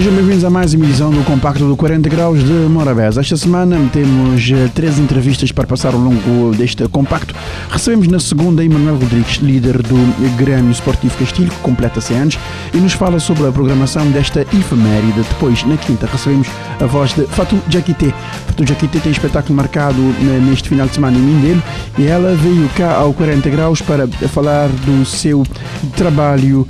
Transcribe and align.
Sejam 0.00 0.14
bem-vindos 0.14 0.44
a 0.44 0.48
mais 0.48 0.72
uma 0.72 0.86
edição 0.86 1.10
do 1.10 1.22
Compacto 1.24 1.68
do 1.68 1.76
40 1.76 2.08
Graus 2.08 2.42
de 2.42 2.50
Morabeza. 2.50 3.20
Esta 3.20 3.36
semana 3.36 3.76
temos 3.92 4.50
eh, 4.50 4.70
três 4.74 4.98
entrevistas 4.98 5.52
para 5.52 5.66
passar 5.66 5.92
ao 5.92 6.00
longo 6.00 6.56
deste 6.56 6.88
compacto. 6.88 7.34
Recebemos 7.68 8.08
na 8.08 8.18
segunda 8.18 8.64
Emanuel 8.64 8.96
Rodrigues, 8.96 9.36
líder 9.42 9.82
do 9.82 9.96
Grêmio 10.38 10.70
Esportivo 10.70 11.14
Castilho, 11.18 11.50
que 11.50 11.58
completa 11.58 12.00
100 12.00 12.16
anos, 12.16 12.38
e 12.72 12.78
nos 12.78 12.94
fala 12.94 13.20
sobre 13.20 13.46
a 13.46 13.52
programação 13.52 14.10
desta 14.10 14.40
efeméride. 14.40 15.20
Depois, 15.20 15.62
na 15.64 15.76
quinta, 15.76 16.06
recebemos 16.06 16.48
a 16.80 16.86
voz 16.86 17.12
de 17.12 17.26
Fatou 17.26 17.58
Jaquité. 17.68 18.14
Fatou 18.46 18.66
Jaquité 18.66 19.00
tem 19.00 19.12
espetáculo 19.12 19.54
marcado 19.54 20.00
eh, 20.00 20.40
neste 20.48 20.70
final 20.70 20.86
de 20.86 20.94
semana 20.94 21.18
em 21.18 21.20
Mindelo 21.20 21.62
e 21.98 22.06
ela 22.06 22.34
veio 22.36 22.70
cá 22.70 22.94
ao 22.94 23.12
40 23.12 23.50
Graus 23.50 23.82
para 23.82 24.08
falar 24.08 24.68
do 24.68 25.04
seu 25.04 25.46
trabalho 25.94 26.66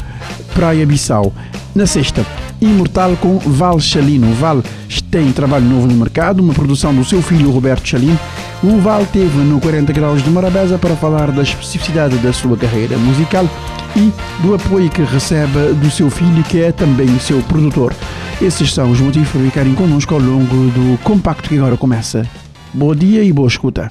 Praia 0.53 0.85
Bissau. 0.85 1.33
Na 1.73 1.87
sexta, 1.87 2.27
Imortal 2.61 3.17
com 3.17 3.39
Val 3.39 3.81
Chalino. 3.81 4.33
Val 4.35 4.63
tem 5.11 5.33
trabalho 5.33 5.65
novo 5.65 5.87
no 5.87 5.95
mercado, 5.95 6.41
uma 6.41 6.55
produção 6.55 6.95
do 6.95 7.05
seu 7.05 7.23
filho 7.23 7.51
Roberto 7.51 7.87
Chalino. 7.87 8.19
O 8.63 8.79
Val 8.79 9.07
teve 9.07 9.39
no 9.39 9.61
40 9.61 9.93
Graus 9.93 10.23
de 10.23 10.31
Morabeza 10.31 10.79
para 10.79 10.95
falar 10.95 11.33
da 11.33 11.43
especificidade 11.43 12.17
da 12.19 12.33
sua 12.33 12.57
carreira 12.57 12.97
musical 12.99 13.49
e 13.97 14.13
do 14.43 14.55
apoio 14.55 14.91
que 14.91 15.03
recebe 15.03 15.73
do 15.75 15.91
seu 15.91 16.11
filho, 16.11 16.43
que 16.45 16.61
é 16.61 16.71
também 16.71 17.09
o 17.09 17.21
seu 17.21 17.41
produtor. 17.43 17.95
Esses 18.41 18.73
são 18.73 18.91
os 18.91 19.01
motivos 19.01 19.29
para 19.31 19.41
ficarem 19.41 19.75
connosco 19.75 20.15
ao 20.15 20.21
longo 20.21 20.71
do 20.71 20.99
compacto 21.03 21.49
que 21.49 21.59
agora 21.59 21.77
começa. 21.77 22.27
Bom 22.73 22.95
dia 22.95 23.25
e 23.25 23.33
boa 23.33 23.49
escuta. 23.49 23.91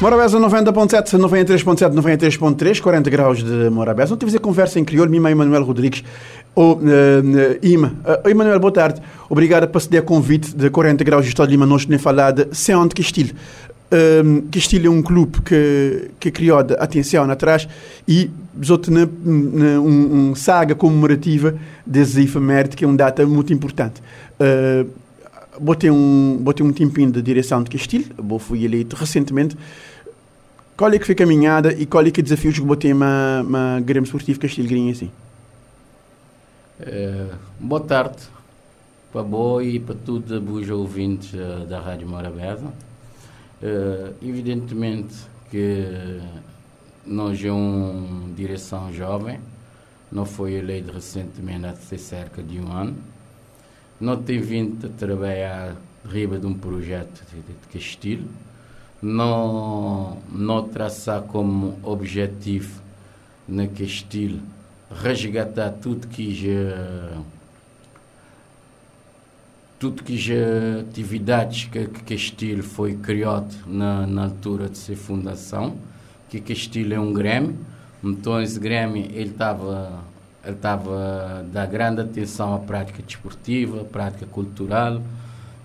Morabeza 0.00 0.40
90.7, 0.40 1.18
93.7, 1.18 1.92
93.3, 1.92 2.80
40 2.80 3.10
graus 3.10 3.44
de 3.44 3.68
Morabeza. 3.68 4.12
Não 4.12 4.16
tive 4.16 4.34
a 4.34 4.40
conversa 4.40 4.80
em 4.80 4.84
crioulo, 4.84 5.10
Mima 5.10 5.30
Emanuel 5.30 5.62
Rodrigues. 5.62 6.02
Oh, 6.54 6.72
uh, 6.72 6.78
Ima, 7.62 7.92
uh, 8.24 8.26
Emanuel, 8.26 8.58
boa 8.58 8.72
tarde. 8.72 9.02
Obrigado 9.28 9.68
por 9.68 9.78
ceder 9.78 10.02
convite 10.02 10.56
de 10.56 10.70
40 10.70 11.04
graus 11.04 11.24
de 11.24 11.28
Estado 11.28 11.48
de 11.48 11.52
Lima. 11.52 11.66
Nós 11.66 11.84
nem 11.84 11.98
falar 11.98 12.30
de 12.30 12.48
Seante 12.50 12.94
Castilho. 12.94 13.34
Um, 13.92 14.40
Castilho 14.50 14.86
é 14.86 14.90
um 14.90 15.02
clube 15.02 15.42
que, 15.42 16.10
que 16.18 16.30
criou 16.30 16.60
a 16.60 16.62
atenção 16.62 17.30
atrás 17.30 17.68
e 18.08 18.30
outros 18.70 18.88
na, 18.88 19.00
na 19.04 19.80
um, 19.80 20.30
um, 20.30 20.34
saga 20.34 20.74
comemorativa 20.74 21.56
desse 21.84 22.22
efeméride, 22.22 22.74
que 22.74 22.84
é 22.84 22.88
uma 22.88 22.96
data 22.96 23.26
muito 23.26 23.52
importante. 23.52 24.00
Uh, 24.40 24.88
botei 25.60 25.90
um, 25.90 26.38
botei 26.40 26.64
um 26.64 26.72
tempinho 26.72 27.10
de 27.10 27.20
direção 27.20 27.62
de 27.62 27.68
Castilho, 27.68 28.06
fui 28.38 28.64
eleito 28.64 28.96
recentemente. 28.96 29.56
Qual 30.80 30.90
é 30.94 30.98
que 30.98 31.04
foi 31.04 31.12
a 31.12 31.18
caminhada 31.18 31.74
e 31.74 31.84
qual 31.84 32.06
é 32.06 32.10
que 32.10 32.20
é 32.20 32.22
desafios 32.22 32.58
que 32.58 32.64
botei 32.64 32.90
uma, 32.90 33.42
uma 33.42 33.80
Grêmio 33.80 34.06
Esportivo 34.06 34.40
Castilho 34.40 34.90
assim? 34.90 35.10
É, 36.80 37.26
boa 37.60 37.82
tarde 37.82 38.16
para 39.12 39.22
boa 39.22 39.62
e 39.62 39.78
para 39.78 39.94
todos 39.94 40.30
os 40.30 40.70
ouvintes 40.70 41.34
uh, 41.34 41.66
da 41.66 41.78
Rádio 41.78 42.08
Morabeza. 42.08 42.64
Uh, 43.62 44.14
evidentemente 44.22 45.16
que 45.50 45.84
nós 47.04 47.44
é 47.44 47.52
uma 47.52 48.32
direção 48.34 48.90
jovem, 48.90 49.38
não 50.10 50.24
foi 50.24 50.54
eleito 50.54 50.92
recentemente 50.92 51.66
há 51.66 51.74
cerca 51.98 52.42
de 52.42 52.58
um 52.58 52.72
ano. 52.72 52.96
Não 54.00 54.16
tem 54.16 54.40
vindo 54.40 54.86
a 54.86 54.88
trabalhar 54.88 55.76
riba 56.10 56.38
de 56.38 56.46
um 56.46 56.54
projeto 56.54 57.22
de, 57.30 57.42
de 57.42 57.68
Castilho 57.70 58.30
não, 59.02 60.18
não 60.30 60.68
traçar 60.68 61.22
como 61.22 61.78
objetivo 61.82 62.80
naquele 63.48 63.88
estilo 63.88 64.40
resgatar 64.90 65.70
tudo 65.70 66.06
que 66.08 66.34
já 66.34 67.22
tudo 69.78 70.02
que 70.02 70.16
já 70.18 70.34
atividades 70.80 71.64
que, 71.64 71.86
que 71.86 72.02
Castilho 72.02 72.62
foi 72.62 72.94
criado 72.96 73.54
na, 73.66 74.06
na 74.06 74.24
altura 74.24 74.68
de 74.68 74.76
ser 74.76 74.96
fundação 74.96 75.76
que 76.28 76.40
Castilho 76.40 76.94
é 76.94 77.00
um 77.00 77.12
Grêmio 77.12 77.56
então 78.02 78.42
esse 78.42 78.58
Grêmio 78.58 79.04
ele 79.04 79.30
estava 79.30 80.02
ele 80.44 80.56
estava 80.56 81.46
dar 81.52 81.66
grande 81.66 82.00
atenção 82.00 82.54
à 82.54 82.58
prática 82.58 83.02
desportiva 83.02 83.84
prática 83.84 84.26
cultural 84.26 85.00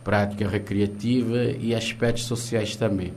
prática 0.03 0.47
recreativa 0.47 1.43
e 1.59 1.73
aspectos 1.75 2.25
sociais 2.25 2.75
também 2.75 3.11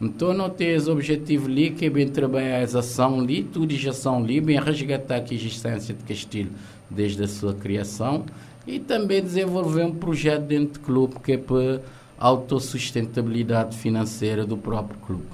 então 0.00 0.34
não 0.34 0.50
tem 0.50 0.74
esse 0.74 0.90
objetivo 0.90 1.46
ali, 1.46 1.70
que 1.70 1.86
é 1.86 1.90
bem 1.90 2.08
trabalhar 2.08 2.58
essa 2.58 2.80
ação 2.80 3.20
ali, 3.20 3.42
tudo 3.42 3.74
já 3.74 3.92
são 3.92 4.18
ali, 4.18 4.40
bem 4.40 4.60
resgatar 4.60 5.16
a 5.16 5.34
existência 5.34 5.94
de 5.94 6.02
Castilho 6.04 6.50
desde 6.90 7.22
a 7.22 7.28
sua 7.28 7.54
criação 7.54 8.24
e 8.66 8.78
também 8.78 9.22
desenvolver 9.22 9.84
um 9.84 9.94
projeto 9.94 10.42
dentro 10.42 10.80
do 10.80 10.80
clube 10.80 11.16
que 11.22 11.32
é 11.32 11.38
para 11.38 11.80
autossustentabilidade 12.18 13.76
financeira 13.76 14.46
do 14.46 14.56
próprio 14.56 14.98
clube. 15.00 15.24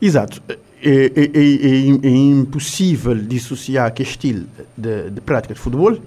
Exato. 0.00 0.42
É, 0.48 0.56
é, 0.82 1.24
é, 1.34 2.08
é 2.08 2.10
impossível 2.10 3.14
dissociar 3.14 3.92
Castilho 3.94 4.46
de, 4.76 5.10
de 5.10 5.20
prática 5.20 5.54
de 5.54 5.60
futebol. 5.60 5.98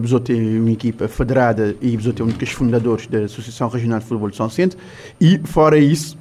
Você 0.00 0.20
tem 0.20 0.58
uma 0.58 0.70
equipa 0.70 1.06
federada 1.06 1.76
e 1.82 1.96
você 1.96 2.12
tem 2.12 2.24
um 2.24 2.30
dos 2.30 2.50
fundadores 2.50 3.06
da 3.06 3.24
Associação 3.24 3.68
Regional 3.68 3.98
de 3.98 4.06
Futebol 4.06 4.30
de 4.30 4.36
São 4.36 4.48
Centro. 4.48 4.78
E, 5.20 5.38
fora 5.44 5.76
isso, 5.76 6.16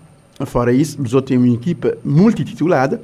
Fora 0.45 0.71
isso, 0.71 1.01
Besouro 1.01 1.25
tem 1.25 1.37
uma 1.37 1.49
equipa 1.49 1.97
multititulada 2.03 3.01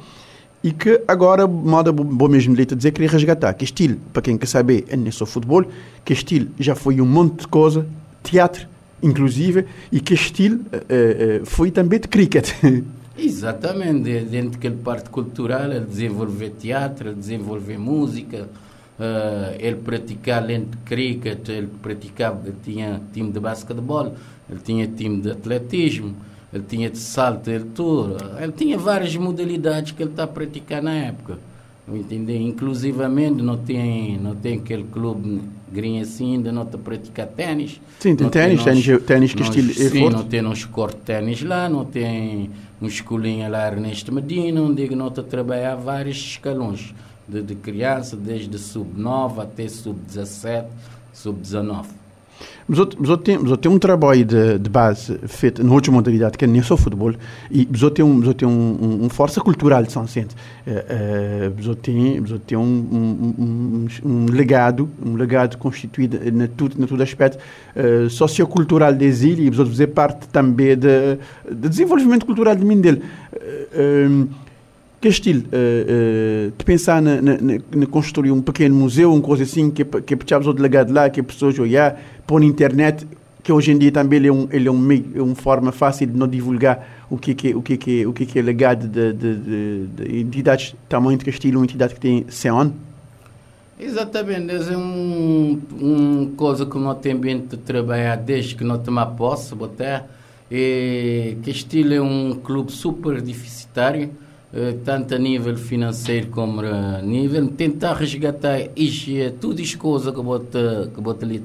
e 0.63 0.72
que 0.72 1.01
agora, 1.07 1.46
moda 1.46 1.91
bom 1.91 2.28
mesmo 2.28 2.56
de 2.56 2.66
dizer, 2.66 2.91
queria 2.91 3.09
resgatar. 3.09 3.53
Que 3.53 3.66
estilo, 3.66 3.97
para 4.12 4.23
quem 4.23 4.35
quer 4.35 4.47
saber, 4.47 4.85
é 4.90 4.96
é 4.96 5.12
só 5.12 5.25
futebol, 5.25 5.63
que 6.03 6.12
estilo 6.12 6.50
já 6.59 6.74
foi 6.74 7.00
um 7.00 7.06
monte 7.06 7.41
de 7.41 7.47
coisa, 7.47 7.85
teatro, 8.24 8.68
inclusive, 9.03 9.66
e 9.91 10.00
que 10.00 10.16
estilo 10.16 10.56
uh, 10.56 11.41
uh, 11.41 11.45
foi 11.45 11.69
também 11.69 12.00
de 12.00 12.07
cricket. 12.07 12.50
Exatamente, 13.18 14.22
dentro 14.22 14.51
daquela 14.51 14.75
parte 14.78 15.09
cultural, 15.12 15.72
ele 15.72 15.85
desenvolver 15.85 16.50
teatro, 16.59 17.09
ele 17.09 17.16
desenvolver 17.16 17.78
música, 17.78 18.50
uh, 19.00 19.56
ele 19.59 19.75
praticar 19.75 20.41
além 20.41 20.62
de 20.66 20.78
cricket, 20.78 21.47
ele 21.47 21.69
praticava, 21.81 22.41
ele 22.44 22.57
tinha 22.63 23.01
time 23.13 23.31
de 23.31 23.40
basquetebol, 23.40 24.16
ele 24.50 24.59
tinha 24.62 24.88
time 24.88 25.22
de 25.22 25.31
atletismo, 25.31 26.16
ele 26.55 26.63
tinha 26.63 26.89
de 26.89 26.97
salto, 26.97 27.49
ele 27.49 27.66
tudo. 27.75 28.16
Ele 28.39 28.51
tinha 28.53 28.77
várias 28.77 29.13
modalidades 29.17 29.91
que 29.91 30.01
ele 30.01 30.11
está 30.11 30.23
a 30.23 30.27
praticar 30.27 30.81
na 30.81 30.93
época. 30.93 31.38
Entender? 31.85 32.38
Inclusivamente 32.39 33.43
não 33.43 33.57
tem, 33.57 34.17
não 34.17 34.33
tem 34.33 34.57
aquele 34.57 34.85
clube 34.85 35.41
green 35.69 35.99
assim, 35.99 36.35
ainda 36.35 36.53
não 36.53 36.63
está 36.63 36.77
a 36.77 36.81
praticar 36.81 37.27
ténis. 37.27 37.81
Sim, 37.99 38.15
tem 38.15 38.29
ténis, 38.29 38.63
ténis 39.05 39.33
que 39.33 39.41
estilo 39.44 39.69
é 39.69 39.89
sim, 39.89 40.09
não 40.09 40.23
tem 40.23 40.44
uns 40.45 40.63
cortes 40.63 40.97
de 40.97 41.05
ténis 41.05 41.44
lá, 41.44 41.67
não 41.67 41.83
tem 41.83 42.49
uma 42.79 42.88
escolinha 42.89 43.49
lá 43.49 43.67
Ernesto 43.67 44.13
Medina, 44.13 44.61
onde 44.61 44.95
não 44.95 45.09
está 45.09 45.21
a 45.21 45.25
trabalhar 45.25 45.75
vários 45.75 46.15
escalões 46.15 46.95
de, 47.27 47.41
de 47.41 47.55
criança, 47.55 48.15
desde 48.15 48.57
sub-9 48.57 49.44
até 49.44 49.67
sub-17, 49.67 50.65
sub-19. 51.13 52.04
Mas 52.68 52.79
outro, 52.79 53.18
tem, 53.18 53.38
mas 53.38 53.57
tem 53.57 53.72
um 53.72 53.78
trabalho 53.78 54.25
de, 54.25 54.57
de 54.57 54.69
base 54.69 55.19
feito 55.28 55.63
na 55.63 55.72
outra 55.72 55.91
modalidade, 55.91 56.38
que 56.38 56.46
é 56.46 56.47
nem 56.47 56.63
só 56.63 56.75
futebol, 56.75 57.13
e 57.51 57.68
mas 57.69 57.91
tem, 57.91 58.03
um, 58.03 58.34
tem 58.34 58.47
um, 58.47 58.51
um, 58.51 59.06
um 59.06 59.09
força 59.09 59.40
cultural 59.40 59.84
de 59.84 59.91
São 59.91 60.03
Vicente. 60.03 60.35
Uh, 60.66 61.72
uh, 61.72 61.75
tem, 61.75 62.24
tem 62.45 62.57
um, 62.57 62.63
um, 62.63 63.88
um, 64.03 64.25
legado, 64.31 64.90
um 65.06 65.16
legado 65.16 65.57
constituído 65.57 66.19
na 66.31 66.47
tudo, 66.47 66.79
na 66.79 66.88
todo 66.88 67.01
aspecto 67.03 67.38
uh, 67.75 68.09
sociocultural 68.09 68.94
das 68.94 69.21
ilhas, 69.21 69.54
e 69.54 69.57
fazer 69.57 69.88
parte 69.88 70.27
também 70.30 70.75
do 70.75 70.88
de 71.51 71.69
desenvolvimento 71.69 72.25
cultural 72.25 72.56
de 72.56 72.65
Mindelo. 72.65 73.00
Uh, 73.33 74.09
um, 74.09 74.44
estilo 75.10 75.42
uh, 75.42 76.48
uh, 76.48 76.54
de 76.57 76.66
pensar 76.66 77.02
na, 77.02 77.22
na, 77.22 77.38
na, 77.75 77.86
construir 77.86 78.31
um 78.31 78.42
pequeno 78.42 78.75
museu, 78.75 79.12
uma 79.13 79.22
coisa 79.22 79.44
assim, 79.44 79.69
que, 79.69 79.84
que 79.84 80.34
é 80.34 80.38
o 80.38 80.54
delegado 80.54 80.94
lá, 80.94 81.10
que 81.10 81.19
as 81.19 81.25
pessoas 81.25 81.57
olhar, 81.60 82.02
pôr 82.25 82.40
na 82.40 82.46
internet, 82.46 83.07
que 83.44 83.52
hoje 83.52 83.72
em 83.72 83.78
dia 83.78 83.92
também 83.92 84.18
ele 84.18 84.28
é, 84.28 84.34
um, 84.34 84.48
ele 84.52 84.68
é 84.68 84.72
um 84.72 84.78
meio, 84.78 85.06
é 85.16 85.22
uma 85.22 85.36
forma 85.36 85.72
fácil 85.72 86.07
de 86.07 86.18
não 86.18 86.28
divulgar 86.28 87.06
o 87.10 87.18
que, 87.18 87.36
que, 87.36 87.54
o 87.54 87.62
que, 87.62 87.78
que, 87.78 88.06
o 88.06 88.12
que, 88.12 88.25
que 88.25 88.40
é 88.40 88.42
legado 88.42 88.88
de, 88.88 89.13
de, 89.13 89.36
de, 89.36 89.88
de 89.88 90.19
entidades 90.19 90.75
tamanho 90.90 91.18
de 91.18 91.25
Castilho, 91.25 91.60
uma 91.60 91.66
entidade 91.66 91.94
que 91.94 92.00
tem 92.00 92.25
100 92.28 92.52
anos. 92.52 92.74
Exatamente, 93.80 94.52
é 94.52 94.78
um, 94.78 95.62
uma 95.80 96.31
coisa 96.38 96.66
que 96.66 96.78
nós 96.78 96.98
temos 97.00 97.25
de 97.25 97.57
trabalhar 97.57 98.16
desde 98.16 98.56
que 98.56 98.63
nós 98.63 98.81
tomamos 98.81 99.18
posse, 99.18 99.54
botar. 99.54 100.07
E 100.50 101.38
Castilho 101.46 101.94
é 101.94 102.02
um 102.02 102.40
clube 102.42 102.72
super 102.72 103.22
deficitário, 103.22 104.04
eh, 104.04 104.25
tanto 104.83 105.15
a 105.15 105.19
nível 105.19 105.57
financeiro 105.57 106.27
como 106.27 106.62
a 106.62 107.01
nível, 107.01 107.47
tentar 107.47 107.94
resgatar 107.94 108.69
isto, 108.75 109.12
tudo 109.42 109.62
as 109.62 109.75
coisas 109.75 110.13
que 110.13 110.21
bota, 110.21 110.92
que 110.94 111.01
bota 111.01 111.25
ali 111.25 111.44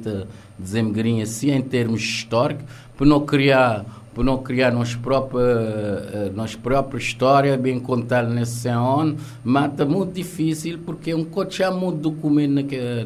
desemgrinha 0.58 1.25
assim 1.25 1.50
em 1.50 1.62
termos 1.62 2.00
históricos, 2.00 2.64
para 2.97 3.06
não 3.06 3.20
criar 3.20 3.85
por 4.14 4.25
não 4.25 4.38
criar 4.38 4.73
nós 4.73 4.94
própria, 4.94 5.41
eh, 5.43 6.32
nós 6.35 6.56
própria 6.56 6.99
história, 6.99 7.56
bem 7.56 7.79
contar 7.79 8.25
nesse 8.25 8.69
ano, 8.69 9.17
mata 9.44 9.87
muito 9.87 10.12
difícil 10.12 10.81
porque 10.85 11.12
é 11.12 11.17
um 11.17 11.25
coche 11.25 11.62
há 11.62 11.70
muito 11.70 11.99
documento 11.99 12.52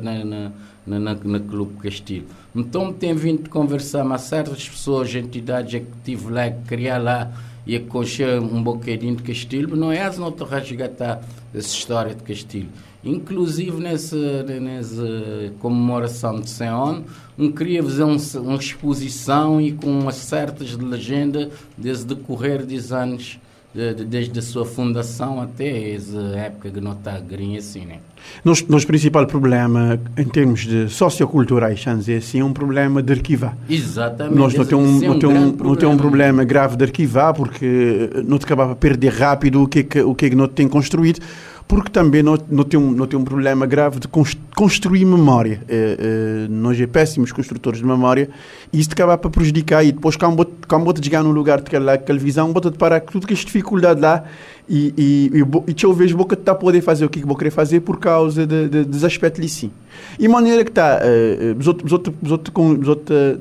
na, 0.03 0.25
na, 0.25 0.53
na, 0.87 0.99
na, 0.99 1.15
na 1.15 1.41
Clube 1.41 1.75
Castilho. 1.75 2.25
Então 2.55 2.93
tem 2.93 3.15
vindo 3.15 3.51
conversar 3.51 4.05
com 4.05 4.17
certas 4.19 4.69
pessoas, 4.69 5.15
entidades 5.15 5.83
que 5.83 5.87
tive 6.03 6.33
lá, 6.33 6.51
que 6.51 6.63
criar 6.63 6.99
lá 6.99 7.31
e 7.67 7.79
conhecer 7.79 8.39
um 8.41 8.63
bocadinho 8.63 9.17
de 9.17 9.23
Castilho, 9.23 9.77
não 9.77 9.91
é 9.91 10.11
não 10.17 10.33
resgatar 10.33 11.23
essa 11.55 11.69
história 11.69 12.15
de 12.15 12.23
Castilho. 12.23 12.69
Inclusive 13.03 13.83
nessa, 13.83 14.43
nessa 14.43 15.53
comemoração 15.59 16.41
de 16.41 16.49
Seon, 16.49 17.03
um 17.39 17.53
queria 17.53 17.83
fazer 17.83 18.05
um, 18.05 18.17
uma 18.41 18.57
exposição 18.57 19.61
e 19.61 19.73
com 19.73 19.91
umas 19.91 20.17
certas 20.17 20.69
de 20.69 20.85
legenda 20.85 21.51
desde 21.77 22.07
decorrer 22.07 22.65
dos 22.65 22.93
anos 22.93 23.39
desde 23.75 24.39
a 24.39 24.43
sua 24.43 24.65
fundação 24.65 25.41
até 25.41 25.95
essa 25.95 26.19
época 26.37 26.71
que 26.71 26.81
não 26.81 26.93
está 26.93 27.19
grinha 27.19 27.59
assim, 27.59 27.85
né? 27.85 27.99
Nosso, 28.45 28.65
nosso 28.69 28.87
principal 28.87 29.27
problema, 29.27 29.99
em 30.17 30.25
termos 30.25 30.61
de 30.61 30.89
socioculturais, 30.89 31.83
vamos 31.85 32.01
dizer 32.01 32.19
assim, 32.19 32.41
é 32.41 32.45
um 32.45 32.53
problema 32.53 33.03
de 33.03 33.13
arquivar. 33.13 33.57
Exatamente. 33.69 34.37
Nós 34.37 34.55
não 34.55 34.65
temos 34.65 35.03
um, 35.03 35.05
é 35.05 35.11
um, 35.11 35.53
não 35.53 35.71
um, 35.73 35.77
tem 35.77 35.89
um 35.89 35.97
problema 35.97 36.45
grave 36.45 36.77
de 36.77 36.85
arquivar, 36.85 37.33
porque 37.33 38.11
não 38.27 38.39
te 38.39 38.45
acabava 38.45 38.73
a 38.73 38.77
perder 38.77 39.13
rápido 39.13 39.63
o 39.63 39.69
que 39.69 39.79
é 39.81 39.83
que, 39.83 40.01
o 40.01 40.15
que, 40.15 40.27
é 40.27 40.31
que 40.31 40.37
não 40.37 40.49
tem 40.49 40.69
construído 40.69 41.21
porque 41.67 41.91
também 41.91 42.23
não, 42.23 42.39
não, 42.51 42.63
tem, 42.65 42.79
um, 42.79 42.91
não 42.91 43.07
tem 43.07 43.19
um 43.19 43.25
problema 43.25 43.65
grave 43.67 43.99
de 43.99 44.09
construir 44.55 45.05
memória. 45.05 45.63
É, 45.69 46.45
é, 46.47 46.49
nós 46.49 46.79
é 46.79 46.87
péssimos 46.87 47.33
construtores 47.33 47.81
de 47.81 47.87
memória 47.87 48.29
e 48.73 48.81
isso 48.81 48.91
acaba 48.93 49.17
para 49.17 49.31
prejudicar. 49.31 49.85
E 49.85 49.93
depois, 49.93 50.17
quando 50.17 50.37
você 50.37 51.03
chegar 51.03 51.23
num 51.23 51.33
lugar 51.33 51.61
de 51.61 51.67
aquela, 51.67 51.95
aquela 51.95 52.19
visão, 52.19 52.53
você 52.53 52.71
parar 52.71 53.01
tudo 53.01 53.27
que 53.27 53.33
as 53.33 53.41
dificuldades 53.41 54.03
lá 54.03 54.25
e, 54.69 54.95
e, 54.97 55.31
e, 55.35 55.71
e 55.71 55.95
vejo 55.95 56.17
boca 56.17 56.35
está 56.35 56.53
a 56.53 56.55
poder 56.55 56.81
fazer 56.81 57.05
o 57.05 57.09
que 57.09 57.25
vou 57.25 57.37
querer 57.37 57.51
fazer 57.51 57.81
por 57.81 57.99
causa 57.99 58.47
de, 58.47 58.69
de, 58.69 58.85
dos 58.85 59.05
aspectos 59.05 59.41
ali 59.41 59.49
sim. 59.49 59.71
E 60.19 60.27
maneira 60.29 60.65
que 60.65 60.71
está, 60.71 61.01
uh, 61.01 61.59
os 61.59 61.67
outros, 61.67 61.93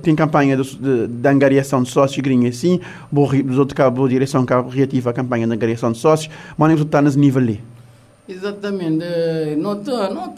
tem 0.01 0.15
campanha 0.15 0.57
de, 0.57 0.77
de, 0.77 1.07
de 1.07 1.27
angariação 1.27 1.81
de 1.83 1.89
sócios 1.89 2.21
grinhos 2.21 2.55
assim, 2.55 2.79
cabo 3.73 4.07
direção 4.07 4.45
cabo 4.45 4.69
reativa 4.69 5.09
a 5.09 5.13
campanha 5.13 5.47
de 5.47 5.53
angariação 5.53 5.91
de 5.91 5.97
sócios, 5.97 6.29
maneira 6.57 6.81
que 6.81 6.87
está 6.87 7.01
nesse 7.01 7.17
nível 7.17 7.41
ali. 7.41 7.72
Exatamente, 8.27 9.05
não 9.57 9.73
está 9.73 10.09
não 10.09 10.33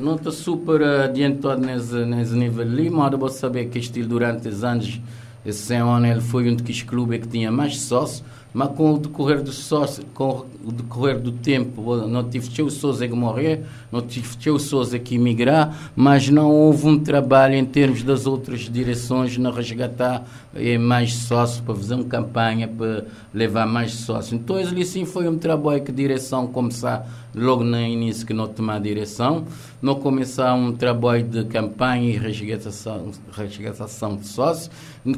não 0.00 0.18
tá 0.18 0.32
super 0.32 0.82
adiantado 0.82 1.64
nesse, 1.64 1.94
nesse 2.04 2.34
nível 2.34 2.62
ali, 2.62 2.90
mas 2.90 3.12
eu 3.12 3.18
vou 3.18 3.28
saber 3.28 3.66
que 3.66 3.78
estilo 3.78 4.08
durante 4.08 4.48
os 4.48 4.64
anos, 4.64 5.00
esse 5.46 5.74
ano 5.74 6.04
ele 6.04 6.20
foi 6.20 6.50
um 6.50 6.56
dos 6.56 6.82
clubes 6.82 7.20
que 7.20 7.28
tinha 7.28 7.52
mais 7.52 7.78
sócios, 7.82 8.24
mas 8.52 8.70
com 8.70 8.94
o 8.94 8.98
decorrer 8.98 9.40
do 9.40 9.52
sócio, 9.52 10.04
com 10.12 10.44
o 10.68 10.72
decorrer 10.72 11.18
do 11.18 11.32
tempo, 11.32 11.96
não 12.06 12.22
tive 12.22 12.50
teu 12.50 12.68
Souza 12.68 13.08
que 13.08 13.14
morrer, 13.14 13.62
não 13.90 14.02
tive 14.02 14.36
teu 14.36 14.58
Souza 14.58 14.98
que 14.98 15.14
emigrar, 15.14 15.90
mas 15.96 16.28
não 16.28 16.50
houve 16.50 16.86
um 16.86 16.98
trabalho 16.98 17.54
em 17.54 17.64
termos 17.64 18.02
das 18.02 18.26
outras 18.26 18.60
direções 18.60 19.38
na 19.38 19.50
resgatar 19.50 20.26
eh, 20.54 20.76
mais 20.76 21.14
sócios, 21.14 21.60
para 21.60 21.74
fazer 21.74 21.94
uma 21.94 22.04
campanha, 22.04 22.68
para 22.68 23.06
levar 23.32 23.66
mais 23.66 23.92
sócios. 23.92 24.34
Então, 24.34 24.56
ali 24.56 24.84
sim 24.84 25.06
foi 25.06 25.26
um 25.26 25.38
trabalho 25.38 25.82
que 25.82 25.90
direção 25.90 26.46
começar 26.46 27.08
logo 27.34 27.62
no 27.62 27.80
início 27.80 28.26
que 28.26 28.34
não 28.34 28.46
tomar 28.46 28.80
direção, 28.80 29.44
não 29.80 29.94
começar 29.94 30.54
um 30.54 30.72
trabalho 30.72 31.24
de 31.24 31.44
campanha 31.44 32.10
e 32.10 32.18
resgatação, 32.18 33.10
resgatação 33.32 34.16
de 34.16 34.26
sócios. 34.26 34.70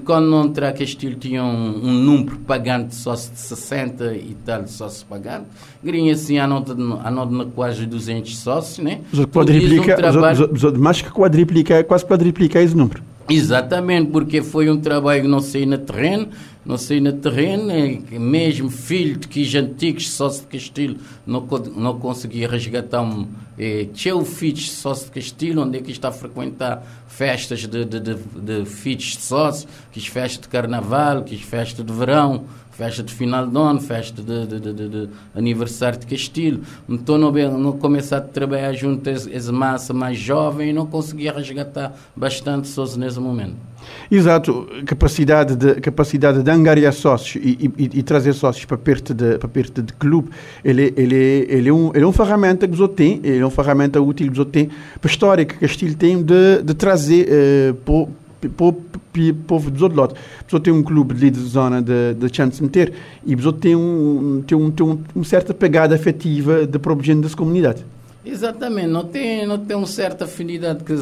Quando 0.05 0.27
não 0.27 0.45
entrar 0.45 0.73
Castilho 0.73 1.17
tinha 1.17 1.43
um, 1.43 1.87
um 1.87 1.93
número 1.93 2.39
pagante 2.41 2.89
de 2.89 2.95
sócios 2.97 3.33
de 3.33 3.39
60 3.39 4.15
e 4.15 4.37
tal 4.45 4.67
sócios 4.67 5.03
pagantes, 5.03 5.40
grinha 5.83 6.13
assim 6.13 6.39
a 6.39 6.47
nota, 6.47 6.73
a 6.73 7.11
nota 7.11 7.33
na 7.33 7.45
quase 7.45 7.87
200 7.87 8.37
sócios, 8.37 8.79
né? 8.79 9.01
Quadriplica, 9.33 9.95
um 9.95 9.97
trabalho... 9.97 10.79
mais 10.79 11.03
que 11.03 11.11
quadriplica, 11.11 11.85
quase 11.85 12.05
quadriplica 12.05 12.61
esse 12.61 12.77
número. 12.77 13.03
Exatamente, 13.29 14.11
porque 14.11 14.43
foi 14.43 14.69
um 14.69 14.81
trabalho 14.81 15.23
que 15.23 15.29
não 15.29 15.41
sei 15.41 15.65
na 15.65 15.79
terreno, 15.79 16.29
não 16.67 16.77
sei 16.77 17.01
na 17.01 17.13
terreno, 17.13 17.71
é 17.71 18.19
mesmo 18.19 18.69
filho 18.69 19.17
de 19.17 19.29
que 19.29 19.57
antigos 19.57 20.11
sócio 20.11 20.43
de 20.43 20.49
Castilho 20.49 20.97
não, 21.25 21.47
não 21.77 21.99
conseguia 21.99 22.49
resgatar 22.49 23.03
um 23.03 23.29
é, 23.57 23.87
teu 24.03 24.25
filho 24.25 24.57
sócio 24.57 25.07
de 25.07 25.13
Castilho, 25.13 25.63
onde 25.63 25.79
é 25.79 25.81
que 25.81 25.93
está 25.93 26.09
a 26.09 26.13
frequentar 26.13 26.85
festas 27.07 27.61
de, 27.61 27.85
de, 27.85 28.01
de, 28.01 28.15
de 28.15 28.65
filhos 28.65 29.17
de 29.17 29.23
sócio, 29.23 29.69
que 29.93 30.01
festas 30.01 30.41
de 30.41 30.49
carnaval, 30.49 31.23
que 31.23 31.37
festas 31.37 31.87
de 31.87 31.93
verão, 31.93 32.45
festa 32.81 33.03
de 33.03 33.13
final 33.13 33.47
de 33.47 33.59
ano, 33.59 33.79
festa 33.79 34.23
de, 34.23 34.47
de, 34.47 34.73
de, 34.73 34.89
de 34.89 35.09
aniversário 35.35 35.99
de 35.99 36.07
Castilho. 36.07 36.63
Então 36.89 37.19
não, 37.19 37.31
não 37.59 37.73
começar 37.73 38.17
a 38.17 38.21
trabalhar 38.23 38.73
junto 38.73 39.07
a 39.11 39.13
essa 39.13 39.53
massa 39.53 39.93
mais 39.93 40.17
jovem 40.17 40.71
e 40.71 40.73
não 40.73 40.87
conseguia 40.87 41.31
resgatar 41.31 41.95
bastante 42.17 42.69
sócios 42.69 42.97
nesse 42.97 43.21
momento. 43.21 43.57
Exato, 44.11 44.67
capacidade 44.87 45.57
de, 45.57 45.75
capacidade 45.75 46.43
de 46.43 46.51
angariar 46.51 46.93
sócios 46.93 47.43
e, 47.45 47.71
e, 47.77 47.99
e 47.99 48.03
trazer 48.03 48.33
sócios 48.33 48.65
para 48.65 48.79
perto 48.79 49.13
de, 49.13 49.37
para 49.37 49.49
perto 49.49 49.83
de 49.83 49.93
clube, 49.93 50.31
ele, 50.65 50.95
ele, 50.97 51.47
ele, 51.49 51.69
é 51.69 51.73
um, 51.73 51.91
ele 51.95 52.05
é 52.05 52.07
uma 52.07 52.13
ferramenta 52.13 52.67
que 52.67 52.81
outros 52.81 52.97
têm, 52.97 53.21
ele 53.23 53.41
é 53.41 53.45
uma 53.45 53.51
ferramenta 53.51 54.01
útil 54.01 54.33
que 54.33 54.39
outros 54.39 54.53
têm 54.53 54.71
para 55.01 55.11
a 55.11 55.13
história 55.13 55.45
que 55.45 55.55
Castilho 55.59 55.97
tem 55.97 56.23
de, 56.23 56.63
de 56.63 56.75
trazer 56.75 57.29
uh, 57.29 57.75
para 57.75 58.09
povo 58.49 59.71
dos 59.71 59.83
outros 59.83 59.99
lados. 59.99 60.17
A 60.41 60.45
pessoa 60.45 60.61
tem 60.61 60.73
um 60.73 60.83
clube 60.83 61.15
de 61.15 61.39
zona 61.41 61.83
de, 61.83 62.15
de 62.15 62.35
chance 62.35 62.57
de 62.57 62.63
meter 62.63 62.93
e 63.25 63.35
a 63.35 63.37
pessoa 63.37 63.53
tem, 63.53 63.77
um, 63.77 64.43
tem, 64.47 64.57
um, 64.57 64.71
tem 64.71 64.87
um, 64.87 64.99
uma 65.15 65.25
certa 65.25 65.53
pegada 65.53 65.95
afetiva 65.95 66.67
de 66.67 66.79
para 66.79 66.93
o 66.93 66.97
das 66.97 67.35
comunidades. 67.35 67.85
Exatamente, 68.25 68.89
não 68.89 69.05
tem, 69.05 69.47
não 69.47 69.59
tem 69.59 69.75
uma 69.75 69.87
certa 69.87 70.27
afinidade 70.27 70.85
que 70.85 70.93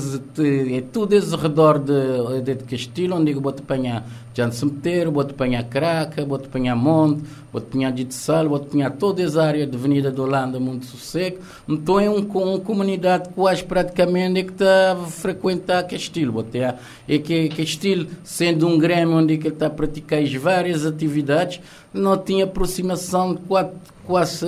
é 0.77 0.81
tudo 0.93 1.15
esse 1.15 1.35
redor 1.35 1.81
de, 1.81 2.43
de, 2.43 2.55
de 2.55 2.65
Castilho, 2.65 3.17
onde 3.17 3.33
eu 3.33 3.41
vou 3.41 3.53
te 3.53 3.61
apanhar 3.61 4.07
Jan 4.39 4.53
Semeteiro, 4.53 5.11
vou 5.11 5.25
te 5.25 5.33
apanhar 5.33 5.65
Craca, 5.65 6.25
vou 6.25 6.39
te 6.39 6.47
apanhar 6.47 6.77
Monte, 6.77 7.25
vou 7.53 7.61
te 7.61 7.65
apanhar 7.65 7.91
Ditsal, 7.91 8.49
vou 8.49 8.61
te 8.61 8.69
apanhar 8.69 8.93
toda 8.93 9.21
essa 9.21 9.43
área 9.43 9.67
de 9.67 9.77
Avenida 9.77 10.13
de 10.13 10.21
Holanda, 10.21 10.61
muito 10.61 10.87
sossego. 10.87 11.39
Então 11.69 11.99
é 11.99 12.09
um, 12.09 12.21
uma 12.21 12.61
comunidade 12.61 13.31
quase 13.31 13.65
praticamente 13.65 14.45
que 14.45 14.53
está 14.53 14.93
a 14.93 14.97
frequentar 15.07 15.83
Castilho. 15.89 16.31
Vou 16.31 16.45
ter, 16.45 16.77
é 17.09 17.19
que 17.19 17.49
Castilho, 17.49 18.07
sendo 18.23 18.69
um 18.69 18.79
grêmio 18.79 19.17
onde 19.17 19.35
ele 19.35 19.49
está 19.49 19.67
a 19.67 19.71
praticar 19.71 20.25
várias 20.39 20.87
atividades, 20.87 21.61
não 21.93 22.17
tinha 22.17 22.45
aproximação 22.45 23.35
de 23.35 23.41
quatro 23.41 23.77
quase 24.09 24.47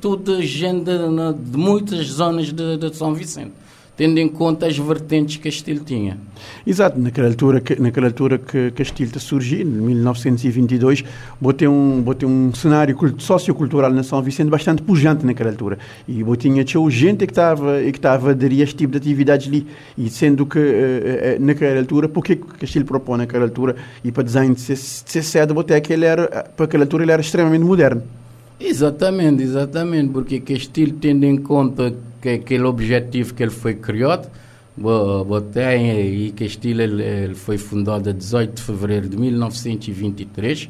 toda 0.00 0.40
gente 0.40 0.84
de, 0.84 1.50
de 1.50 1.58
muitas 1.58 2.06
zonas 2.06 2.50
de, 2.50 2.78
de, 2.78 2.96
São 2.96 3.12
Vicente, 3.12 3.52
tendo 3.96 4.18
em 4.18 4.28
conta 4.28 4.66
as 4.66 4.76
vertentes 4.76 5.36
que 5.36 5.44
Castilho 5.44 5.84
tinha. 5.84 6.18
Exato, 6.66 6.98
naquela 6.98 7.28
altura 7.28 7.60
que, 7.60 7.80
naquela 7.80 8.06
altura 8.06 8.38
que 8.38 8.70
Castilho 8.72 9.18
surgiu, 9.20 9.60
em 9.60 9.64
1922, 9.64 11.04
botei 11.40 11.68
um, 11.68 12.00
botei 12.00 12.28
um 12.28 12.52
cenário 12.54 12.96
sociocultural 13.18 13.90
na 13.92 14.02
São 14.02 14.22
Vicente 14.22 14.48
bastante 14.48 14.82
pujante 14.82 15.26
naquela 15.26 15.50
altura. 15.50 15.78
E 16.08 16.22
tinha 16.36 16.64
tinha 16.64 16.90
gente 16.90 17.26
que 17.26 17.32
estava 17.32 17.80
que 17.82 17.98
estava 17.98 18.28
a 18.28 18.30
aderir 18.32 18.60
a 18.60 18.64
este 18.64 18.76
tipo 18.76 18.92
de 18.92 18.98
atividades 18.98 19.48
ali. 19.48 19.66
E 19.96 20.08
sendo 20.08 20.46
que 20.46 20.58
uh, 20.58 20.62
uh, 20.62 21.44
naquela 21.44 21.78
altura, 21.78 22.08
porque 22.08 22.36
Castilho 22.36 22.84
propõe 22.84 23.18
naquela 23.18 23.44
altura, 23.44 23.76
e 24.02 24.10
para 24.10 24.22
design 24.22 24.54
de 24.54 24.60
ser, 24.60 24.74
de 24.74 25.22
ser 25.22 25.46
botei 25.52 25.80
que 25.80 25.92
ele 25.92 26.06
era, 26.06 26.26
para 26.56 26.64
aquela 26.64 26.84
altura 26.84 27.04
ele 27.04 27.12
era 27.12 27.20
extremamente 27.20 27.64
moderno. 27.64 28.02
Exatamente, 28.60 29.42
exatamente, 29.42 30.12
porque 30.12 30.40
Castilho, 30.40 30.94
tendo 30.94 31.24
em 31.24 31.36
conta 31.36 31.94
que 32.20 32.28
aquele 32.28 32.64
objetivo 32.64 33.34
que 33.34 33.42
ele 33.42 33.50
foi 33.50 33.74
criado, 33.74 34.30
botei 34.76 36.26
e 36.26 36.32
Castilho 36.32 36.82
ele, 36.82 37.02
ele 37.02 37.34
foi 37.34 37.58
fundado 37.58 38.08
a 38.08 38.12
18 38.12 38.54
de 38.54 38.62
fevereiro 38.62 39.08
de 39.08 39.16
1923. 39.16 40.68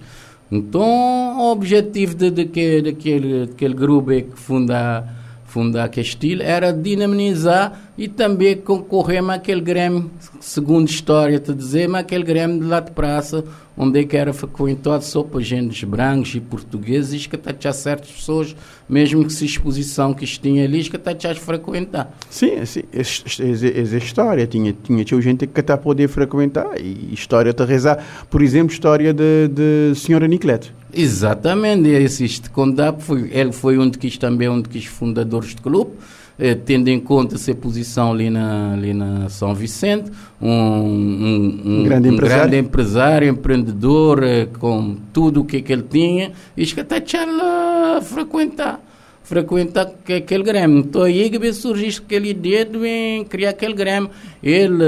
Então, 0.50 1.38
o 1.38 1.50
objetivo 1.52 2.14
de, 2.14 2.30
de, 2.30 2.44
de, 2.44 2.82
daquele, 2.82 3.46
daquele 3.46 3.74
grupo 3.74 4.10
que 4.10 4.32
funda, 4.34 5.06
funda 5.52 5.86
Castilho 5.86 6.42
era 6.42 6.72
dinamizar 6.72 7.78
e 7.98 8.08
também 8.08 8.56
concorremos 8.56 9.34
àquele 9.34 9.60
Grêmio, 9.60 10.10
segundo 10.40 10.88
história 10.88 11.38
te 11.38 11.52
dizer, 11.52 11.86
mas 11.86 12.00
aquele 12.00 12.24
Grêmio 12.24 12.58
de 12.58 12.64
lá 12.64 12.80
de 12.80 12.90
praça, 12.92 13.44
onde 13.76 14.00
é 14.00 14.04
que 14.04 14.16
era 14.16 14.32
frequentado 14.32 15.04
só 15.04 15.22
para 15.22 15.42
gente 15.42 15.84
brancos 15.84 16.34
e 16.34 16.40
portugueses, 16.40 17.26
que 17.26 17.36
até 17.36 17.52
tinha 17.52 17.72
certas 17.74 18.10
pessoas, 18.10 18.56
mesmo 18.88 19.26
que 19.26 19.32
se 19.32 19.44
exposição 19.44 20.14
que 20.14 20.24
tinha 20.24 20.64
ali, 20.64 20.84
que 20.84 20.96
até 20.96 21.14
tinha 21.14 21.34
frequentar. 21.34 22.16
Sim, 22.30 22.64
sim, 22.64 22.84
essa 22.90 23.96
história, 23.98 24.46
tinha, 24.46 24.72
tinha, 24.72 25.04
tinha 25.04 25.20
gente 25.20 25.46
que 25.46 25.60
até 25.60 25.76
poder 25.76 26.08
frequentar, 26.08 26.80
e 26.80 27.12
história 27.12 27.52
de 27.52 27.64
rezar, 27.64 28.02
por 28.30 28.40
exemplo, 28.40 28.72
história 28.72 29.12
de, 29.12 29.48
de 29.48 29.94
Senhora 29.96 30.26
Niclete. 30.26 30.72
Exatamente, 30.94 31.88
esse 31.88 32.24
este 32.24 32.50
contar, 32.50 32.92
foi, 32.98 33.30
ele 33.32 33.52
foi 33.52 33.78
um 33.78 33.88
dos 33.88 34.18
também 34.18 34.48
um 34.48 34.60
dos 34.60 34.84
fundadores 34.84 35.54
do 35.54 35.62
clube, 35.62 35.92
eh, 36.38 36.54
tendo 36.54 36.88
em 36.88 37.00
conta 37.00 37.36
a 37.36 37.38
sua 37.38 37.54
posição 37.54 38.12
ali 38.12 38.28
na, 38.28 38.74
ali 38.74 38.92
na 38.92 39.28
São 39.30 39.54
Vicente, 39.54 40.10
um, 40.40 40.50
um, 40.50 41.60
um, 41.64 41.84
grande, 41.84 42.08
um 42.08 42.12
empresário. 42.12 42.50
grande, 42.50 42.56
empresário. 42.56 43.28
empreendedor, 43.28 44.22
eh, 44.22 44.46
com 44.58 44.96
tudo 45.12 45.40
o 45.40 45.44
que, 45.44 45.58
é 45.58 45.62
que 45.62 45.72
ele 45.72 45.84
tinha, 45.88 46.32
e 46.56 46.66
que 46.66 46.80
até 46.80 47.00
lá 47.26 48.00
frequentar 48.02 48.80
frequentar 49.24 49.92
aquele 50.16 50.42
Grêmio. 50.42 50.78
Então 50.80 51.02
aí 51.02 51.30
que 51.30 51.52
surgiu 51.52 52.02
aquele 52.04 52.30
ideia 52.30 52.64
de 52.64 53.24
criar 53.28 53.50
aquele 53.50 53.74
Grêmio. 53.74 54.10
Ele, 54.42 54.84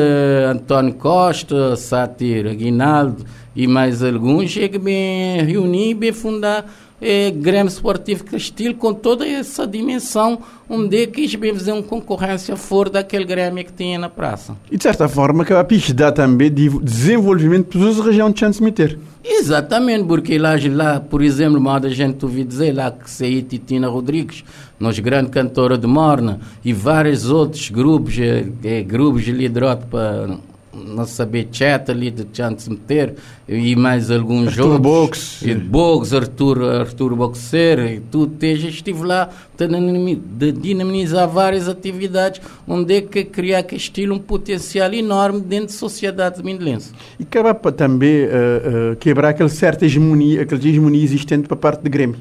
António 0.51 0.95
Costa, 0.95 1.77
Sátir 1.77 2.47
Aguinaldo 2.47 3.25
e 3.55 3.67
mais 3.67 4.03
alguns, 4.03 4.51
chegam 4.51 4.81
bem 4.81 5.45
reunir 5.45 5.97
e 6.03 6.13
fundar 6.13 6.67
é, 7.05 7.31
Grêmio 7.31 7.69
Esportivo 7.69 8.25
Castilho 8.25 8.75
com 8.77 8.95
toda 8.95 9.29
essa 9.29 9.67
dimensão, 9.67 10.39
onde 10.69 11.03
é 11.03 11.07
quis 11.07 11.35
bem 11.35 11.53
fazer 11.53 11.73
uma 11.73 11.83
concorrência 11.83 12.57
fora 12.57 12.89
daquele 12.89 13.27
Grêmio 13.27 13.63
que 13.63 13.73
tinha 13.75 13.99
na 13.99 14.09
praça. 14.09 14.57
E 14.71 14.79
de 14.79 14.83
certa 14.83 15.07
forma, 15.07 15.43
acaba 15.43 15.61
a 15.61 15.93
dar 15.93 16.13
também 16.13 16.51
de 16.51 16.71
desenvolvimento 16.81 17.67
para 17.67 17.91
as 17.91 18.01
regiões 18.01 18.33
de 18.33 18.41
Transmitter. 18.41 18.99
Exatamente, 19.23 20.05
porque 20.05 20.39
lá, 20.39 20.55
lá 20.71 20.99
por 20.99 21.23
exemplo, 21.23 21.61
mal 21.61 21.77
a 21.77 21.89
gente 21.91 22.25
ouviu 22.25 22.45
dizer 22.45 22.73
lá 22.73 22.91
que 22.91 23.11
saiu 23.11 23.43
Titina 23.43 23.89
Rodrigues, 23.89 24.43
nós 24.81 24.99
grande 24.99 25.31
cantora 25.31 25.77
de 25.77 25.87
Morna, 25.87 26.41
e 26.65 26.73
vários 26.73 27.31
outros 27.31 27.69
grupos, 27.69 28.19
é, 28.19 28.47
é, 28.65 28.83
grupos 28.83 29.25
liderados 29.25 29.85
para 29.91 30.39
não 30.75 31.07
saber 31.07 31.49
chat 31.53 31.91
ali 31.91 32.11
de 32.11 32.27
Chance 32.33 32.69
Meter 32.69 33.15
e 33.49 33.77
mais 33.77 34.11
alguns 34.11 34.49
Arthur 34.49 34.73
outros. 34.73 34.81
Box. 34.83 35.43
E 35.47 35.55
Box, 35.55 36.15
Arthur, 36.15 36.63
Arthur 36.65 37.15
Boxer 37.15 37.79
e 37.81 38.01
tudo. 38.01 38.35
Já 38.41 38.69
estive 38.69 39.03
lá 39.03 39.31
de 39.57 40.53
dinamizar 40.53 41.29
várias 41.29 41.69
atividades 41.69 42.41
onde 42.67 42.95
é 42.95 43.01
que 43.01 43.25
criar 43.25 43.63
que 43.63 43.77
estilo 43.77 44.15
um 44.15 44.19
potencial 44.19 44.93
enorme 44.93 45.41
dentro 45.41 45.67
da 45.67 45.73
sociedade 45.73 46.43
mindelense. 46.43 46.93
E 47.19 47.23
acaba 47.23 47.55
também 47.73 48.25
uh, 48.25 48.93
uh, 48.93 48.97
quebrar 48.97 49.31
aquela 49.31 49.49
certa 49.49 49.85
hegemonia, 49.85 50.43
aquela 50.43 50.61
hegemonia 50.61 51.03
existente 51.03 51.47
para 51.47 51.57
parte 51.57 51.83
do 51.83 51.91
Grêmio. 51.91 52.17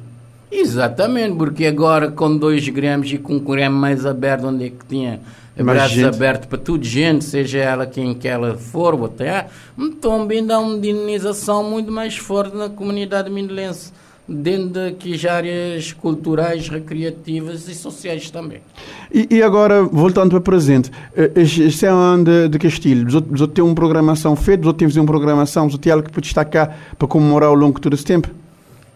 Exatamente, 0.51 1.35
porque 1.35 1.65
agora 1.65 2.11
com 2.11 2.37
dois 2.37 2.67
Grêmios 2.69 3.11
e 3.11 3.17
com 3.17 3.35
um 3.35 3.39
Grêmio 3.39 3.77
mais 3.77 4.05
aberto, 4.05 4.45
onde 4.45 4.65
é 4.65 4.69
que 4.69 4.85
tinha 4.87 5.19
braços 5.61 6.03
abertos 6.03 6.47
para 6.47 6.57
tudo 6.57 6.83
gente, 6.83 7.23
seja 7.23 7.59
ela 7.59 7.85
quem 7.85 8.13
que 8.13 8.27
ela 8.27 8.57
for, 8.57 8.95
ou 8.95 9.05
até, 9.05 9.47
bem 10.27 10.45
dá 10.45 10.59
uma 10.59 10.79
dinamização 10.79 11.63
muito 11.69 11.91
mais 11.91 12.17
forte 12.17 12.55
na 12.55 12.69
comunidade 12.69 13.29
mindelense, 13.29 13.91
dentro 14.27 14.91
de 14.91 15.27
áreas 15.27 15.91
culturais, 15.91 16.69
recreativas 16.69 17.67
e 17.67 17.75
sociais 17.75 18.31
também. 18.31 18.61
E, 19.13 19.27
e 19.29 19.43
agora, 19.43 19.83
voltando 19.83 20.29
para 20.29 20.39
o 20.39 20.41
presente, 20.41 20.89
eh, 21.15 21.31
este 21.35 21.85
é 21.85 21.93
um 21.93 21.97
ano 21.97 22.23
de, 22.23 22.47
de 22.47 22.57
Castilho, 22.57 23.05
você 23.29 23.47
tem 23.47 23.63
uma 23.63 23.75
programação 23.75 24.35
feita, 24.35 24.63
você 24.63 24.77
tem 24.77 24.87
uma 24.87 25.05
programação, 25.05 25.69
você 25.69 25.77
tem 25.77 25.91
algo 25.91 26.05
que 26.05 26.11
pode 26.11 26.25
destacar 26.25 26.75
para 26.97 27.07
comemorar 27.07 27.49
ao 27.49 27.55
longo 27.55 27.75
de 27.75 27.81
todo 27.81 27.93
esse 27.93 28.05
tempo? 28.05 28.29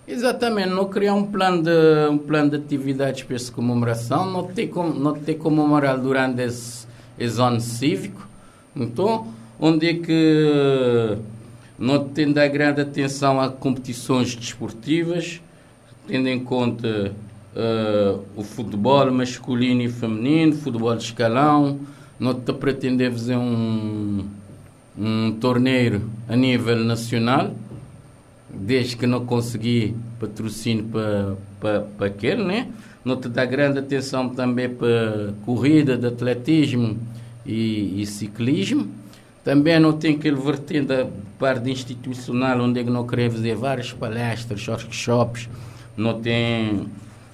Exatamente, 0.08 0.70
não 0.70 0.86
criar 0.86 1.16
um 1.16 1.26
plano 1.26 1.62
de, 1.64 2.10
um 2.10 2.18
plano 2.18 2.52
de 2.52 2.56
atividades 2.56 3.24
para 3.24 3.36
essa 3.36 3.52
comemoração, 3.52 4.32
não 4.32 4.44
ter 4.46 4.72
não 4.74 5.14
ter 5.14 5.36
comemorar 5.36 5.98
durante 5.98 6.42
esse, 6.42 6.88
esse 7.20 7.42
ano 7.42 7.60
cívico. 7.60 8.26
Então, 8.74 9.28
onde 9.60 9.86
é 9.90 9.94
que 9.96 11.18
não 11.78 12.08
tendo 12.08 12.38
a 12.38 12.48
grande 12.48 12.80
atenção 12.80 13.42
a 13.42 13.50
competições 13.50 14.34
desportivas, 14.34 15.42
tendo 16.08 16.30
em 16.30 16.40
conta 16.40 17.14
uh, 17.54 18.24
o 18.34 18.44
futebol 18.44 19.12
masculino 19.12 19.82
e 19.82 19.90
feminino, 19.90 20.56
futebol 20.56 20.96
de 20.96 21.04
escalão, 21.04 21.80
não 22.18 22.34
te 22.34 22.54
pretender 22.54 23.12
fazer 23.12 23.36
um, 23.36 24.26
um 24.98 25.34
torneio 25.34 26.10
a 26.30 26.36
nível 26.36 26.78
nacional, 26.78 27.52
desde 28.50 28.96
que 28.96 29.06
não 29.06 29.26
consegui 29.26 29.96
patrocínio 30.20 30.86
para, 30.86 31.36
para, 31.60 31.82
para 31.82 32.08
aquele, 32.08 32.44
né? 32.44 32.68
Não 33.04 33.16
te 33.16 33.30
dá 33.30 33.46
grande 33.46 33.80
atenção 33.80 34.30
também 34.30 34.70
para 34.70 35.34
corrida 35.46 35.98
de 35.98 36.08
atletismo 36.08 36.98
e, 37.46 38.02
e 38.02 38.06
ciclismo. 38.06 38.90
Também 39.44 39.80
não 39.80 39.94
tem 39.94 40.16
aquele 40.16 40.36
vertente 40.36 40.88
da 40.88 41.08
parte 41.40 41.70
institucional, 41.70 42.60
onde 42.60 42.82
é 42.82 42.84
que 42.84 42.90
não 42.90 43.08
queria 43.08 43.32
fazer 43.32 43.56
várias 43.56 43.94
palestras, 43.94 44.68
workshops, 44.68 45.48
não 45.96 46.20
tem, 46.20 46.88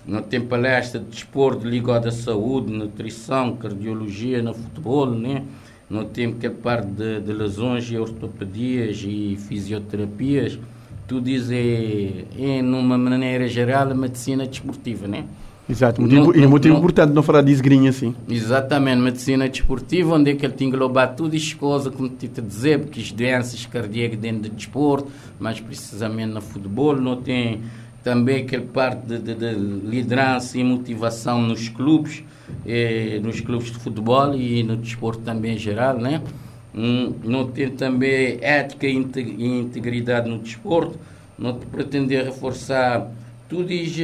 não 0.05 0.21
tem 0.21 0.39
palestra 0.39 0.99
de 0.99 1.07
desporto 1.07 1.67
ligado 1.67 2.07
à 2.07 2.11
saúde, 2.11 2.71
nutrição, 2.71 3.55
cardiologia 3.55 4.43
no 4.43 4.53
futebol, 4.53 5.09
né? 5.09 5.43
Não 5.89 6.05
tem 6.05 6.27
aquela 6.27 6.53
parte 6.53 6.87
de, 6.87 7.19
de 7.21 7.33
lesões 7.33 7.89
e 7.91 7.97
ortopedias 7.97 9.03
e 9.03 9.37
fisioterapias 9.47 10.59
tu 11.07 11.21
dizes, 11.21 11.51
é, 11.51 12.25
é, 12.39 12.61
numa 12.61 12.97
maneira 12.97 13.47
geral, 13.47 13.91
a 13.91 13.93
medicina 13.93 14.45
desportiva, 14.45 15.07
né? 15.07 15.25
Exato, 15.69 16.01
e 16.01 16.43
é 16.43 16.47
muito 16.47 16.67
importante 16.67 17.13
não 17.13 17.23
falar 17.23 17.41
de 17.41 17.51
esgrinha 17.51 17.89
assim. 17.89 18.13
Exatamente, 18.27 19.01
medicina 19.01 19.47
desportiva, 19.47 20.15
onde 20.15 20.31
é 20.31 20.35
que 20.35 20.45
ele 20.45 20.53
tem 20.53 20.69
que 20.69 20.75
englobar 20.75 21.15
tudo 21.15 21.37
as 21.37 21.53
coisas, 21.53 21.93
como 21.93 22.09
te 22.09 22.27
dizer, 22.27 22.79
porque 22.79 22.99
as 22.99 23.11
doenças 23.13 23.65
cardíacas 23.65 24.19
dentro 24.19 24.49
do 24.49 24.55
desporto, 24.55 25.07
mais 25.39 25.61
precisamente 25.61 26.33
no 26.33 26.41
futebol, 26.41 26.97
não 26.97 27.15
tem 27.15 27.61
também 28.03 28.43
aquela 28.43 28.65
parte 28.65 29.07
de, 29.07 29.19
de, 29.19 29.35
de 29.35 29.53
liderança 29.53 30.57
e 30.57 30.63
motivação 30.65 31.41
nos 31.41 31.69
clubes, 31.69 32.23
eh, 32.65 33.21
nos 33.23 33.39
clubes 33.39 33.71
de 33.71 33.79
futebol 33.79 34.35
e 34.35 34.61
no 34.63 34.75
desporto 34.75 35.21
também 35.21 35.55
em 35.55 35.57
geral, 35.57 35.97
né? 35.97 36.21
Um, 36.75 37.13
não 37.23 37.47
tem 37.47 37.69
também 37.69 38.37
ética 38.41 38.87
e 38.87 38.95
integridade 38.95 40.29
no 40.29 40.39
desporto, 40.39 40.97
não 41.37 41.55
pretender 41.55 42.25
reforçar 42.25 43.11
tudo 43.47 43.71
isso, 43.71 44.01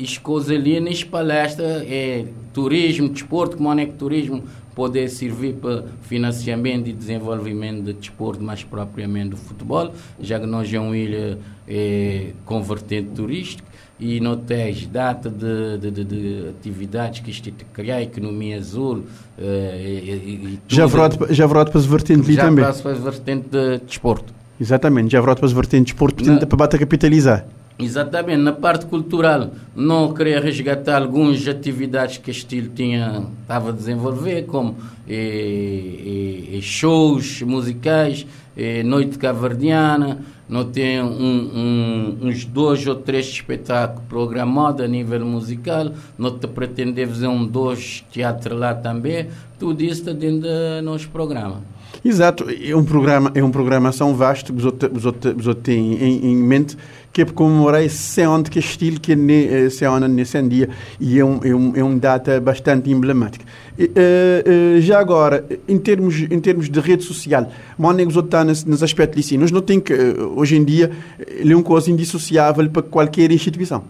as 0.00 0.18
coisas 0.18 0.50
ali 0.50 0.80
nas 0.80 1.02
palestras, 1.02 1.84
é 1.88 2.26
turismo, 2.52 3.08
desporto, 3.08 3.56
como 3.56 3.72
é 3.78 3.86
que 3.86 3.92
turismo 3.92 4.44
poder 4.74 5.08
servir 5.08 5.54
para 5.54 5.84
financiamento 6.02 6.88
e 6.88 6.92
desenvolvimento 6.92 7.84
de 7.84 7.92
desporto, 7.92 8.42
mais 8.42 8.64
propriamente 8.64 9.30
do 9.30 9.36
futebol, 9.36 9.94
já 10.20 10.38
que 10.40 10.46
nós 10.46 10.72
é 10.72 10.80
uma 10.80 10.96
ilha 10.96 11.38
é, 11.66 12.32
com 12.44 12.60
vertente 12.60 13.10
turística 13.14 13.73
e 13.98 14.18
não 14.20 14.36
tens 14.36 14.86
data 14.86 15.30
de, 15.30 15.78
de, 15.78 15.90
de, 15.90 16.04
de 16.04 16.48
atividades 16.48 17.20
que 17.20 17.30
isto 17.30 17.50
criar, 17.72 18.02
economia 18.02 18.56
azul. 18.58 19.04
Uh, 19.38 19.42
e, 19.78 20.58
e 20.58 20.60
já 20.68 20.86
vrot 20.86 21.16
já 21.30 21.46
vrot 21.46 21.70
para 21.70 21.78
as 21.78 21.86
vertentes 21.86 22.28
ali 22.28 22.36
também. 22.36 22.64
Já 22.64 22.72
para 22.72 22.92
as 22.92 22.98
vertentes 22.98 23.50
de 23.50 23.78
desporto. 23.78 24.34
Exatamente, 24.60 25.12
já 25.12 25.20
vrot 25.20 25.36
para 25.36 25.46
as 25.46 25.52
vertentes 25.52 25.86
de 25.86 25.92
desporto, 25.92 26.16
portanto, 26.16 26.46
para 26.46 26.56
bater 26.56 26.78
capitalizar. 26.80 27.46
Exatamente, 27.76 28.40
na 28.40 28.52
parte 28.52 28.86
cultural, 28.86 29.50
não 29.74 30.12
queria 30.12 30.40
resgatar 30.40 31.02
algumas 31.02 31.46
atividades 31.48 32.18
que 32.18 32.30
estilo 32.30 32.68
tinha, 32.68 33.24
estava 33.42 33.70
a 33.70 33.72
desenvolver, 33.72 34.42
como 34.42 34.76
e, 35.08 36.50
e, 36.52 36.58
e 36.58 36.62
shows 36.62 37.42
musicais, 37.42 38.24
noite 38.84 39.18
caverdiana, 39.18 40.18
não 40.48 40.64
tem 40.64 41.02
um, 41.02 41.06
um, 41.06 42.18
uns 42.22 42.44
dois 42.44 42.86
ou 42.86 42.94
três 42.94 43.26
espetáculos 43.26 44.04
programados 44.08 44.84
a 44.84 44.88
nível 44.88 45.24
musical, 45.24 45.90
não 46.18 46.38
te 46.38 46.46
pretender 46.46 47.08
fazer 47.08 47.28
um 47.28 47.46
dois 47.46 48.04
teatro 48.10 48.56
lá 48.56 48.74
também, 48.74 49.28
tudo 49.58 49.82
isso 49.82 50.00
está 50.00 50.12
dentro 50.12 50.42
do 50.42 50.82
nosso 50.82 51.08
programa. 51.08 51.62
Exato, 52.04 52.44
é 52.50 52.76
um 52.76 52.84
programa, 52.84 53.32
é 53.34 53.42
uma 53.42 53.50
programação 53.50 54.14
vasta 54.14 54.52
que 54.52 54.66
outros 54.66 55.56
têm 55.62 55.94
em, 55.94 56.32
em 56.32 56.36
mente 56.36 56.76
que 57.10 57.24
comemorar 57.24 57.82
esse 57.82 58.20
ano 58.20 58.44
que 58.44 58.58
estilo 58.58 59.00
que 59.00 59.12
é 59.12 59.66
esse 59.66 59.86
ano 59.86 60.06
nesse 60.06 60.42
dia 60.42 60.68
e 61.00 61.18
é 61.18 61.24
um, 61.24 61.40
é 61.42 61.54
um, 61.54 61.94
é 61.94 61.98
data 61.98 62.38
bastante 62.40 62.90
emblemática. 62.90 63.46
E, 63.78 63.84
uh, 63.84 63.88
uh, 63.88 64.80
já 64.82 64.98
agora, 64.98 65.46
em 65.66 65.78
termos, 65.78 66.20
em 66.30 66.40
termos 66.40 66.68
de 66.68 66.78
rede 66.78 67.04
social, 67.04 67.50
Mónego 67.78 68.10
está 68.20 68.44
nos, 68.44 68.64
nos 68.64 68.82
aspectos 68.82 69.24
de 69.24 69.38
Nós 69.38 69.50
não 69.50 69.62
tem 69.62 69.80
que, 69.80 69.94
uh, 69.94 70.38
hoje 70.38 70.56
em 70.56 70.64
dia, 70.64 70.90
ele 71.26 71.54
é 71.54 71.56
uma 71.56 71.62
coisa 71.62 71.90
indissociável 71.90 72.68
para 72.68 72.82
qualquer 72.82 73.30
instituição. 73.30 73.82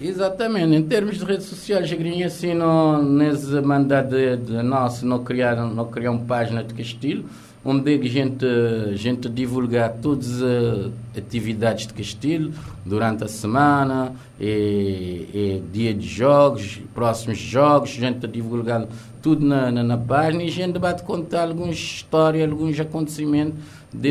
Exatamente, 0.00 0.74
em 0.74 0.82
termos 0.82 1.18
de 1.18 1.24
redes 1.24 1.46
sociais, 1.46 1.90
a 1.90 2.26
assim, 2.26 2.52
não, 2.52 3.02
nesse 3.02 3.60
mandato 3.62 4.10
de, 4.10 4.36
de 4.36 4.62
nosso, 4.62 5.06
não 5.06 5.24
criaram, 5.24 5.72
não 5.72 5.86
criaram 5.86 6.18
página 6.18 6.62
de 6.62 6.74
Castilho, 6.74 7.24
onde 7.64 7.94
a 7.94 8.04
gente, 8.04 8.44
a 8.44 8.94
gente 8.94 9.26
divulgar 9.28 9.94
todas 9.94 10.42
as 10.42 10.92
atividades 11.16 11.86
de 11.86 11.94
Castilho 11.94 12.52
durante 12.84 13.24
a 13.24 13.28
semana, 13.28 14.12
e, 14.38 15.28
e 15.32 15.62
dia 15.72 15.94
de 15.94 16.06
jogos, 16.06 16.78
próximos 16.94 17.38
jogos, 17.38 17.90
a 17.96 18.00
gente 18.00 18.26
divulgar 18.26 18.86
tudo 19.22 19.46
na, 19.46 19.72
na, 19.72 19.82
na, 19.82 19.96
página 19.96 20.42
e 20.42 20.48
a 20.48 20.50
gente 20.50 20.78
vai 20.78 20.96
contar 21.00 21.48
algumas 21.48 21.76
histórias, 21.76 22.48
alguns 22.48 22.78
acontecimentos 22.78 23.58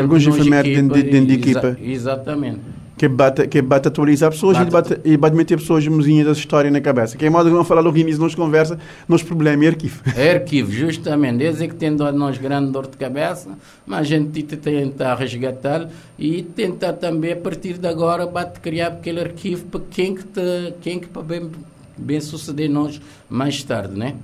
alguns 0.02 0.26
efemérides 0.26 0.82
dentro, 0.82 1.04
dentro 1.04 1.28
da 1.28 1.34
equipa. 1.34 1.78
Exatamente 1.80 2.75
que 2.98 3.08
bate, 3.08 3.48
que 3.48 3.62
bate 3.62 3.88
atualizar 3.88 4.32
pessoas 4.32 4.58
bate. 4.58 4.68
E, 4.68 4.72
bate, 4.72 5.02
e 5.04 5.18
bate 5.18 5.36
meter 5.36 5.58
pessoas 5.58 5.86
mozinhas 5.88 6.26
da 6.26 6.32
história 6.32 6.72
na 6.72 6.80
cabeça. 6.80 7.18
Que 7.18 7.26
é 7.26 7.30
que 7.30 7.50
não 7.50 7.66
falar 7.66 7.82
logo 7.82 7.98
início 7.98 8.22
nós 8.22 8.34
conversa, 8.34 8.80
nós 9.08 9.22
problema 9.22 9.66
é 9.66 9.68
arquivo. 9.68 10.02
É 10.16 10.32
arquivo, 10.36 10.72
justamente. 10.72 11.38
Desde 11.38 11.68
que 11.68 11.76
tem 11.76 11.96
dor 11.96 12.14
nós 12.14 12.38
grande 12.38 12.72
dor 12.72 12.88
de 12.88 12.98
cabeça, 12.98 13.58
mas 13.86 14.00
a 14.00 14.04
gente 14.04 14.44
tenta 14.44 15.14
resgatar 15.16 15.90
e 16.18 16.42
tentar 16.44 16.94
também 16.94 17.34
a 17.34 17.38
partir 17.38 17.78
de 17.78 17.88
agora 17.88 18.26
bate 18.26 18.60
criar 18.60 18.88
aquele 18.88 19.20
arquivo 19.20 19.66
para 19.66 19.82
quem 19.92 20.16
que, 20.16 20.24
te, 20.24 20.74
quem 20.82 21.00
que 21.00 21.08
para 21.08 21.22
bem, 21.22 21.52
bem 21.98 22.22
suceder 22.22 22.70
nós 22.70 23.02
mais 23.30 23.62
tarde, 23.64 23.98
né? 23.98 24.16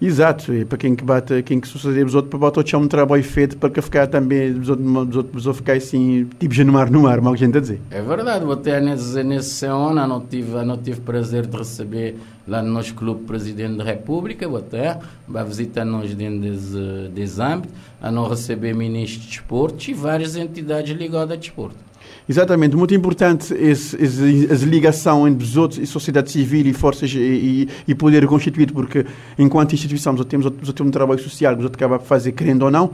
Exato, 0.00 0.54
e 0.54 0.64
para 0.64 0.78
quem 0.78 0.94
que 0.94 1.02
bate, 1.02 1.42
quem 1.42 1.58
que 1.58 1.66
suceder 1.66 2.06
os 2.06 2.14
outros, 2.14 2.30
para 2.30 2.38
botar 2.38 2.60
o 2.60 2.80
um 2.80 2.86
trabalho 2.86 3.24
feito 3.24 3.56
para 3.56 3.68
que 3.68 3.82
ficar 3.82 4.06
também, 4.06 4.52
os 4.52 4.68
outros, 4.68 4.86
os 4.86 5.16
outros, 5.16 5.46
os 5.46 5.56
ficar 5.56 5.72
assim, 5.72 6.28
tipo 6.38 6.54
já 6.54 6.62
no 6.64 6.72
mar, 6.72 6.88
no 6.88 7.00
mar, 7.00 7.20
mal 7.20 7.32
a 7.32 7.36
gente 7.36 7.56
a 7.56 7.60
dizer. 7.60 7.80
É 7.90 8.00
verdade, 8.00 8.44
vou 8.44 8.54
até 8.54 8.80
nesse, 8.80 9.22
nesse 9.24 9.50
semana, 9.50 10.06
não 10.06 10.20
tive, 10.20 10.52
não 10.64 10.78
tive 10.78 11.00
prazer 11.00 11.46
de 11.46 11.56
receber 11.56 12.16
lá 12.46 12.62
no 12.62 12.70
nosso 12.70 12.94
clube 12.94 13.24
Presidente 13.24 13.76
da 13.76 13.84
República, 13.84 14.48
vou 14.48 14.58
até, 14.58 14.98
vai 15.26 15.44
visitar 15.44 15.84
nós 15.84 16.14
dentro 16.14 16.40
desse, 16.40 17.08
desse 17.12 17.42
âmbito, 17.42 17.74
a 18.00 18.10
não 18.10 18.28
receber 18.28 18.74
ministro 18.74 19.20
de 19.20 19.28
desporto 19.28 19.90
e 19.90 19.94
várias 19.94 20.36
entidades 20.36 20.96
ligadas 20.96 21.32
a 21.32 21.36
desporto. 21.36 21.87
Exatamente, 22.28 22.76
muito 22.76 22.94
importante 22.94 23.54
esse, 23.54 23.96
esse, 23.96 24.52
essa 24.52 24.66
ligação 24.66 25.26
entre 25.26 25.44
os 25.44 25.56
outros 25.56 25.80
e 25.80 25.86
sociedade 25.86 26.30
civil 26.30 26.66
e 26.66 26.74
forças 26.74 27.10
e, 27.14 27.18
e, 27.18 27.68
e 27.88 27.94
poder 27.94 28.26
constituído, 28.26 28.74
porque 28.74 29.06
enquanto 29.38 29.72
instituição 29.72 30.12
nós 30.12 30.26
temos, 30.26 30.44
nós 30.44 30.72
temos 30.74 30.88
um 30.88 30.90
trabalho 30.90 31.20
social 31.20 31.56
que 31.56 31.62
nós 31.62 31.72
acaba 31.72 31.98
de 31.98 32.04
fazer, 32.04 32.32
querendo 32.32 32.64
ou 32.64 32.70
não, 32.70 32.90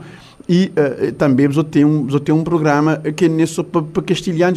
e 0.47 0.71
uh, 0.77 1.11
também 1.13 1.49
nós 1.49 1.65
temos, 1.69 2.13
nós 2.13 2.21
temos 2.21 2.41
um 2.41 2.43
programa 2.45 2.97
que 3.13 3.27
não 3.27 3.41
é 3.41 3.45
só 3.45 3.61
para, 3.61 3.81
para 3.81 4.03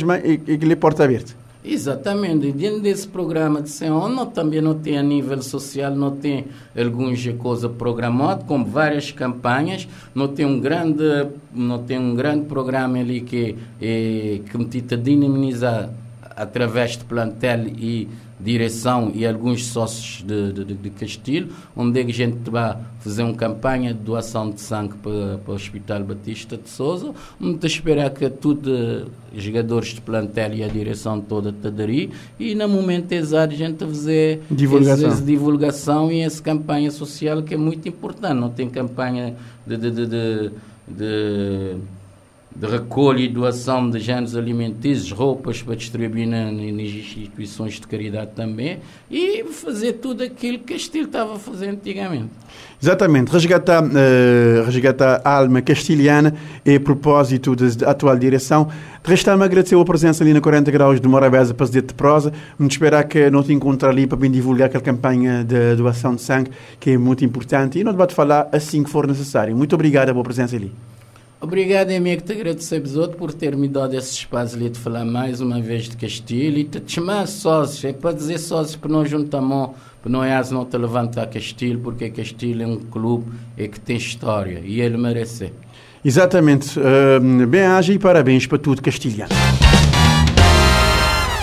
mas 0.07 0.23
é, 0.23 0.35
é, 0.47 0.73
é 0.73 0.77
porta 0.77 1.03
aberta. 1.03 1.48
Exatamente. 1.65 2.53
Dentro 2.53 2.81
desse 2.81 3.07
programa 3.07 3.61
de 3.61 3.89
nós 3.89 4.33
também 4.33 4.61
não 4.61 4.75
tem 4.79 4.97
a 4.97 5.03
nível 5.03 5.43
social, 5.43 5.95
não 5.95 6.17
tem 6.17 6.47
algumas 6.77 7.27
coisas 7.37 7.71
programadas, 7.73 8.45
como 8.47 8.65
várias 8.65 9.11
campanhas, 9.11 9.89
não 10.15 10.29
tem 10.29 10.47
um 10.47 10.61
grande, 10.61 11.27
não 11.53 11.83
tem 11.83 11.99
um 11.99 12.15
grande 12.15 12.47
programa 12.47 12.99
ali 12.99 13.21
que, 13.21 13.57
é, 13.81 14.41
que 14.49 14.57
me 14.57 14.67
tenta 14.67 14.97
dinamizar 14.97 15.91
através 16.37 16.97
de 16.97 17.05
plantel 17.05 17.67
e 17.67 18.09
direção 18.41 19.11
e 19.15 19.27
alguns 19.27 19.67
sócios 19.67 20.25
de, 20.25 20.53
de, 20.53 20.75
de 20.75 20.91
Castilho, 20.91 21.49
onde 21.77 22.01
a 22.01 22.09
gente 22.09 22.51
vai 22.51 22.77
fazer 23.01 23.23
uma 23.23 23.35
campanha 23.35 23.93
de 23.93 24.01
doação 24.01 24.51
de 24.51 24.61
sangue 24.61 24.95
para, 25.03 25.39
para 25.39 25.53
o 25.53 25.55
Hospital 25.55 26.05
Batista 26.05 26.57
de 26.57 26.69
Souza, 26.69 27.13
onde 27.41 27.67
esperar 27.67 28.11
que 28.11 28.29
todos 28.31 29.07
os 29.35 29.43
jogadores 29.43 29.89
de 29.89 30.01
plantel 30.01 30.55
e 30.55 30.63
a 30.63 30.69
direção 30.69 31.21
toda 31.21 31.53
te 31.53 31.67
aderir 31.67 32.11
e 32.39 32.55
no 32.55 32.69
momento 32.69 33.13
exato 33.13 33.55
a 33.55 33.57
gente 33.57 33.85
fazer 33.85 34.43
divulgação. 34.51 35.09
Essa, 35.09 35.23
divulgação 35.23 36.13
e 36.13 36.21
essa 36.21 36.43
campanha 36.43 36.91
social 36.91 37.43
que 37.43 37.55
é 37.55 37.57
muito 37.57 37.89
importante. 37.89 38.35
Não 38.35 38.51
tem 38.51 38.69
campanha 38.69 39.35
de, 39.67 39.77
de, 39.77 39.91
de, 39.91 40.07
de, 40.89 41.77
de 42.59 42.67
de 42.67 42.67
recolha 42.67 43.21
e 43.21 43.29
doação 43.29 43.89
de 43.89 44.01
géneros 44.01 44.37
alimentícios, 44.37 45.13
roupas 45.13 45.63
para 45.63 45.77
distribuir 45.77 46.27
nas 46.27 46.53
instituições 46.53 47.75
de 47.75 47.87
caridade 47.87 48.33
também 48.35 48.81
e 49.11 49.45
fazer 49.45 49.95
tudo 49.95 50.25
aquilo 50.25 50.59
que 50.59 50.75
Castilho 50.75 51.07
estava 51.07 51.37
a 51.37 51.39
fazer 51.39 51.69
antigamente. 51.69 52.31
Exatamente, 52.81 53.31
resgatar, 53.31 53.83
uh, 53.83 54.65
resgatar 54.65 55.21
a 55.25 55.39
alma 55.39 55.63
castilhana 55.63 56.35
a 56.65 56.81
propósito 56.81 57.55
da 57.55 57.91
atual 57.91 58.17
direção. 58.17 58.69
Resta-me 59.05 59.45
agradecer 59.45 59.77
a 59.77 59.85
presença 59.85 60.23
ali 60.23 60.33
na 60.33 60.41
40 60.41 60.71
Graus 60.71 61.01
de 61.01 61.09
Morabeza 61.09 61.55
para 61.55 61.67
de 61.67 61.83
prosa. 61.95 62.33
Vamos 62.59 62.75
esperar 62.75 63.05
que 63.05 63.31
não 63.31 63.43
te 63.43 63.53
encontre 63.53 63.89
ali 63.89 64.07
para 64.07 64.19
bem 64.19 64.31
divulgar 64.31 64.67
aquela 64.67 64.83
campanha 64.83 65.45
de 65.45 65.77
doação 65.77 66.15
de 66.15 66.23
sangue 66.23 66.51
que 66.79 66.91
é 66.91 66.99
muito 66.99 67.25
importante 67.25 67.79
e 67.79 67.85
não 67.85 67.93
debate 67.93 68.15
falar 68.15 68.49
assim 68.53 68.83
que 68.83 68.91
for 68.91 69.07
necessário. 69.07 69.57
Muito 69.57 69.75
obrigado 69.75 70.09
pela 70.09 70.23
presença 70.23 70.57
ali. 70.57 70.73
Obrigado, 71.41 71.93
amigo, 71.93 72.21
te 72.21 72.33
agradecer 72.33 72.83
outro 72.97 73.17
por 73.17 73.33
ter 73.33 73.57
me 73.57 73.69
dado 73.69 73.95
esse 73.95 74.13
espaço 74.13 74.57
ali 74.57 74.69
de 74.71 74.79
falar 74.79 75.05
mais 75.05 75.41
uma 75.41 75.61
vez 75.61 75.85
de 75.85 75.97
Castilho 75.97 76.59
e 76.59 76.65
te 76.65 76.83
chamar 76.85 77.29
sócios. 77.29 77.85
É 77.85 77.93
para 77.93 78.13
dizer 78.13 78.39
sócios 78.39 78.75
para 78.75 78.91
nós 78.91 79.09
juntamos, 79.09 79.71
para 80.03 80.11
não 80.11 80.25
é 80.25 80.43
não 80.51 80.65
te 80.65 80.77
levantar 80.77 81.29
Castilho, 81.29 81.79
porque 81.79 82.11
Castilho 82.11 82.65
é 82.65 82.67
um 82.67 82.79
clube 82.79 83.31
e 83.57 83.69
que 83.69 83.79
tem 83.79 83.97
história 83.97 84.61
e 84.65 84.81
ele 84.81 84.97
merece. 84.97 85.53
Exatamente. 86.05 86.77
Uh, 86.77 87.47
bem-aja 87.47 87.93
e 87.93 87.99
parabéns 88.01 88.45
para 88.45 88.59
tudo 88.59 88.83
castilhano. 88.83 89.31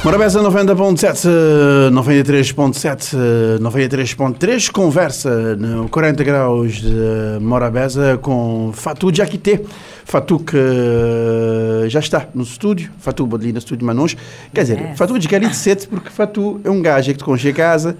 Morabeza 0.06 0.40
90.7, 0.40 1.90
93.7, 1.92 3.58
93.3, 3.60 4.72
conversa 4.72 5.56
no 5.56 5.90
40 5.90 6.24
graus 6.24 6.74
de 6.76 7.40
Morabeza 7.42 8.16
com 8.22 8.70
Fatou 8.72 9.12
Jaquité. 9.12 9.62
Fatou 10.08 10.38
que 10.38 10.56
eh, 10.56 11.90
já 11.90 12.00
está 12.00 12.28
no 12.34 12.44
estúdio, 12.44 12.92
Fatou 13.00 13.28
ali 13.34 13.52
no 13.52 13.58
estúdio 13.58 13.86
Manos. 13.88 14.16
Quer 14.54 14.62
dizer, 14.62 14.80
yes. 14.80 14.98
Fatou 15.00 15.18
de 15.18 15.36
ali 15.36 15.48
de 15.48 15.56
sete, 15.56 15.88
porque 15.88 16.12
Fatou 16.12 16.62
é 16.64 16.70
um 16.70 16.80
gajo 16.80 17.12
que 17.12 17.18
te 17.18 17.24
conche 17.24 17.52
casa, 17.52 17.98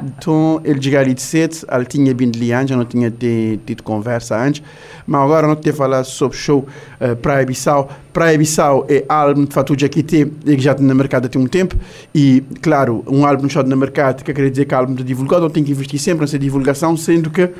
então 0.00 0.60
ele 0.64 0.78
de 0.78 0.96
ali 0.96 1.12
de 1.12 1.20
sete, 1.20 1.66
ele 1.68 1.84
tinha 1.84 2.14
vindo 2.14 2.36
ali 2.36 2.52
antes, 2.52 2.70
já 2.70 2.76
não 2.76 2.84
tinha 2.84 3.10
tido 3.10 3.82
conversa 3.82 4.40
antes, 4.40 4.62
mas 5.04 5.20
agora 5.20 5.48
não 5.48 5.56
te 5.56 5.72
falar 5.72 6.04
sobre 6.04 6.36
o 6.36 6.40
show 6.40 6.66
uh, 7.00 7.16
Praia 7.16 7.44
Bissau. 7.44 7.90
Praia 8.12 8.38
Bissau 8.38 8.86
é 8.88 9.04
álbum 9.08 9.44
de 9.44 9.52
Fatou 9.52 9.76
Jaquité, 9.76 10.26
que 10.26 10.60
já 10.60 10.72
está 10.72 10.82
no 10.84 10.94
mercado 10.94 11.28
há 11.32 11.38
um 11.38 11.46
tempo, 11.46 11.76
e 12.14 12.40
claro, 12.62 13.02
um 13.08 13.26
álbum 13.26 13.48
só 13.48 13.64
no 13.64 13.76
mercado, 13.76 14.22
que 14.22 14.32
quer 14.32 14.48
dizer 14.48 14.64
que 14.64 14.74
é 14.74 14.78
álbum 14.78 14.94
de 14.94 15.02
divulgado, 15.02 15.50
tem 15.50 15.64
que 15.64 15.72
investir 15.72 15.98
sempre 15.98 16.20
nessa 16.20 16.38
divulgação, 16.38 16.96
sendo 16.96 17.30
que 17.30 17.50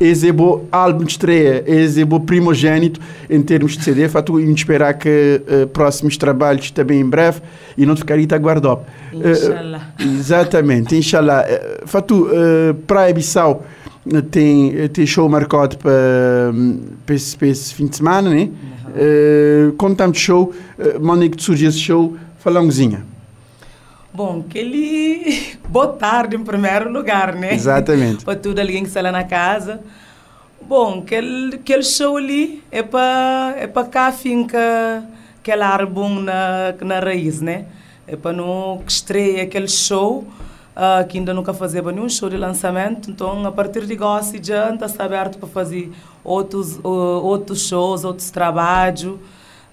esse 0.00 0.28
é 0.28 0.32
o 0.32 0.64
álbum 0.70 1.04
de 1.04 1.12
estreia, 1.12 1.64
esse 1.66 2.02
é 2.02 2.04
o 2.04 2.20
primogênito 2.20 3.00
em 3.30 3.40
termos 3.42 3.76
de 3.76 3.82
CD. 3.82 4.08
Fato 4.08 4.38
e 4.38 4.52
esperar 4.52 4.94
que 4.94 5.40
uh, 5.48 5.66
próximos 5.68 6.16
trabalhos 6.16 6.70
também 6.70 7.00
em 7.00 7.08
breve 7.08 7.40
e 7.78 7.86
não 7.86 7.96
ficar 7.96 8.14
aí 8.14 8.28
a 8.30 8.38
guardar. 8.38 8.78
Inshallah. 9.12 9.94
Uh, 9.98 10.04
exatamente, 10.04 10.96
inshallah. 10.96 11.44
Uh, 11.44 11.86
Fato, 11.88 12.26
uh, 12.26 12.74
Praia 12.86 13.14
Bissau 13.14 13.64
tem, 14.30 14.88
tem 14.88 15.06
show 15.06 15.28
marcado 15.28 15.78
para, 15.78 16.52
para, 17.04 17.14
esse, 17.14 17.36
esse 17.42 17.74
fim 17.74 17.86
de 17.86 17.96
semana, 17.96 18.30
né? 18.30 18.42
Uhum. 18.42 19.68
Uh, 19.68 19.72
de 20.12 20.18
show, 20.18 20.52
uh, 20.78 21.04
manda 21.04 21.28
que 21.28 21.42
surge 21.42 21.66
esse 21.66 21.78
show, 21.78 22.16
um 22.60 22.70
Bom, 24.16 24.42
que 24.42 24.58
ele. 24.58 25.58
Boa 25.68 25.88
tarde, 25.88 26.36
em 26.36 26.42
primeiro 26.42 26.90
lugar, 26.90 27.34
né? 27.34 27.52
Exatamente. 27.52 28.24
para 28.24 28.34
tudo 28.34 28.58
alguém 28.58 28.80
que 28.80 28.88
está 28.88 29.02
lá 29.02 29.12
na 29.12 29.24
casa. 29.24 29.82
Bom, 30.62 31.00
aquele, 31.00 31.56
aquele 31.56 31.82
show 31.82 32.16
ali 32.16 32.64
é 32.70 32.82
para 32.82 33.54
é 33.58 33.66
para 33.66 33.86
cá 33.86 34.10
finca 34.10 35.06
aquele 35.38 35.62
álbum 35.62 36.20
na, 36.20 36.74
na 36.80 36.98
raiz, 36.98 37.42
né? 37.42 37.66
É 38.08 38.16
para 38.16 38.32
não 38.32 38.82
estreia 38.88 39.42
aquele 39.42 39.68
show 39.68 40.20
uh, 40.74 41.06
que 41.06 41.18
ainda 41.18 41.34
nunca 41.34 41.52
fazia 41.52 41.82
nenhum 41.82 42.08
show 42.08 42.30
de 42.30 42.38
lançamento. 42.38 43.10
Então, 43.10 43.46
a 43.46 43.52
partir 43.52 43.84
de 43.84 43.92
agora, 43.92 44.24
já 44.42 44.74
está 44.74 45.04
aberto 45.04 45.36
para 45.36 45.48
fazer 45.48 45.92
outros, 46.24 46.78
uh, 46.78 46.88
outros 47.22 47.68
shows, 47.68 48.02
outros 48.02 48.30
trabalhos. 48.30 49.18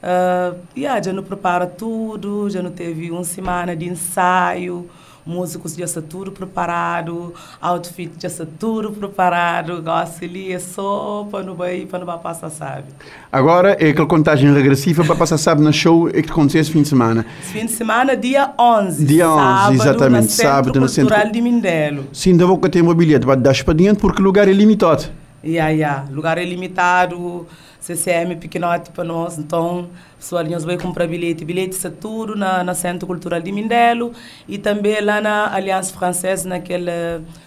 Uh, 0.03 0.59
yeah, 0.75 1.01
já 1.01 1.13
não 1.13 1.23
prepara 1.23 1.65
tudo, 1.65 2.49
já 2.49 2.61
não 2.61 2.71
teve 2.71 3.09
uma 3.09 3.23
semana 3.23 3.73
de 3.73 3.85
ensaio, 3.85 4.89
músicos 5.25 5.75
já 5.75 5.85
está 5.85 6.01
tudo 6.01 6.29
preparado, 6.29 7.33
outfit 7.61 8.11
já 8.19 8.27
está 8.27 8.45
tudo 8.59 8.91
preparado, 8.91 9.81
gosto 9.81 10.25
ali 10.25 10.51
é 10.51 10.59
só 10.59 11.25
para 11.31 11.45
não 11.45 11.55
para 11.55 11.99
não 11.99 12.19
passar 12.19 12.49
sabe. 12.49 12.87
Agora 13.31 13.77
é 13.79 13.91
aquela 13.91 14.05
contagem 14.05 14.53
regressiva 14.53 15.05
para 15.05 15.15
passar 15.15 15.37
sabe 15.37 15.61
no 15.61 15.71
show 15.71 16.09
é 16.09 16.21
que 16.21 16.29
aconteceu 16.29 16.59
esse 16.59 16.71
fim 16.71 16.81
de 16.81 16.89
semana. 16.89 17.25
Esse 17.41 17.53
fim 17.53 17.65
de 17.65 17.71
semana 17.71 18.17
dia 18.17 18.53
11. 18.59 19.05
Dia 19.05 19.29
11, 19.29 19.37
sábado, 19.37 19.73
exatamente, 19.73 20.31
sábado 20.33 20.79
no 20.81 20.89
Centro 20.89 21.11
Cultural 21.15 21.31
de 21.31 21.39
Mindelo. 21.39 22.05
Sim, 22.11 22.35
da 22.35 22.45
boca 22.45 22.67
tem 22.67 22.81
mobilidade, 22.81 23.25
vai 23.25 23.37
dar 23.37 23.63
para 23.63 23.73
dentro 23.73 24.01
porque 24.01 24.21
o 24.21 24.25
lugar 24.25 24.49
é 24.49 24.51
limitado. 24.51 25.05
Yeah, 25.45 25.71
yeah. 25.71 26.05
Lugar 26.11 26.37
é 26.37 26.43
limitado 26.43 27.47
CCM 27.83 28.37
pequenote 28.39 28.91
para 28.91 29.03
nós, 29.03 29.37
então 29.37 29.89
pessoal 30.17 30.41
nós 30.45 30.63
vai 30.63 30.77
comprar 30.77 31.05
bilhete, 31.05 31.43
bilhete 31.43 31.85
é 31.85 31.89
tudo 31.89 32.33
na, 32.33 32.63
na 32.63 32.73
Centro 32.73 33.05
Cultural 33.05 33.41
de 33.41 33.51
Mindelo 33.51 34.13
e 34.47 34.57
também 34.57 35.01
lá 35.01 35.19
na 35.19 35.53
Aliança 35.53 35.93
Francesa, 35.93 36.47
naquele 36.47 36.89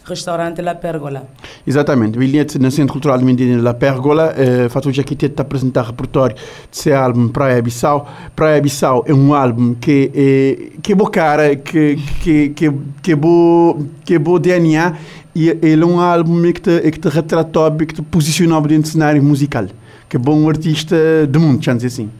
restaurante 0.04 0.60
La 0.60 0.74
Pergola. 0.74 1.26
Exatamente, 1.66 2.18
bilhete 2.18 2.58
na 2.58 2.70
Centro 2.70 2.92
Cultural 2.92 3.18
de 3.18 3.24
Mindelo 3.24 3.62
La 3.62 3.72
Pergola, 3.72 4.34
eh, 4.36 4.68
Fatou 4.68 4.92
já 4.92 5.00
aqui 5.00 5.14
está 5.24 5.42
apresentar 5.42 5.86
repertório 5.86 6.36
de 6.70 6.76
seu 6.76 6.94
álbum 6.98 7.28
Praia 7.28 7.62
Bissau. 7.62 8.06
Praia 8.34 8.60
Bissau 8.60 9.04
é 9.06 9.14
um 9.14 9.32
álbum 9.32 9.74
que 9.74 10.12
é, 10.14 10.78
que 10.82 10.92
é 10.92 10.94
boa 10.94 11.10
cara, 11.10 11.56
que, 11.56 11.96
que, 12.22 12.50
que, 12.50 12.72
que 13.02 13.12
é 13.12 13.16
bom 13.16 13.86
que 14.04 14.14
é 14.14 14.18
bom 14.18 14.38
DNA 14.38 14.96
e 15.34 15.48
ele 15.48 15.82
é 15.82 15.86
um 15.86 15.98
álbum 15.98 16.42
que 16.52 16.60
te, 16.60 16.90
que 16.90 17.00
te 17.00 17.08
retratou, 17.08 17.72
que 17.72 17.94
te 17.94 18.02
posicionou 18.02 18.60
dentro 18.60 18.82
do 18.82 18.88
cenário 18.88 19.22
musical 19.22 19.66
que 20.08 20.16
bom 20.18 20.48
artista 20.48 21.26
do 21.26 21.40
mundo, 21.40 21.62
já 21.62 21.74
dizer 21.74 21.88
assim. 21.88 22.10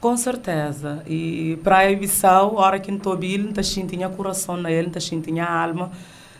Com 0.00 0.16
certeza. 0.16 1.02
E 1.06 1.58
Praia 1.62 1.96
Bissau, 1.96 2.58
a 2.58 2.62
hora 2.62 2.80
que 2.80 2.90
estou 2.90 3.22
ele, 3.22 3.52
não 3.54 3.86
tinha 3.86 4.08
coração 4.08 4.56
na 4.56 4.70
ele, 4.70 4.90
não 4.94 5.20
tinha 5.20 5.44
alma. 5.44 5.90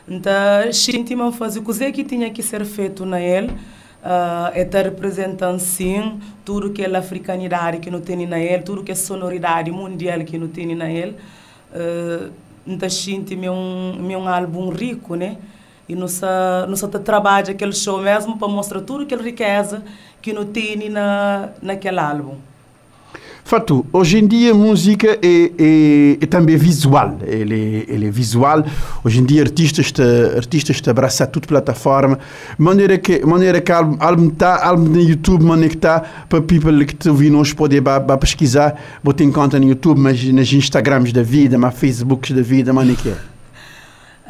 Então, 0.08 0.32
tinha 0.72 1.32
fazer 1.32 1.60
o 1.60 1.92
que 1.92 2.04
tinha 2.04 2.30
que 2.30 2.42
ser 2.42 2.64
feito 2.64 3.04
na 3.04 3.20
ele. 3.20 3.48
Uh, 4.02 4.48
é 4.54 4.62
estar 4.62 4.84
representando 4.84 5.58
sim 5.58 6.18
tudo 6.42 6.70
que 6.70 6.82
é 6.82 6.86
a 6.86 6.98
africanidade 6.98 7.80
que 7.80 7.90
não 7.90 8.00
tem 8.00 8.26
na 8.26 8.40
ele, 8.40 8.62
tudo 8.62 8.82
que 8.82 8.90
é 8.90 8.94
sonoridade 8.94 9.70
mundial 9.70 10.20
que 10.24 10.38
não 10.38 10.48
tem 10.48 10.74
na 10.74 10.90
ele. 10.90 11.16
Uh, 11.70 12.32
então, 12.66 12.88
tinha 12.88 13.52
um, 13.52 14.00
um 14.00 14.28
álbum 14.28 14.70
rico, 14.70 15.14
né? 15.14 15.36
E 15.90 15.96
nós, 15.96 16.20
nós 16.68 16.80
trabalha 17.04 17.50
aquele 17.50 17.72
show 17.72 18.00
mesmo 18.00 18.38
para 18.38 18.46
mostrar 18.46 18.80
tudo 18.80 19.02
aquela 19.02 19.24
riqueza 19.24 19.82
que 20.22 20.32
não 20.32 20.44
tem 20.44 20.88
na, 20.88 21.48
naquele 21.60 21.98
álbum. 21.98 22.36
Fato, 23.42 23.84
hoje 23.92 24.18
em 24.18 24.28
dia 24.28 24.52
a 24.52 24.54
música 24.54 25.18
é, 25.20 25.50
é, 25.58 26.18
é, 26.20 26.26
também 26.26 26.56
visual, 26.56 27.18
ele, 27.26 27.84
ele 27.88 28.06
é 28.06 28.10
visual. 28.10 28.64
Hoje 29.02 29.18
em 29.18 29.24
dia 29.24 29.42
artistas 29.42 29.90
te, 29.90 30.00
artistas 30.36 30.80
te 30.80 30.88
abraçam 30.88 31.26
tudo 31.26 31.48
plataforma, 31.48 32.20
maneira 32.56 32.96
que 32.96 33.26
maneira 33.26 33.60
que 33.60 33.72
álbum 33.72 33.96
álbum 33.98 34.30
tá 34.30 34.64
álbum 34.64 34.84
no 34.84 35.00
YouTube, 35.00 35.42
maneira 35.42 35.70
que 35.70 35.78
tá 35.78 36.04
para 36.28 36.40
people 36.40 36.84
que 36.86 36.94
te 36.94 37.08
ouvir 37.08 37.30
nós 37.30 37.52
poder 37.52 37.80
ba, 37.80 37.98
ba 37.98 38.16
pesquisar, 38.16 38.80
botar 39.02 39.24
em 39.24 39.32
conta 39.32 39.58
no 39.58 39.66
YouTube, 39.66 39.98
mas 39.98 40.22
nas 40.32 40.52
Instagrams 40.52 41.12
da 41.12 41.24
vida, 41.24 41.58
mas 41.58 41.74
Facebooks 41.74 42.30
da 42.30 42.42
vida, 42.42 42.72
maneira 42.72 43.02
que 43.02 43.08
é. 43.08 43.29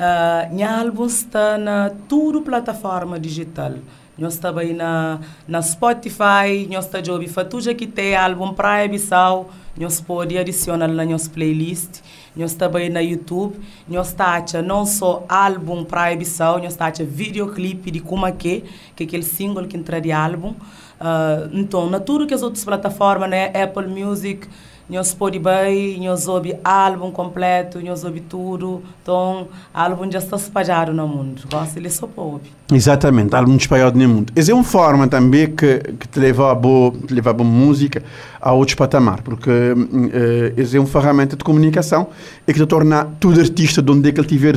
Uh, 0.00 0.54
minha 0.54 0.80
álbum 0.80 1.04
está 1.04 1.58
na 1.58 1.90
tudo 2.08 2.40
plataforma 2.40 3.20
digital. 3.20 3.74
Nós 4.16 4.40
aí 4.42 4.72
na, 4.72 5.20
na 5.46 5.60
Spotify, 5.60 6.66
nós 6.70 6.86
estamos 6.86 7.06
a 7.06 7.12
ouvir 7.12 7.28
Fatuja 7.28 7.74
que 7.74 7.86
tem 7.86 8.16
álbum 8.16 8.54
Praia 8.54 8.88
Bissau, 8.88 9.50
nós 9.78 10.00
pode 10.00 10.38
adicionar 10.38 10.88
na 10.88 11.04
nossa 11.04 11.28
playlist. 11.28 12.00
Nós 12.34 12.56
aí 12.76 12.88
na 12.88 13.00
YouTube, 13.00 13.60
nós 13.86 14.08
estamos 14.08 14.52
não 14.66 14.86
só 14.86 15.22
álbum 15.28 15.84
Praia 15.84 16.16
Bissau, 16.16 16.58
nós 16.58 16.72
estamos 16.72 17.00
videoclipe 17.00 17.90
de 17.90 18.00
é 18.26 18.32
que, 18.32 18.64
que 18.96 19.04
é 19.04 19.06
aquele 19.06 19.22
single 19.22 19.66
que 19.66 19.76
entra 19.76 20.00
de 20.00 20.12
álbum. 20.12 20.50
Uh, 20.98 21.50
então, 21.52 21.90
na 21.90 22.00
tudo 22.00 22.26
que 22.26 22.32
as 22.32 22.42
outras 22.42 22.64
plataformas, 22.64 23.28
né, 23.28 23.52
Apple 23.54 23.86
Music, 23.86 24.48
nós 24.90 25.09
Spotify, 25.09 25.98
nós 26.00 26.26
ouve 26.26 26.57
álbum 26.64 27.11
completo, 27.11 27.81
nós 27.81 28.05
ouve 28.05 28.20
tudo. 28.20 28.83
Então, 29.03 29.48
álbum 29.72 30.11
já 30.11 30.18
está 30.18 30.37
espalhado 30.37 30.92
no 30.92 31.07
mundo. 31.07 31.42
Gosta 31.50 31.79
ele 31.79 31.88
só 31.88 32.07
pode. 32.07 32.53
Exatamente, 32.72 33.35
álbum 33.35 33.57
espalhado 33.57 33.98
no 33.98 34.09
mundo. 34.09 34.33
Essa 34.35 34.50
é 34.50 34.55
uma 34.55 34.64
forma 34.64 35.07
também 35.07 35.46
que, 35.46 35.79
que 35.79 36.09
te 36.09 36.18
leva 36.18 36.50
a 36.50 36.55
boa, 36.55 36.92
te 36.92 37.14
leva 37.14 37.31
a 37.31 37.33
boa 37.33 37.48
música 37.48 38.03
a 38.40 38.53
outros 38.53 38.74
patamar, 38.74 39.22
porque 39.22 39.50
uh, 39.50 40.61
essa 40.61 40.76
é 40.76 40.81
uma 40.81 40.88
ferramenta 40.88 41.37
de 41.37 41.44
comunicação 41.44 42.09
e 42.46 42.53
que 42.53 42.59
te 42.59 42.66
torna 42.66 43.05
todo 43.20 43.38
artista 43.40 43.81
de 43.81 43.90
onde 43.90 44.09
é 44.09 44.12
que 44.12 44.20
ele 44.20 44.29
tiver, 44.29 44.57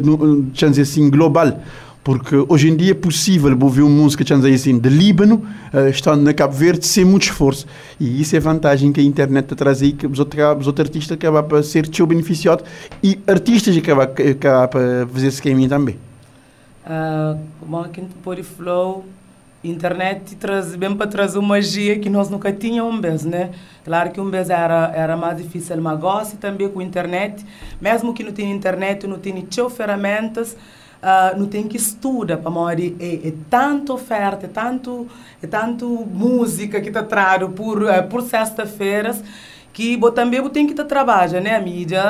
chance 0.53 0.81
assim, 0.81 1.09
global 1.09 1.59
porque 2.03 2.35
hoje 2.49 2.69
em 2.69 2.75
dia 2.75 2.91
é 2.91 2.95
possível 2.95 3.57
ouvir 3.61 3.83
música 3.83 4.23
que 4.23 4.33
assim 4.33 4.77
de 4.77 4.89
Líbano, 4.89 5.45
uh, 5.73 5.87
estando 5.87 6.21
na 6.21 6.33
Cabo 6.33 6.53
Verde, 6.53 6.85
sem 6.85 7.05
muito 7.05 7.23
esforço. 7.23 7.65
E 7.99 8.21
isso 8.21 8.35
é 8.35 8.39
a 8.39 8.41
vantagem 8.41 8.91
que 8.91 8.99
a 8.99 9.03
internet 9.03 9.55
traz 9.55 9.81
aí, 9.81 9.93
que 9.93 10.05
os 10.05 10.19
outros, 10.19 10.43
os 10.59 10.67
outros 10.67 10.87
artistas 10.87 11.15
acabam 11.15 11.57
a 11.57 11.63
ser 11.63 11.87
teu 11.87 12.05
beneficiado 12.05 12.63
e 13.01 13.17
artistas 13.25 13.77
acabam, 13.77 14.03
acabam 14.03 14.81
a 15.03 15.07
fazer 15.07 15.27
esse 15.27 15.41
caminho 15.41 15.69
também. 15.69 15.97
Uh, 16.85 17.39
como 17.61 17.79
aqui 17.79 18.01
no 18.01 18.43
Flow, 18.43 19.05
internet 19.63 20.35
traz 20.35 20.75
bem 20.75 20.93
para 20.95 21.07
trazer 21.07 21.37
uma 21.39 21.49
magia 21.49 21.97
que 21.97 22.09
nós 22.09 22.29
nunca 22.29 22.51
tínhamos 22.51 23.23
né? 23.23 23.51
Claro 23.85 24.11
que 24.11 24.19
um 24.19 24.29
vez 24.29 24.49
era, 24.49 24.91
era 24.93 25.15
mais 25.15 25.37
difícil, 25.37 25.81
mas 25.81 25.97
gosto 25.99 26.35
também 26.35 26.67
com 26.67 26.81
a 26.81 26.83
internet. 26.83 27.45
Mesmo 27.79 28.13
que 28.13 28.23
não 28.23 28.33
tenha 28.33 28.53
internet, 28.53 29.07
não 29.07 29.17
tenha 29.17 29.41
ferramentas, 29.69 30.57
uh, 31.03 31.37
não 31.37 31.45
tem 31.45 31.67
que 31.67 31.75
estudar 31.75 32.37
para 32.37 32.49
morrer 32.49 32.95
é, 32.99 33.27
é 33.27 33.33
tanta 33.49 33.93
oferta 33.93 34.45
é 34.45 34.49
tanto 34.49 35.07
é 35.41 35.47
tanto 35.47 35.87
música 35.87 36.79
que 36.79 36.87
está 36.87 37.03
trago 37.03 37.49
por 37.49 37.83
uh, 37.83 38.03
por 38.09 38.21
sexta-feiras 38.23 39.21
que 39.73 39.97
bo, 39.97 40.11
também 40.11 40.39
bo 40.41 40.49
tem 40.49 40.65
que 40.65 40.73
estar 40.73 40.85
trabalha 40.85 41.41
né 41.41 41.55
a 41.55 41.59
mídia 41.59 42.03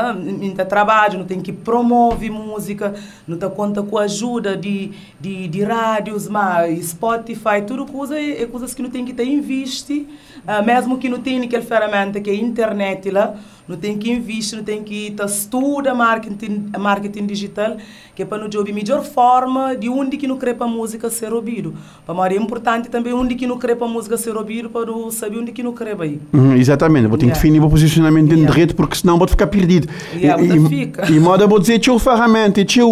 está 0.43 0.65
trabalha 0.65 1.17
não 1.17 1.25
tem 1.25 1.41
que 1.41 1.51
promove 1.51 2.29
música 2.29 2.93
não 3.27 3.35
está 3.35 3.49
conta 3.49 3.81
com 3.81 3.97
a 3.97 4.03
ajuda 4.03 4.55
de, 4.55 4.91
de, 5.19 5.47
de 5.47 5.63
rádios 5.63 6.27
mas 6.27 6.89
Spotify 6.89 7.63
tudo 7.65 7.85
coisa 7.85 8.19
é, 8.19 8.43
é 8.43 8.45
coisas 8.45 8.73
que 8.73 8.81
não 8.81 8.89
tem 8.89 9.03
que 9.03 9.11
estar 9.11 9.23
investir 9.23 10.05
uh, 10.47 10.63
mesmo 10.63 10.97
que 10.97 11.09
não 11.09 11.19
tenha 11.19 11.43
aquela 11.43 11.63
ferramenta 11.63 12.21
que 12.21 12.29
é 12.29 12.33
a 12.33 12.35
internet 12.35 13.09
lá 13.09 13.33
não 13.67 13.77
tem 13.77 13.97
que 13.97 14.11
investir, 14.11 14.57
não 14.57 14.63
tem 14.63 14.83
que 14.83 15.15
estudar 15.25 15.93
marketing, 15.93 16.69
marketing 16.77 17.25
digital, 17.25 17.77
que 18.13 18.21
é 18.21 18.25
para 18.25 18.43
nos 18.43 18.53
ouvir 18.55 18.73
melhor 18.73 19.03
forma 19.03 19.75
de 19.75 19.89
onde 19.89 20.17
que 20.17 20.27
não 20.27 20.37
quer 20.37 20.53
para 20.53 20.65
a 20.65 20.69
música 20.69 21.09
ser 21.09 21.33
ouvido. 21.33 21.73
Para 22.05 22.33
é 22.33 22.37
importante 22.37 22.89
também 22.89 23.13
onde 23.13 23.35
que 23.35 23.47
não 23.47 23.57
quer 23.57 23.75
para 23.75 23.87
a 23.87 23.89
música 23.89 24.17
ser 24.17 24.35
ouvido, 24.35 24.69
para 24.69 24.91
saber 25.11 25.39
onde 25.39 25.51
que 25.51 25.63
não 25.63 25.73
quer 25.73 25.95
aí. 25.99 26.19
Uhum, 26.33 26.55
exatamente, 26.55 27.07
vou 27.07 27.17
ter 27.17 27.25
yeah. 27.25 27.39
que 27.39 27.47
definir 27.47 27.65
o 27.65 27.69
posicionamento 27.69 28.27
dentro 28.27 28.39
yeah. 28.39 28.53
de 28.53 28.59
rede, 28.59 28.73
porque 28.73 28.95
senão 28.95 29.17
vou 29.17 29.27
ficar 29.27 29.47
perdido. 29.47 29.87
Yeah, 30.13 30.43
e, 30.43 30.67
fica. 30.67 31.09
e, 31.09 31.19
moda 31.19 31.47
vou 31.47 31.59
dizer, 31.59 31.79
tinha 31.79 31.97
ferramenta, 31.97 32.59
e 32.59 32.65
tinha, 32.65 32.85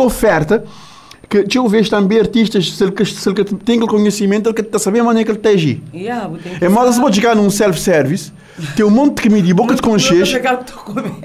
oferta, 0.00 0.64
que 1.28 1.58
eu 1.58 1.68
vejo 1.68 1.90
também 1.90 2.18
artistas, 2.18 2.70
se 2.70 2.84
se 3.04 3.28
ele 3.28 3.44
tem 3.44 3.76
aquele 3.76 3.90
conhecimento, 3.90 4.48
ele 4.48 4.60
está 4.60 4.78
sabendo 4.78 5.02
a 5.02 5.06
maneira 5.06 5.24
que 5.24 5.30
ele 5.32 5.38
está 5.38 5.50
agir. 5.50 5.82
Yeah, 5.92 6.30
é 6.60 6.68
mal 6.68 6.90
se 6.90 7.00
pode 7.00 7.16
chegar 7.16 7.34
num 7.34 7.50
self-service, 7.50 8.32
tem 8.74 8.84
um 8.84 8.90
monte 8.90 9.16
de 9.16 9.28
comida 9.28 9.48
e 9.48 9.52
boca 9.52 9.74
de 9.74 9.82
conchês, 9.82 10.32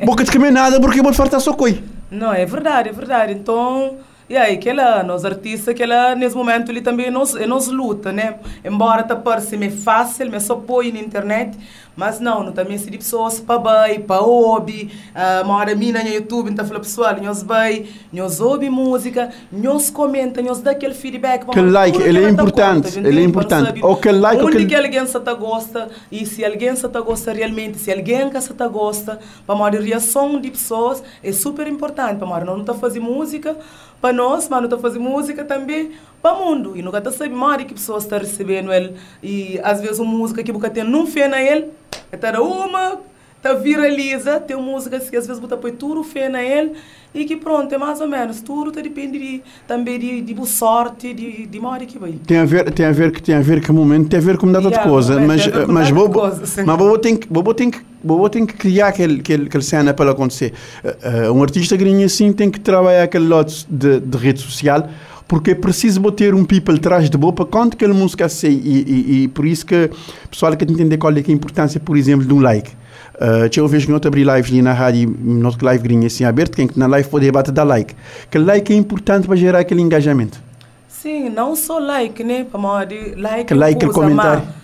boca 0.05 0.23
de 0.23 0.31
comer 0.31 0.51
nada 0.51 0.79
porque 0.79 0.99
eu 0.99 1.03
vou 1.03 1.13
fartar 1.13 1.39
só 1.39 1.53
coi. 1.53 1.83
Não, 2.09 2.33
é 2.33 2.45
verdade, 2.45 2.89
é 2.89 2.91
verdade. 2.91 3.33
Então, 3.33 3.97
e 4.31 4.37
aí, 4.37 4.57
que 4.57 4.69
ela, 4.69 5.03
nós 5.03 5.25
artistas, 5.25 5.75
que 5.75 5.83
ela, 5.83 6.15
nesse 6.15 6.37
momento, 6.37 6.71
ele 6.71 6.79
também 6.79 7.11
nos, 7.11 7.33
nos 7.33 7.67
luta, 7.67 8.13
né? 8.13 8.35
Embora 8.63 9.03
tá 9.03 9.13
parecendo 9.13 9.69
fácil, 9.69 10.31
mas 10.31 10.43
só 10.43 10.55
põe 10.55 10.89
na 10.89 10.99
internet, 10.99 11.57
mas 11.97 12.21
não, 12.21 12.41
não 12.41 12.53
também 12.53 12.77
se 12.77 12.89
de 12.89 12.97
pessoas 12.97 13.41
para 13.41 13.59
bem, 13.87 13.99
para 13.99 14.21
ouvir, 14.21 14.89
uh, 15.13 15.43
uma 15.43 15.57
hora 15.57 15.75
minha 15.75 16.01
no 16.01 16.09
YouTube, 16.09 16.49
então 16.49 16.65
fala 16.65 16.79
pessoal, 16.79 17.13
nós 17.21 17.43
bem, 17.43 17.89
nós 18.13 18.39
ouve 18.39 18.69
música, 18.69 19.29
nós 19.51 19.89
comenta, 19.89 20.41
nós 20.41 20.61
dá 20.61 20.71
aquele 20.71 20.93
feedback. 20.93 21.45
Que 21.45 21.59
like, 21.59 22.01
ele 22.01 22.23
é 22.23 22.29
importante, 22.29 22.97
ele 22.97 23.19
é 23.19 23.23
importante. 23.23 23.83
Ou 23.83 23.97
que 23.97 24.09
like, 24.09 24.41
onde 24.41 24.65
que 24.65 24.75
alguém 24.75 25.05
se 25.05 25.19
tá 25.19 25.33
gosta, 25.33 25.89
e 26.09 26.25
se 26.25 26.45
alguém 26.45 26.73
se 26.73 26.87
tá 26.87 27.01
gosta 27.01 27.33
realmente, 27.33 27.77
se 27.79 27.91
alguém 27.91 28.29
que 28.29 28.39
se 28.39 28.53
tá 28.53 28.69
gosta, 28.69 29.19
para 29.45 29.55
uma 29.55 29.69
reação 29.69 30.39
de 30.39 30.49
pessoas 30.49 31.03
é 31.21 31.33
super 31.33 31.67
importante, 31.67 32.17
para 32.17 32.45
não 32.45 32.63
tá 32.63 32.73
fazer 32.73 33.01
música, 33.01 33.57
para 34.01 34.13
nós, 34.13 34.49
mas 34.49 34.59
não 34.59 34.65
está 34.65 34.77
fazendo 34.77 35.03
música 35.03 35.45
também 35.45 35.91
para 36.21 36.35
o 36.35 36.45
mundo. 36.45 36.75
E 36.75 36.81
nunca 36.81 36.97
está 36.97 37.11
sabendo 37.11 37.37
mais 37.37 37.63
que 37.63 37.73
pessoas 37.73 38.03
estão 38.03 38.17
recebendo 38.17 38.73
ele. 38.73 38.95
E 39.21 39.59
às 39.63 39.79
vezes 39.79 39.99
uma 39.99 40.11
música 40.11 40.43
que 40.43 40.51
nunca 40.51 40.69
tem 40.69 40.83
não 40.83 41.05
fé 41.05 41.27
na 41.27 41.41
ele, 41.41 41.67
é 42.11 42.39
uma, 42.39 42.99
tá 43.41 43.53
viraliza, 43.53 44.39
tem 44.39 44.57
músicas 44.57 45.09
que 45.09 45.15
às 45.15 45.27
vezes 45.27 45.41
você 45.41 45.57
põe 45.57 45.71
tudo 45.71 46.03
fé 46.03 46.29
na 46.29 46.43
ele 46.43 46.73
e 47.13 47.25
que 47.25 47.35
pronto, 47.35 47.73
é 47.73 47.77
mais 47.77 47.99
ou 47.99 48.07
menos, 48.07 48.41
tudo 48.41 48.71
tá 48.71 48.81
depende 48.81 49.19
de, 49.19 49.41
também 49.67 49.99
de, 49.99 50.21
de 50.21 50.33
boa 50.33 50.47
sorte, 50.47 51.13
de, 51.13 51.45
de 51.45 51.59
hora 51.59 51.85
que 51.85 51.99
vai. 51.99 52.13
Tem 52.25 52.37
a 52.37 52.45
ver, 52.45 52.71
tem 52.71 52.85
a 52.85 52.91
ver 52.91 53.11
que 53.11 53.21
tem 53.21 53.35
a 53.35 53.41
ver 53.41 53.65
com 53.65 53.73
o 53.73 53.75
momento, 53.75 54.09
tem 54.09 54.19
a 54.19 54.21
ver 54.23 54.37
com 54.37 54.45
muita 54.45 54.61
yeah, 54.69 54.89
coisa, 54.89 55.19
mas 55.19 55.47
mas 55.67 55.89
vou 55.89 56.09
mas 56.09 56.77
vou 56.77 56.97
tem 56.97 57.15
que 57.17 57.27
vou 57.29 57.53
tem 57.53 57.69
que 57.69 57.90
vou 58.03 58.29
tem 58.29 58.45
que 58.45 58.53
criar 58.53 58.87
aquele 58.87 59.19
aquele, 59.19 59.45
aquele 59.47 59.63
cena 59.63 59.93
para 59.93 60.11
acontecer. 60.11 60.53
Uh, 60.83 61.31
um 61.31 61.41
artista 61.41 61.75
gringo 61.75 62.03
assim 62.03 62.31
tem 62.31 62.49
que 62.49 62.59
trabalhar 62.59 63.03
aquele 63.03 63.25
lote 63.25 63.65
de, 63.69 63.99
de 63.99 64.17
rede 64.17 64.39
social 64.39 64.87
porque 65.31 65.51
é 65.51 65.55
preciso 65.55 66.01
ter 66.11 66.35
um 66.35 66.43
people 66.43 66.75
atrás 66.75 67.09
de 67.09 67.17
boa 67.17 67.31
para 67.31 67.45
quando 67.45 67.73
aquela 67.73 67.93
música 67.93 68.27
sei 68.27 68.51
e, 68.51 68.83
e, 68.85 69.23
e, 69.23 69.27
por 69.29 69.45
isso 69.45 69.65
que 69.65 69.89
o 70.25 70.27
pessoal 70.29 70.53
quer 70.57 70.69
entender 70.69 70.97
qual 70.97 71.13
é, 71.13 71.23
a 71.25 71.31
importância, 71.31 71.79
por 71.79 71.95
exemplo, 71.95 72.25
de 72.25 72.33
um 72.33 72.41
like. 72.41 72.69
Uh, 73.15 73.47
eu 73.55 73.65
vejo 73.65 73.85
que 73.85 73.91
não 73.93 73.99
abrir 74.03 74.25
live 74.25 74.51
ali 74.51 74.61
na 74.61 74.73
rádio, 74.73 75.15
não 75.17 75.55
live 75.61 75.83
grinha 75.83 76.07
assim 76.07 76.25
aberto, 76.25 76.57
quem 76.57 76.67
que 76.67 76.77
na 76.77 76.85
live 76.85 77.07
pode 77.07 77.31
bater 77.31 77.53
dar 77.53 77.63
like. 77.63 77.95
Que 78.29 78.37
like 78.37 78.73
é 78.73 78.75
importante 78.75 79.25
para 79.25 79.37
gerar 79.37 79.59
aquele 79.59 79.79
engajamento. 79.81 80.37
Sim, 80.89 81.29
não 81.29 81.55
só 81.55 81.79
like, 81.79 82.23
né? 82.25 82.45
Para 82.51 82.59
like. 83.15 83.45
Que 83.45 83.53
like, 83.53 83.87
comentário. 83.87 84.43
mas 84.45 84.60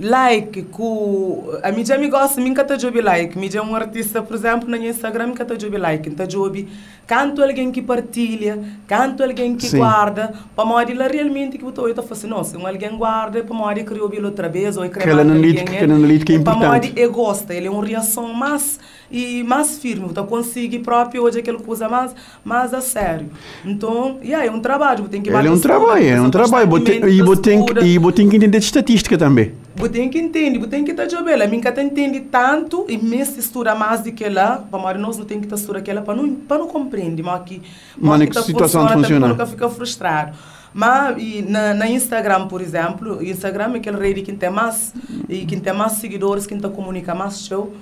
Like, 0.00 0.62
ku 0.70 1.50
a 1.60 1.72
mídia 1.72 1.98
me 1.98 2.08
gosta, 2.08 2.40
mim 2.40 2.54
tá 2.54 2.78
jobi 2.78 3.00
like. 3.00 3.36
Mídia 3.36 3.58
é 3.58 3.62
um 3.62 3.74
artista, 3.74 4.22
por 4.22 4.36
exemplo, 4.36 4.68
no 4.70 4.76
Instagram 4.76 5.32
tá 5.44 5.58
jobi 5.58 5.76
like. 5.76 6.08
Então 6.08 6.30
jobi, 6.30 6.68
canto 7.04 7.42
alguém 7.42 7.72
que 7.72 7.82
partilha, 7.82 8.60
canto 8.86 9.24
alguém 9.24 9.56
que 9.56 9.66
Sim. 9.66 9.78
guarda, 9.78 10.32
para 10.54 10.64
modo 10.64 10.94
lá 10.94 11.08
realmente 11.08 11.58
que 11.58 11.64
eu 11.64 11.72
tô 11.72 11.84
assim, 12.12 12.28
não, 12.28 12.44
se 12.44 12.56
um 12.56 12.64
alguém 12.64 12.96
guarda, 12.96 13.42
para 13.42 13.56
modo 13.56 13.84
que 13.84 13.90
eu 13.90 13.96
outra 14.24 14.48
vez 14.48 14.76
ou 14.76 14.88
Que 14.88 15.08
ela 15.10 15.24
não 15.24 15.36
lide- 15.36 15.64
que 15.64 15.84
não 15.88 16.06
lide 16.06 16.24
que 16.24 16.32
é 16.34 16.38
Para 16.38 16.54
importante. 16.54 16.86
modo 16.90 16.98
eu 17.00 17.10
gosto, 17.10 17.50
ele 17.50 17.66
é 17.66 17.70
uma 17.70 17.84
reação 17.84 18.32
mais 18.32 18.78
e 19.10 19.42
mais 19.42 19.78
firme, 19.78 20.06
então 20.10 20.26
consigo 20.26 20.78
próprio 20.80 21.22
hoje 21.22 21.38
aquele 21.38 21.58
coisa 21.58 21.88
mais 21.88 22.14
mais 22.44 22.74
a 22.74 22.80
sério. 22.80 23.26
Então, 23.64 24.18
yeah, 24.22 24.46
é 24.46 24.50
um 24.50 24.60
trabalho, 24.60 25.08
tem 25.08 25.22
que 25.22 25.30
Ele 25.30 25.48
é 25.48 25.50
um 25.50 25.58
trabalho, 25.58 26.06
é 26.06 26.20
um 26.20 26.30
trabalho. 26.30 26.68
E 27.08 27.22
você 27.22 27.42
tem 27.42 27.64
que- 27.64 28.28
que 28.28 28.36
entender 28.36 28.58
de 28.58 28.64
estatística 28.64 29.16
também. 29.16 29.52
Você 29.76 29.90
tem 29.90 30.08
que 30.10 30.18
entender, 30.18 30.58
você 30.58 30.66
tem 30.68 30.84
que 30.84 30.90
estar 30.90 31.08
jogando. 31.08 31.40
A 31.42 31.46
mim 31.46 31.60
que 31.60 31.68
entende 31.80 32.20
tanto 32.20 32.84
e 32.88 32.98
me 32.98 33.18
estuda 33.20 33.74
mais 33.74 34.00
do 34.02 34.10
que 34.12 34.28
lá, 34.28 34.62
para 34.70 34.98
nós 34.98 35.16
não 35.16 35.24
tem 35.24 35.38
que 35.38 35.46
estar 35.46 35.56
estudando 35.56 35.80
aquela 35.80 36.02
para 36.02 36.14
não 36.16 36.34
para 36.34 36.58
não 36.58 36.66
compreender, 36.66 37.22
mas 37.22 37.42
que 37.44 37.62
Mas 37.96 38.20
que 38.22 38.30
tá 38.32 38.42
situação 38.42 38.86
de 38.86 38.92
funciona. 38.94 39.28
Nunca 39.28 39.46
fica 39.46 39.68
frustrado. 39.68 40.36
Mas 40.74 41.16
e 41.22 41.42
na, 41.42 41.72
na 41.74 41.88
Instagram, 41.88 42.46
por 42.46 42.60
exemplo, 42.60 43.22
Instagram 43.24 43.74
é 43.74 43.76
aquele 43.78 43.96
rede 43.98 44.22
que 44.22 44.32
tem 44.32 44.50
mais 44.50 44.92
e 45.28 45.46
que 45.46 45.58
tem 45.58 45.72
mais 45.72 45.92
seguidores, 45.92 46.46
que 46.46 46.54
está 46.54 46.68
comunica 46.68 47.14
mais 47.14 47.40
show. 47.46 47.72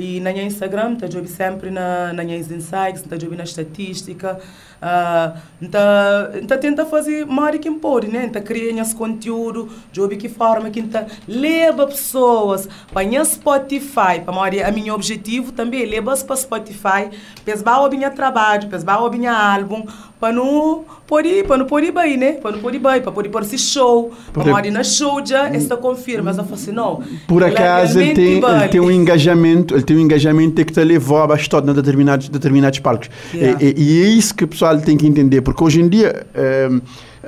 E 0.00 0.18
na 0.20 0.32
minha 0.32 0.44
Instagram, 0.44 0.94
está 0.94 1.06
jogando 1.06 1.28
sempre 1.28 1.70
na 1.70 2.12
na 2.12 2.24
minhas 2.24 2.50
insights, 2.50 3.02
está 3.02 3.18
jogando 3.18 3.38
na 3.38 3.44
estatística, 3.44 4.40
ah, 4.80 5.36
tá 5.70 6.30
tá 6.48 6.56
tenta 6.56 6.86
fazer 6.86 7.26
mais 7.26 7.58
que 7.58 7.70
pode, 7.70 8.08
né? 8.08 8.28
Tá 8.28 8.40
criando 8.40 8.80
esse 8.80 8.94
conteúdo, 8.94 9.68
jogo 9.92 10.16
que 10.16 10.28
forma 10.28 10.70
que 10.70 10.82
tá 10.82 11.06
leva 11.28 11.86
pessoas 11.86 12.66
para 12.92 13.06
minha 13.06 13.22
Spotify, 13.24 14.20
para 14.24 14.32
Maria, 14.32 14.66
a 14.66 14.70
minha 14.70 14.94
objetivo 14.94 15.52
também 15.52 15.84
levar 15.84 16.16
para 16.24 16.36
Spotify, 16.36 17.10
pesbar 17.44 17.84
o 17.84 17.90
minha 17.90 18.10
trabalho, 18.10 18.68
pesbar 18.68 19.04
o 19.04 19.10
minha 19.10 19.32
álbum, 19.32 19.84
para 20.20 20.34
não 20.34 20.84
poder, 21.06 21.46
para 21.46 21.56
não 21.56 21.64
poder 21.66 21.90
bem, 21.92 22.16
né? 22.18 22.32
Para 22.32 22.52
não 22.52 22.58
poder 22.60 22.78
bem, 22.78 23.00
para 23.00 23.10
poder 23.10 23.30
pôr 23.30 23.40
esse 23.42 23.56
show, 23.56 24.10
para 24.10 24.32
Porque- 24.34 24.50
Maria 24.50 24.70
na 24.70 24.84
show 24.84 25.24
já 25.24 25.48
esta 25.48 25.76
confirma, 25.78 26.30
essa 26.30 26.42
assim 26.42 26.72
não. 26.72 27.02
Por 27.26 27.42
acaso 27.42 27.98
ele 28.00 28.12
tem, 28.12 28.34
ele 28.36 28.68
tem 28.68 28.80
um 28.80 28.90
engajamento, 28.90 29.74
ele 29.74 29.82
tem 29.82 29.96
um 29.96 30.00
engajamento 30.00 30.62
que 30.64 30.72
te 30.72 30.84
levou 30.84 31.18
a 31.18 31.26
bastante 31.26 31.70
em 31.70 31.72
determinados, 31.72 32.28
determinados 32.28 32.78
palcos. 32.80 33.08
Yeah. 33.32 33.58
E, 33.64 33.70
e- 33.70 33.74
e 33.82 34.02
é 34.02 34.08
isso 34.08 34.34
que 34.34 34.44
o 34.44 34.48
pessoal 34.48 34.78
tem 34.78 34.96
que 34.96 35.06
entender, 35.06 35.40
porque 35.40 35.64
hoje 35.64 35.80
em 35.80 35.88
dia 35.88 36.26
ehm, 36.34 36.80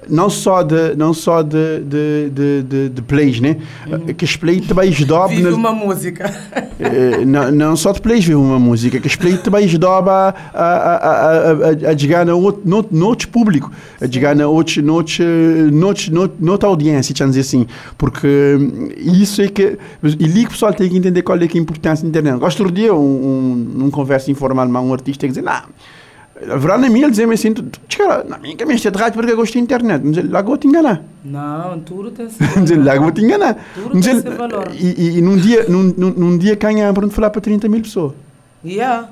não 0.08 0.28
só 0.28 0.62
de 0.62 0.94
não 0.96 1.14
só 1.14 1.42
de, 1.42 1.80
de, 1.80 2.30
de, 2.30 2.62
de, 2.62 2.88
de 2.88 3.02
plays, 3.02 3.40
né? 3.40 3.56
Que 4.16 4.24
os 4.24 4.36
plays 4.36 4.66
também 4.66 4.88
ajudam 4.88 5.28
Vive 5.28 5.48
uma 5.48 5.72
música. 5.72 6.32
Eh, 6.82 7.24
não, 7.24 7.52
não 7.52 7.76
só 7.76 7.92
de 7.92 8.00
plays 8.00 8.24
vive 8.24 8.34
uma 8.34 8.58
música, 8.58 8.98
que 8.98 9.06
os 9.06 9.14
plays 9.14 9.40
também 9.40 9.64
ajudam 9.66 9.92
a, 9.92 10.34
a, 10.52 10.62
a, 10.62 11.90
a, 11.92 11.96
chegar 11.96 12.26
no 12.26 12.36
outro, 12.40 13.28
público, 13.28 13.70
a 14.00 14.10
chegar 14.10 14.34
na 14.34 14.48
outra, 14.48 14.82
noutra 16.40 16.68
audiência, 16.68 17.14
vamos 17.16 17.36
dizer 17.36 17.46
assim, 17.46 17.68
porque 17.96 18.56
hum, 18.58 18.88
isso 18.96 19.40
é 19.42 19.46
que, 19.46 19.78
e 20.18 20.24
ali 20.24 20.40
que 20.40 20.46
o 20.46 20.50
pessoal 20.50 20.72
tem 20.72 20.88
que 20.88 20.96
entender 20.96 21.22
qual 21.22 21.38
é 21.38 21.46
que 21.46 21.56
é 21.56 21.60
a 21.60 21.62
importância 21.62 22.02
da 22.02 22.08
internet. 22.08 22.40
Gosto 22.40 22.60
outro 22.60 22.74
dia, 22.74 22.92
um, 22.92 22.98
um, 22.98 23.54
num 23.54 23.90
conversa 23.90 24.30
informal, 24.30 24.66
um 24.66 24.92
artista 24.92 25.26
que 25.26 25.28
dizer, 25.28 25.42
não, 25.42 25.52
a 25.52 25.66
minha, 26.90 27.04
ele 27.04 27.10
dizia-me 27.10 27.34
assim, 27.34 27.54
cara, 27.96 28.24
na 28.24 28.38
minha 28.38 28.56
cabeça 28.56 28.90
de 28.90 28.98
rádio 28.98 29.14
porque 29.14 29.32
eu 29.32 29.36
gosto 29.36 29.52
de 29.52 29.60
internet, 29.60 30.02
mas 30.04 30.30
lá 30.30 30.42
vou 30.42 30.56
te 30.56 30.66
enganar. 30.66 31.02
Não, 31.24 31.80
tudo 31.80 32.10
tem 32.10 32.26
ele 32.70 32.82
lá 32.82 32.96
vou 32.96 33.12
te 33.12 33.22
enganar. 33.22 33.56
Tudo 33.74 34.00
tem 34.00 34.20
seu 34.20 34.32
valor. 34.36 34.70
E, 34.74 35.18
num 35.20 35.36
dia, 35.36 35.66
num, 35.68 35.82
num, 35.82 36.38
dia 36.38 36.54
ganha 36.56 36.92
para 36.92 37.08
falar 37.08 37.30
para 37.30 37.40
30 37.40 37.68
mil 37.68 37.80
pessoas. 37.80 38.12
Yeah. 38.64 39.08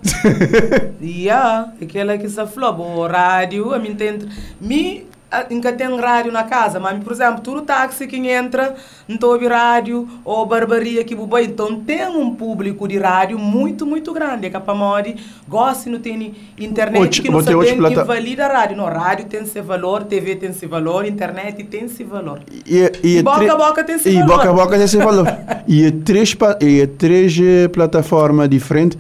yeah. 1.03 1.73
Aquela 1.83 2.17
que 2.17 2.29
se 2.29 2.47
falou, 2.47 2.99
o 2.99 3.07
rádio, 3.07 3.75
a 3.75 3.79
mim 3.79 3.95
tem. 3.95 4.19
A- 4.61 5.10
nunca 5.51 5.73
tem 5.73 5.89
rádio 6.01 6.33
na 6.33 6.45
casa, 6.45 6.81
mas, 6.81 7.03
por 7.03 7.13
exemplo, 7.13 7.41
todo 7.41 7.63
táxi 7.63 8.07
que 8.07 8.17
entra, 8.29 8.75
não 9.09 9.29
ouve 9.29 9.47
rádio, 9.47 10.09
ou 10.25 10.45
barbaria 10.47 11.05
que 11.05 11.15
bubai. 11.15 11.45
Então, 11.45 11.81
tem 11.81 12.07
um 12.09 12.35
público 12.35 12.87
de 12.89 12.99
rádio 12.99 13.39
muito, 13.39 13.87
muito 13.87 14.13
grande. 14.13 14.47
É 14.47 14.51
que 14.51 14.59
para 14.61 14.75
mori, 14.75 15.17
gosta 15.49 15.89
não 15.91 15.99
tem 16.01 16.35
internet, 16.59 17.01
Hoje- 17.09 17.23
que 17.23 17.31
não 17.31 17.41
sabe 17.43 17.75
plata- 17.77 18.03
invalida 18.03 18.47
a 18.47 18.53
rádio. 18.53 18.77
Não, 18.77 18.85
rádio 18.87 19.27
tem 19.27 19.45
seu 19.47 19.63
valor, 19.65 20.05
TV 20.05 20.37
tem 20.37 20.53
seu 20.53 20.69
valor, 20.69 21.07
internet 21.07 21.63
tem 21.65 21.89
seu 21.89 22.07
valor. 22.07 22.41
E, 22.67 22.91
E 23.03 23.23
boca 23.23 23.53
a 23.53 23.57
boca 23.57 23.85
tem 23.85 23.97
esse 23.97 24.09
e 24.11 24.15
valor. 24.21 24.37
boca 24.37 24.51
a 24.51 24.53
boca 24.53 24.71
tem 24.77 24.85
esse 24.85 24.97
valor. 24.97 25.27
e 25.67 25.85
é 25.87 25.91
três, 25.91 26.37
e 26.61 26.81
é 26.81 26.87
três 26.87 27.37
plataformas 27.73 28.49
diferentes. 28.49 28.99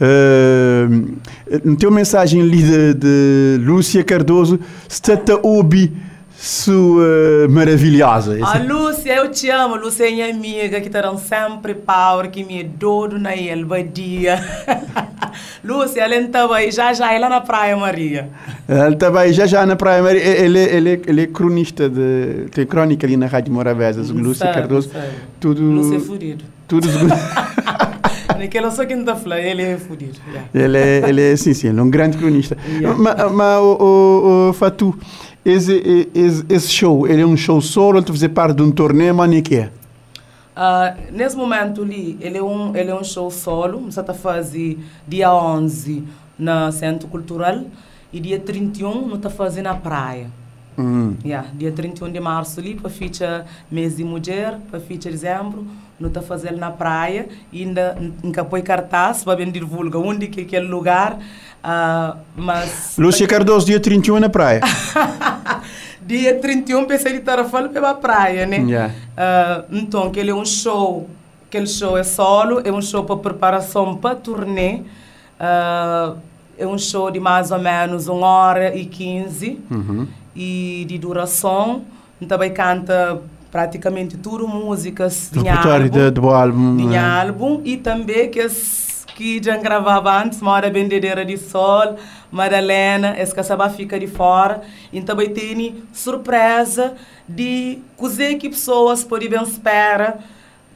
Uh, 0.00 1.16
no 1.64 1.76
teu 1.76 1.90
mensagem 1.90 2.42
ali 2.42 2.62
de, 2.62 2.94
de 2.94 3.64
Lúcia 3.64 4.04
Cardoso, 4.04 4.60
está 4.88 5.14
a 5.14 5.46
ouvir 5.46 5.92
sua 6.40 7.46
maravilhosa. 7.50 8.38
A 8.42 8.58
Lúcia, 8.58 9.14
eu 9.14 9.30
te 9.30 9.50
amo. 9.50 9.76
Lúcia 9.76 10.08
é 10.08 10.10
minha 10.10 10.30
amiga 10.30 10.80
que 10.80 10.88
dão 10.88 11.18
sempre 11.18 11.74
power, 11.74 12.30
que 12.30 12.42
me 12.42 12.64
dodo 12.64 13.18
na 13.18 13.36
elba 13.36 13.82
dia. 13.82 14.42
Lúcia, 15.62 16.00
ela 16.00 16.14
estava 16.16 16.56
aí 16.56 16.70
já 16.70 16.94
já, 16.94 17.12
ela 17.12 17.28
na 17.28 17.42
Praia 17.42 17.76
Maria. 17.76 18.30
Ele 18.66 18.96
também 18.96 19.32
já 19.34 19.44
já 19.46 19.66
na 19.66 19.76
Praia 19.76 20.02
Maria, 20.02 20.22
ele, 20.22 20.58
ele, 20.58 21.02
ele, 21.06 21.22
é 21.22 21.26
cronista, 21.26 21.90
de, 21.90 22.46
tem 22.52 22.64
crónica 22.64 23.06
ali 23.06 23.18
na 23.18 23.26
Rádio 23.26 23.52
Morabeza, 23.52 24.00
Lúcia 24.10 24.50
Cardoso. 24.50 24.90
Tudo, 25.38 25.62
Lúcia 25.62 25.98
é 25.98 26.00
fudido. 26.00 26.44
tudo 28.40 28.44
Naquela 28.44 28.70
só 28.70 28.86
quinta-feira, 28.86 29.40
ele 29.40 29.62
é 29.62 29.76
fudido. 29.76 30.18
yeah. 30.28 30.48
Ele 30.54 30.78
é, 30.78 31.08
ele 31.08 31.22
é, 31.22 31.36
sim, 31.36 31.52
sim, 31.52 31.68
ele 31.68 31.78
é 31.78 31.82
um 31.82 31.90
grande 31.90 32.16
cronista. 32.16 32.56
Yeah. 32.68 32.96
Mas, 32.98 33.32
mas 33.32 33.60
o, 33.60 34.48
o, 34.48 34.52
Fatu, 34.54 34.98
esse, 35.44 36.08
esse, 36.14 36.44
esse 36.48 36.70
show, 36.70 37.06
ele 37.06 37.22
é 37.22 37.26
um 37.26 37.36
show 37.36 37.60
solo, 37.60 37.98
ele 37.98 38.06
fazer 38.06 38.30
parte 38.30 38.56
de 38.56 38.62
um 38.62 38.70
torneio, 38.70 39.14
mas 39.14 39.28
nem 39.28 39.42
que 39.42 39.56
é? 39.56 39.70
Ah, 40.56 40.94
nesse 41.12 41.36
momento 41.36 41.82
ali, 41.82 42.18
ele 42.20 42.38
é 42.38 42.42
um, 42.42 42.74
ele 42.74 42.90
é 42.90 42.94
um 42.94 43.04
show 43.04 43.30
solo, 43.30 43.80
você 43.80 44.00
está 44.00 44.14
fazendo 44.14 44.80
dia 45.06 45.32
11 45.32 46.04
no 46.38 46.72
Centro 46.72 47.08
Cultural 47.08 47.64
e 48.12 48.20
dia 48.20 48.38
31 48.40 49.06
não 49.06 49.16
está 49.16 49.30
fazendo 49.30 49.64
na 49.64 49.74
praia. 49.74 50.28
Hum. 50.78 51.14
Yeah, 51.24 51.48
dia 51.54 51.70
31 51.70 52.10
de 52.10 52.20
março 52.20 52.58
ali, 52.58 52.74
para 52.74 52.88
ficha 52.88 53.44
mês 53.70 53.96
de 53.96 54.04
mulher, 54.04 54.58
para 54.70 54.80
ficha 54.80 55.10
dezembro, 55.10 55.66
não 56.00 56.08
está 56.08 56.22
fazendo 56.22 56.56
na 56.56 56.70
praia, 56.70 57.28
ainda 57.52 57.96
nunca 58.24 58.42
põe 58.44 58.62
cartaz 58.62 59.22
para 59.22 59.36
bem 59.36 59.50
divulga 59.50 59.98
onde 59.98 60.26
que 60.28 60.40
é 60.40 60.44
aquele 60.44 60.66
lugar, 60.66 61.18
ah, 61.62 62.16
mas... 62.34 62.94
Lúcia 62.98 63.26
Cardoso, 63.28 63.66
dia 63.66 63.78
31 63.78 64.18
na 64.18 64.28
praia. 64.30 64.62
dia 66.02 66.38
31 66.40 66.86
pensei 66.86 67.12
de 67.12 67.18
estar 67.18 67.38
a 67.38 67.44
falar 67.44 67.68
pela 67.68 67.94
praia, 67.94 68.46
né? 68.46 68.56
Yeah. 68.58 68.94
Ah, 69.16 69.64
então, 69.70 70.04
aquele 70.04 70.30
é 70.30 70.34
um 70.34 70.44
show, 70.46 71.08
aquele 71.46 71.66
show 71.66 71.96
é 71.98 72.02
solo, 72.02 72.60
é 72.64 72.72
um 72.72 72.80
show 72.80 73.04
para 73.04 73.16
preparação 73.16 73.96
para 73.96 74.14
turnê, 74.14 74.80
ah, 75.38 76.14
é 76.58 76.66
um 76.66 76.78
show 76.78 77.10
de 77.10 77.20
mais 77.20 77.50
ou 77.50 77.58
menos 77.58 78.08
1 78.08 78.20
hora 78.22 78.74
e 78.76 78.84
15 78.86 79.60
Uhum. 79.70 80.06
e 80.34 80.84
de 80.88 80.98
duração. 80.98 81.82
Também 82.28 82.52
canta 82.52 83.18
praticamente 83.50 84.16
tudo 84.16 84.46
músicas 84.46 85.30
Repertório 85.32 85.86
álbum, 85.86 86.10
do 86.10 86.30
álbum. 86.30 86.76
de 86.76 86.94
eh, 86.94 86.98
álbum 86.98 87.60
e 87.64 87.76
também 87.76 88.30
que 88.30 88.40
as 88.40 88.90
que 89.20 89.38
já 89.42 89.54
gravava 89.58 90.18
antes, 90.22 90.40
Mora 90.40 90.70
Bendedeira 90.70 91.26
de 91.26 91.36
Sol, 91.36 91.96
Madalena, 92.32 93.14
sabá 93.42 93.68
fica 93.68 94.00
de 94.00 94.06
fora. 94.06 94.62
E 94.90 95.02
também 95.02 95.28
tem 95.28 95.82
surpresa 95.92 96.94
de 97.28 97.80
cozer 97.98 98.36
que 98.36 98.48
pessoas 98.48 99.04
podem 99.04 99.42
esperar 99.42 100.24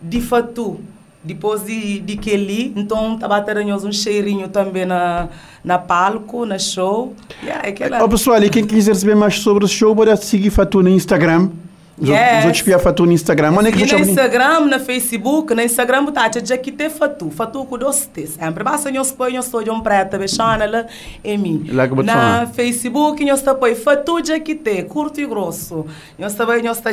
de 0.00 0.20
fatu. 0.20 0.78
Depois 1.22 1.64
de, 1.64 2.00
de 2.00 2.18
que 2.18 2.34
ali, 2.34 2.70
então 2.76 3.14
estava 3.14 3.40
tendo 3.40 3.88
um 3.88 3.90
cheirinho 3.90 4.46
também 4.48 4.84
na, 4.84 5.30
na 5.64 5.78
palco, 5.78 6.44
na 6.44 6.58
show. 6.58 7.14
Yeah, 7.42 7.66
é 7.66 7.70
aquela... 7.70 8.04
Ó 8.04 8.08
pessoal, 8.08 8.38
quem 8.52 8.66
quiser 8.66 8.94
saber 8.94 9.16
mais 9.16 9.38
sobre 9.40 9.64
o 9.64 9.68
show, 9.68 9.96
pode 9.96 10.22
seguir 10.22 10.50
Fatu 10.50 10.82
no 10.82 10.90
Instagram. 10.90 11.48
Yes. 12.02 12.38
os 12.38 12.44
outros 12.46 12.56
espiar 12.56 12.80
Fatu 12.80 13.06
no 13.06 13.12
Instagram. 13.12 13.52
Onde 13.52 13.68
é 13.68 13.72
que 13.72 13.92
no? 13.92 13.98
Instagram, 14.00 14.60
no 14.60 14.80
Facebook, 14.80 15.54
no 15.54 15.62
Instagram, 15.62 16.06
tá, 16.06 16.28
já 16.44 16.58
que 16.58 16.72
tem 16.72 16.90
fatu, 16.90 17.30
fatu 17.30 17.64
com 17.64 17.78
dois 17.78 18.06
T. 18.06 18.26
Sempre 18.26 18.64
basta 18.64 18.90
nós 18.90 19.12
põe, 19.12 19.32
nós 19.34 19.44
estou 19.44 19.62
de 19.62 19.70
um 19.70 19.80
preta, 19.80 20.18
bechana 20.18 20.66
lá, 20.66 20.86
em 21.24 21.38
mim. 21.38 21.66
Lá 21.70 21.86
que 21.86 21.92
eu 21.92 21.96
vou 21.96 22.04
te 22.04 22.08
Na. 22.08 22.46
Facebook, 22.46 23.24
nós 23.24 23.38
está 23.38 23.54
põe 23.54 23.74
fatu 23.76 24.24
já 24.24 24.40
que 24.40 24.54
tem, 24.54 24.84
curto 24.84 25.20
e 25.20 25.26
grosso. 25.26 25.86
Nós 26.18 26.32
está 26.32 26.44
bem, 26.44 26.62
nós 26.62 26.80
tá 26.80 26.90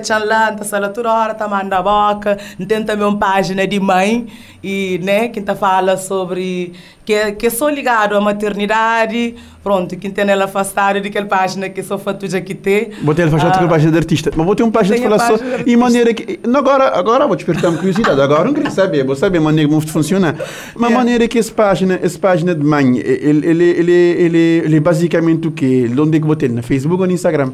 sala 0.63 0.89
toda 0.89 1.11
hora, 1.11 1.33
tá 1.33 1.47
manda 1.47 1.81
boca, 1.81 2.37
tem 2.67 2.83
também 2.83 3.05
uma 3.07 3.17
página 3.17 3.65
de 3.65 3.79
mãe, 3.79 4.27
e, 4.63 4.99
né, 5.03 5.27
que 5.29 5.41
tá 5.41 5.55
fala 5.55 5.97
sobre 5.97 6.73
que 7.12 7.15
é, 7.15 7.32
que 7.34 7.47
é 7.47 7.50
só 7.50 7.67
ligado 7.69 8.15
à 8.15 8.21
maternidade, 8.21 9.36
pronto, 9.62 9.97
que 9.97 10.10
tem 10.10 10.30
ela 10.30 10.45
afastada 10.45 11.02
daquela 11.02 11.26
página 11.26 11.67
que 11.69 11.84
só 11.84 11.97
fatuja 11.97 12.39
que 12.39 12.56
tem. 12.56 12.91
Botei 13.02 13.26
ele 13.26 13.30
afastado 13.30 13.50
Ah, 13.50 13.54
daquela 13.54 13.69
página 13.69 13.91
de 13.91 13.97
artista. 13.97 14.32
Mas 14.34 14.45
botei 14.45 14.65
uma 14.65 14.71
página 14.71 14.95
de 14.95 15.04
falar 15.04 15.19
só. 15.19 15.36
de 15.38 15.43
E 15.69 15.76
maneira 15.76 16.13
que. 16.13 16.39
Agora, 16.56 16.97
agora 16.97 17.28
vou 17.28 17.36
despertar 17.36 17.69
uma 17.69 17.78
curiosidade. 17.78 18.21
Agora 18.21 18.45
não 18.45 18.54
queria 18.54 18.71
saber. 18.71 19.04
Vou 19.06 19.15
saber 19.15 19.39
a 19.39 19.41
maneira 19.41 19.67
como 19.69 19.82
funciona. 19.82 20.36
Mas 20.74 20.84
a 20.84 20.88
Yeah. 20.91 20.97
maneira 20.97 21.28
que 21.28 21.38
essa 21.39 21.52
página, 21.54 22.00
essa 22.02 22.17
página 22.19 22.56
de 22.56 22.63
mãe, 22.63 22.97
ele, 23.00 23.45
ele, 23.45 23.63
ele, 23.63 23.91
ele, 23.91 24.38
ele 24.65 24.76
é 24.78 24.80
basicamente 24.80 25.47
o 25.47 25.52
quê? 25.52 25.89
Onde 26.00 26.17
é 26.17 26.21
que 26.21 26.26
botei? 26.28 26.47
Na 26.50 26.62
Facebook 26.62 27.02
ou 27.02 27.08
no 27.08 27.13
Instagram? 27.13 27.52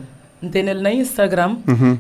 tem 0.52 0.70
ele 0.70 0.82
na 0.82 0.93
Instagram, 0.93 1.58
Uhum. 1.67 1.98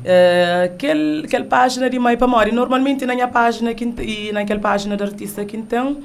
aquele, 0.63 1.25
aquela 1.25 1.45
página 1.45 1.89
de 1.89 1.97
mãe 1.97 2.15
para 2.15 2.27
mãe. 2.27 2.51
Normalmente 2.51 3.03
na 3.05 3.15
minha 3.15 3.27
página 3.27 3.73
que, 3.73 3.83
e 4.01 4.31
naquela 4.31 4.59
página 4.59 4.95
de 4.95 5.01
artista 5.03 5.43
que 5.43 5.57
tem, 5.57 5.97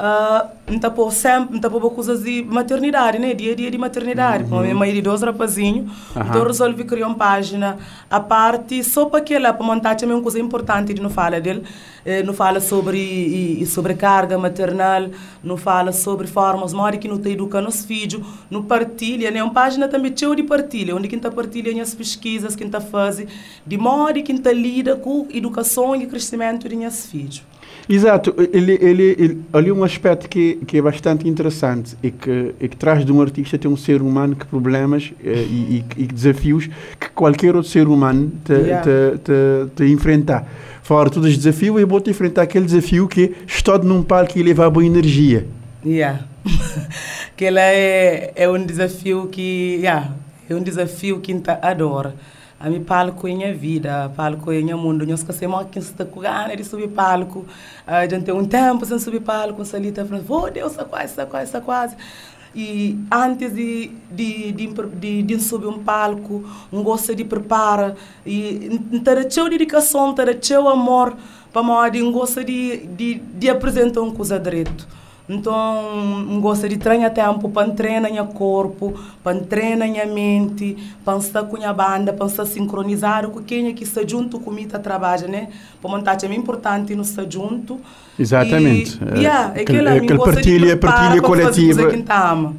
uh, 0.00 1.10
sempre, 1.10 1.60
pôr 1.60 1.90
coisas 1.90 2.22
de 2.22 2.42
maternidade, 2.42 3.18
né? 3.18 3.34
Dia 3.34 3.52
a 3.52 3.54
dia 3.54 3.70
de 3.70 3.78
maternidade. 3.78 4.44
Uhum. 4.44 4.60
Minha 4.62 4.74
mãe 4.74 4.92
de 4.92 5.02
dois 5.02 5.22
rapazinhos, 5.22 5.90
Aham. 6.16 6.26
então 6.26 6.40
eu 6.40 6.46
resolvi 6.46 6.84
criar 6.84 7.06
uma 7.06 7.14
página 7.14 7.78
a 8.10 8.18
parte 8.18 8.82
só 8.82 9.04
para 9.06 9.20
aquela, 9.20 9.52
para 9.52 9.66
montar 9.66 9.94
também 9.96 10.16
uma 10.16 10.22
coisa 10.22 10.40
importante 10.40 10.94
de 10.94 11.00
não 11.00 11.10
fala 11.10 11.40
dele. 11.40 11.62
Eh, 12.04 12.22
não 12.22 12.32
fala 12.32 12.60
sobre 12.60 12.98
e, 12.98 13.62
e 13.62 13.66
sobrecarga 13.66 14.38
maternal, 14.38 15.10
não 15.44 15.56
fala 15.56 15.92
sobre 15.92 16.26
formas, 16.26 16.72
mora 16.72 16.96
que 16.96 17.06
não 17.06 17.18
te 17.18 17.30
educa 17.30 17.60
nos 17.60 17.84
filhos, 17.84 18.26
não 18.50 18.62
partilha, 18.62 19.30
né? 19.30 19.42
Uma 19.42 19.52
página 19.52 19.86
também 19.86 20.16
cheia 20.16 20.34
de 20.34 20.42
partilha, 20.42 20.96
onde 20.96 21.08
quem 21.08 21.18
está 21.18 21.30
partilha 21.30 21.82
as 21.82 21.94
pesquisas, 21.94 22.56
quem 22.56 22.66
está 22.66 22.80
fazendo, 22.80 23.28
de 23.66 23.76
modo 23.76 24.14
que 24.14 24.22
quem 24.22 24.36
está 24.36 24.52
lida 24.52 24.96
com 24.96 25.26
a 25.30 25.36
educação 25.36 25.94
e 25.94 26.06
crescimento 26.06 26.68
de 26.68 26.76
seus 26.76 27.06
filhos. 27.06 27.42
Exato, 27.88 28.34
ele, 28.52 28.78
ele, 28.80 29.16
ele, 29.18 29.40
ali 29.52 29.72
um 29.72 29.82
aspecto 29.82 30.28
que, 30.28 30.56
que 30.66 30.78
é 30.78 30.82
bastante 30.82 31.28
interessante 31.28 31.96
e 32.02 32.10
que, 32.10 32.54
e 32.60 32.68
que 32.68 32.76
traz 32.76 33.04
de 33.04 33.12
um 33.12 33.20
artista 33.20 33.58
ter 33.58 33.68
um 33.68 33.76
ser 33.76 34.00
humano 34.00 34.36
que 34.36 34.46
problemas 34.46 35.12
eh, 35.24 35.46
e, 35.48 35.84
e, 35.96 36.02
e 36.02 36.06
desafios 36.06 36.68
que 36.98 37.08
qualquer 37.10 37.56
outro 37.56 37.70
ser 37.70 37.88
humano 37.88 38.30
te, 38.44 38.60
Yeah. 38.60 38.82
te, 38.82 39.18
te, 39.18 39.70
te 39.74 39.92
enfrentar. 39.92 40.46
Fora 40.82 41.08
todos 41.10 41.30
os 41.30 41.36
desafios, 41.36 41.80
eu 41.80 41.86
vou 41.86 42.00
te 42.00 42.10
enfrentar 42.10 42.42
aquele 42.42 42.66
desafio 42.66 43.08
que 43.08 43.34
estou 43.46 43.78
num 43.82 44.02
palco 44.02 44.38
e 44.38 44.42
levar 44.42 44.70
boa 44.70 44.84
energia. 44.84 45.46
Yeah. 45.84 46.24
que 47.36 47.44
ela 47.44 47.60
é, 47.60 48.32
é 48.36 48.48
um 48.48 48.64
desafio 48.64 49.28
que, 49.28 49.78
yeah, 49.80 50.12
é 50.48 50.54
um 50.54 50.62
desafio 50.62 51.20
que 51.20 51.32
a 51.46 51.70
adora. 51.70 52.14
A 52.62 52.68
mim 52.68 52.84
palco 52.84 53.26
é 53.26 53.34
minha 53.34 53.54
vida, 53.54 54.12
palco 54.14 54.52
é 54.52 54.60
meu 54.60 54.76
mundo. 54.76 55.06
Nós 55.06 55.22
que 55.22 55.32
sempre 55.32 55.64
que 55.70 55.78
está 55.78 56.04
ganas 56.04 56.54
de 56.58 56.62
subir 56.62 56.88
palco. 56.88 57.46
A 57.86 58.06
gente 58.06 58.24
tem 58.24 58.34
um 58.34 58.44
tempo 58.44 58.84
sem 58.84 58.98
subir 58.98 59.22
palco, 59.22 59.64
salita, 59.64 60.04
falando, 60.04 60.30
oh 60.30 60.50
Deus, 60.50 60.72
está 60.72 60.84
quase, 60.84 61.06
está 61.06 61.24
quase, 61.24 61.44
está 61.46 61.60
quase. 61.62 61.96
E 62.54 62.98
antes 63.10 63.54
de, 63.54 63.90
de, 64.10 64.52
de, 64.52 65.22
de, 65.22 65.40
subir 65.40 65.68
um 65.68 65.78
palco, 65.82 66.44
um 66.70 66.82
gosto 66.82 67.14
de 67.14 67.24
prepara, 67.24 67.96
e 68.26 68.78
ter 69.02 69.32
cheio 69.32 69.48
dedicação, 69.48 70.12
ter 70.12 70.38
cheio 70.44 70.68
amor, 70.68 71.16
para 71.50 71.62
modo 71.62 71.96
um 71.96 72.12
gosto 72.12 72.44
de, 72.44 72.86
de, 72.88 73.14
de 73.14 73.48
apresentar 73.48 74.02
uma 74.02 74.12
coisa 74.12 74.38
direito. 74.38 74.86
Então, 75.32 76.40
gosto 76.40 76.68
de 76.68 76.76
treinar 76.76 77.12
tempo 77.12 77.48
para 77.50 77.70
treinar 77.70 78.12
meu 78.12 78.26
corpo, 78.26 78.92
para 79.22 79.38
treinar 79.40 79.88
minha 79.88 80.04
mente, 80.06 80.76
para 81.04 81.18
estar 81.18 81.44
com 81.44 81.56
a 81.64 81.72
banda, 81.72 82.12
para 82.12 82.26
estar 82.26 82.44
sincronizado 82.44 83.30
com 83.30 83.40
quem 83.42 83.68
é 83.68 83.72
que 83.72 83.84
está 83.84 84.02
junto 84.06 84.40
comigo 84.40 84.74
a 84.74 84.78
trabalha, 84.80 85.28
né? 85.28 85.48
Para 85.80 85.90
montar 85.90 86.16
é 86.22 86.34
importante 86.34 86.94
não 86.94 87.02
estar 87.02 87.24
junto. 87.30 87.78
Exatamente. 88.18 88.98
E, 89.14 89.20
yeah, 89.20 89.52
Eh, 89.56 89.62
aquele, 89.62 89.88
aquele- 89.88 90.18
partilha- 90.18 90.76
partilha 90.76 91.22
para 91.22 91.22
coletiva. 91.22 91.90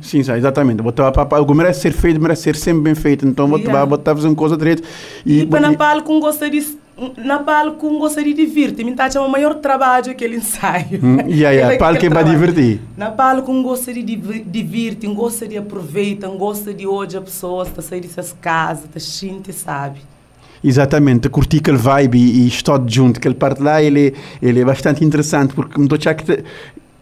Sim, 0.01 0.23
sim, 0.23 0.31
exatamente. 0.31 0.81
Botar, 0.81 1.11
pa- 1.11 1.25
pa- 1.25 1.37
algo 1.37 1.53
merece 1.53 1.81
ser 1.81 1.91
feito, 1.91 2.19
merece 2.19 2.43
ser 2.43 2.55
sempre 2.55 2.83
bem 2.83 2.95
feito. 2.95 3.27
Então, 3.27 3.47
vou 3.47 3.59
Yeah. 3.59 3.85
botar 3.85 4.15
fazer 4.15 4.27
uma 4.27 4.35
coisa 4.35 4.57
direito. 4.57 4.81
E, 5.25 5.45
para 5.45 5.59
na 5.59 5.73
e- 5.73 5.77
palco, 5.77 6.11
eu 6.13 6.19
gosto 6.19 6.49
de 6.49 6.80
na 7.17 7.39
palco, 7.39 7.85
eu 7.87 7.99
gosto 7.99 8.23
de 8.23 8.33
divertir. 8.33 8.85
Me 8.85 8.93
tá 8.93 9.09
o 9.21 9.27
maior 9.29 9.55
trabalho 9.55 10.13
que 10.15 10.23
ele 10.23 10.35
ensaio. 10.37 10.99
Hum, 11.03 11.17
yeah, 11.27 11.49
yeah, 11.51 11.67
Aquele- 11.73 11.83
é 11.83 11.97
aquele 11.97 12.13
para 12.13 12.23
trabalho. 12.23 12.29
divertir. 12.39 12.81
Na 12.97 13.11
palco, 13.11 13.51
eu 13.51 13.63
gosto 13.63 13.93
de 13.93 14.03
div- 14.03 14.43
divertir, 14.45 15.09
eu 15.09 15.15
gosto 15.15 15.47
de 15.47 15.57
aproveitar, 15.57 16.27
eu 16.27 16.37
gosto 16.37 16.73
de 16.73 16.85
hoje 16.87 17.17
as 17.17 17.23
pessoas 17.23 17.69
tá 17.69 17.81
sair 17.81 18.01
dessas 18.01 18.35
casas, 18.41 18.85
tá 18.93 18.99
gente 18.99 19.51
sabe. 19.53 19.99
Exatamente, 20.63 21.27
curti 21.27 21.57
aquele 21.57 21.77
vibe 21.77 22.17
e, 22.19 22.41
e 22.43 22.47
estou 22.47 22.79
junto, 22.87 23.17
aquele 23.17 23.33
parte 23.33 23.61
lá, 23.63 23.81
ele, 23.81 24.13
ele 24.41 24.59
é 24.59 24.65
bastante 24.65 25.03
interessante, 25.03 25.53
porque 25.55 25.79
me 25.79 25.87
achar 25.91 26.13
que 26.13 26.23
te- 26.23 26.43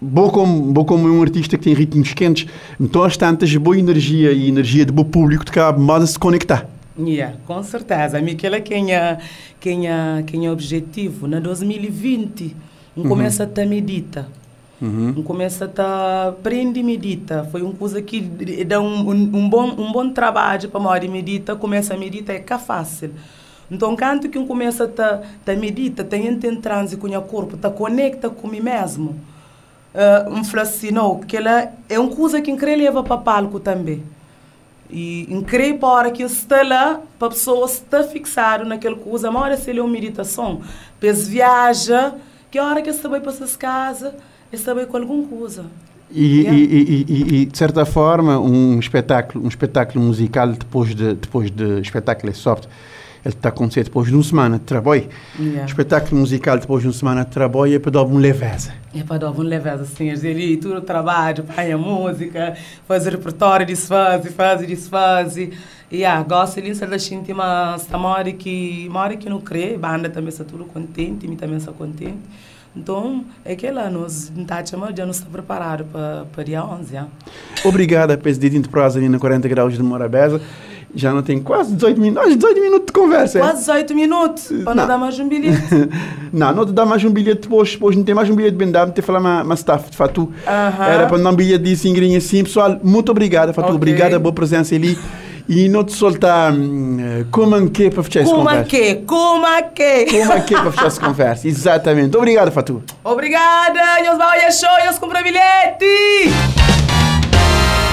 Bom 0.02 0.30
como, 0.30 0.72
bom 0.72 0.86
como 0.86 1.10
um 1.10 1.22
artista 1.22 1.58
que 1.58 1.66
tem 1.66 1.74
ritmos 1.74 2.14
quentes, 2.14 2.48
então 2.80 3.04
às 3.04 3.18
tantas, 3.18 3.54
boa 3.58 3.78
energia 3.78 4.32
e 4.32 4.48
energia 4.48 4.86
de 4.86 4.94
bom 4.94 5.04
público 5.04 5.44
de 5.44 5.52
cada 5.52 5.78
modo 5.78 6.06
a 6.06 6.08
se 6.08 6.18
conectar. 6.18 6.66
Yeah, 7.00 7.38
com 7.46 7.64
certeza. 7.64 8.18
A 8.18 8.22
mim, 8.22 8.34
aquele 8.34 8.60
quem 8.62 8.94
é, 8.94 9.18
quem 9.60 9.88
é, 9.88 10.24
quem 10.26 10.46
é 10.46 10.52
objetivo. 10.52 11.28
Na 11.28 11.40
2020, 11.40 12.56
eu 12.98 13.04
começo 13.04 13.42
a 13.42 13.46
estar 13.46 13.66
medita. 13.66 14.28
Eu 14.82 15.24
começo 15.24 15.64
a 15.64 15.68
estar 15.68 16.30
aprende 16.30 16.82
medita. 16.84 17.48
Foi 17.52 17.62
uma 17.62 17.74
coisa 17.74 18.02
que 18.02 18.22
dá 18.66 18.80
um, 18.80 19.10
um, 19.10 19.12
um 19.12 19.50
bom, 19.50 19.68
um 19.78 19.92
bom 19.92 20.10
trabalho 20.12 20.70
para 20.70 20.80
a 20.80 21.08
medita. 21.08 21.56
Começa 21.56 21.94
a 21.94 21.98
medita 21.98 22.34
é 22.34 22.40
que 22.40 22.52
é 22.52 22.58
fácil. 22.58 23.12
Então, 23.72 23.96
quando 23.96 24.28
que 24.28 24.38
eu 24.38 24.46
começo 24.46 24.84
a 24.84 24.88
tá 24.88 25.56
medita, 25.58 26.04
tem 26.04 26.28
em 26.28 26.56
transe 26.56 26.98
com 26.98 27.08
o 27.08 27.22
corpo, 27.22 27.56
tá 27.56 27.70
conecta 27.70 28.30
com 28.30 28.48
mim 28.48 28.62
mesmo. 28.62 29.16
Uh, 29.94 30.32
me 30.32 30.46
fala 30.46 30.64
assim, 30.64 30.92
não, 30.92 31.20
que 31.20 31.38
ela 31.38 31.72
é 31.88 32.00
uma 32.00 32.16
coisa 32.16 32.42
que 32.42 32.56
queria 32.56 32.78
levar 32.78 33.04
para 33.04 33.18
palco 33.18 33.60
também. 33.60 34.04
E 34.90 35.28
incrível 35.30 35.78
para 35.78 36.10
que 36.12 36.24
está 36.24 36.64
lá, 36.64 37.00
para 37.20 37.28
a 37.28 37.32
pessoa 37.32 37.66
estar 37.68 38.04
fixado 38.04 38.66
naquela 38.66 38.96
coisa, 38.96 39.30
uma 39.30 39.42
hora 39.42 39.56
se 39.56 39.70
ele 39.70 39.80
é 39.80 39.84
uma 39.84 39.92
meditação, 39.92 40.62
depois 41.00 41.28
viaja, 41.28 42.16
que 42.50 42.58
a 42.58 42.66
hora 42.66 42.82
que 42.82 42.92
você 42.92 43.08
vai 43.08 43.20
para 43.20 43.32
essas 43.32 43.56
casas, 43.56 44.14
você 44.52 44.74
vai 44.74 44.86
com 44.88 44.98
alguma 44.98 45.28
coisa. 45.28 45.66
E, 46.12 46.40
Yeah. 46.42 46.58
e, 46.58 46.64
e, 46.64 47.06
e- 47.08 47.42
e, 47.42 47.46
de 47.46 47.56
certa 47.56 47.86
forma, 47.86 48.40
um 48.40 48.80
espetáculo, 48.80 49.46
um 49.46 49.48
espetáculo 49.48 50.04
musical, 50.04 50.48
depois 50.54 50.96
de, 50.96 51.14
depois 51.14 51.52
de 51.52 51.82
espetáculo 51.82 52.32
é 52.32 52.34
soft, 52.34 52.66
ele 53.24 53.34
está 53.34 53.50
a 53.50 53.52
acontecer 53.52 53.84
depois 53.84 54.08
de 54.08 54.14
uma 54.14 54.24
semana 54.24 54.58
de 54.58 54.64
trabalho. 54.64 55.08
Yeah. 55.40 55.66
Espetáculo 55.66 56.22
musical 56.22 56.58
depois 56.58 56.82
de 56.82 56.88
uma 56.88 56.94
semana 56.94 57.26
de 57.26 57.32
trabalho 57.32 57.76
é 57.76 57.80
para 57.80 57.92
dar 57.92 58.04
uma 58.04 58.20
leveza. 58.20 58.74
É 58.96 59.04
para 59.04 59.18
dar 59.18 59.32
um 59.32 59.42
leveza 59.42 59.84
assim, 59.84 60.10
ele 60.10 60.58
tudo 60.58 60.78
o 60.78 60.82
trabalho, 60.82 61.44
pai 61.44 61.72
a 61.72 61.78
música, 61.78 62.56
fazer 62.88 63.12
repertório, 63.12 63.66
desfaz, 63.66 64.26
faz, 64.34 64.66
desfaz. 64.66 65.38
E 65.38 65.52
yeah, 65.92 66.24
gosto 66.24 66.62
de 66.62 66.74
da 66.86 66.98
gente, 66.98 67.34
mas 67.34 67.86
tá 67.86 67.98
uma 67.98 68.10
hora 68.10 68.32
que, 68.32 68.88
uma 68.90 69.02
hora 69.02 69.18
que 69.18 69.30
não 69.30 69.42
crê, 69.42 69.76
a 69.76 69.78
banda 69.78 70.10
também 70.10 70.30
está 70.30 70.44
tudo 70.44 70.66
contente, 70.66 71.28
mim 71.28 71.36
também 71.36 71.58
está 71.58 71.72
contente. 71.72 72.20
Então, 72.76 73.26
é 73.44 73.56
que 73.56 73.70
lá, 73.72 73.90
nós 73.90 74.32
tá, 74.48 74.64
chamando, 74.64 74.96
já 74.96 75.04
não 75.04 75.12
está 75.12 75.26
preparado 75.26 75.86
para, 75.86 76.26
para 76.32 76.44
dia 76.44 76.64
11. 76.64 76.92
Yeah. 76.92 77.10
Obrigado 77.66 78.12
a 78.12 78.18
presidente 78.18 78.64
de 78.64 78.70
prosa 78.70 79.00
ali 79.00 79.10
na 79.10 79.20
40 79.20 79.48
graus 79.48 79.74
de 79.74 79.82
Morabeza. 79.82 80.40
Já 80.96 81.14
não 81.14 81.22
tem 81.22 81.40
quase 81.40 81.74
18 81.76 82.02
minutos, 82.02 82.36
18 82.36 82.62
minutos 82.62 82.86
de 82.88 82.92
conversa. 82.94 83.38
é? 83.38 83.42
Quase 83.42 83.60
18 83.60 83.96
minutos, 83.96 84.48
para 84.64 84.76
Não. 84.76 84.76
não 84.76 84.88
dar 84.88 84.98
mais 84.98 85.20
um 85.20 85.28
bilhete. 85.28 85.60
Não, 86.34 86.54
não 86.54 86.64
te 86.66 86.72
dá 86.74 86.86
mais 86.86 87.04
um 87.04 87.10
bilhete 87.10 87.42
depois, 87.42 87.72
depois 87.72 87.96
não 87.96 88.04
tem 88.04 88.14
mais 88.14 88.30
um 88.30 88.36
bilhete 88.36 88.56
bem 88.56 88.70
dado, 88.70 88.92
te 88.94 89.02
falar 89.02 89.20
mais, 89.20 89.46
mais 89.48 89.60
staff, 89.62 89.90
de 89.90 89.98
fato. 89.98 90.32
Aham. 90.48 90.86
Era 90.86 91.08
para 91.08 91.18
dar 91.18 91.30
um 91.32 91.36
bilhete 91.36 91.64
de 91.64 91.76
singrinha 91.76 92.20
assim, 92.20 92.44
pessoal, 92.44 92.80
muito 92.84 93.10
obrigado, 93.12 93.52
fato, 93.52 93.66
Ok. 93.66 93.76
obrigado 93.76 94.14
a 94.14 94.20
boa 94.20 94.32
presença 94.34 94.76
ali. 94.76 94.96
E 95.48 95.68
não 95.68 95.84
te 95.84 95.94
soltar 95.94 96.54
hum, 96.54 96.98
eh, 97.00 97.26
como 97.32 97.56
é 97.56 97.68
que 97.68 97.90
para 97.90 98.04
fechar 98.04 98.20
essa 98.22 98.30
Como 98.30 98.44
conversa. 98.46 98.66
que? 98.70 98.96
Como 99.08 99.46
que? 99.74 100.06
Como 100.06 100.34
é 100.34 100.42
que 100.42 100.54
para 100.54 100.72
fechar 100.72 100.86
essa 100.88 101.02
conversa, 101.06 101.48
exatamente. 101.48 102.16
Obrigado, 102.16 102.52
Fatu. 102.52 102.84
Obrigada, 103.04 103.80
nós 104.06 104.18
vamos 104.20 104.60
show, 104.60 104.70
nós 104.86 105.00
compra 105.00 105.24
bilhete! 105.24 106.59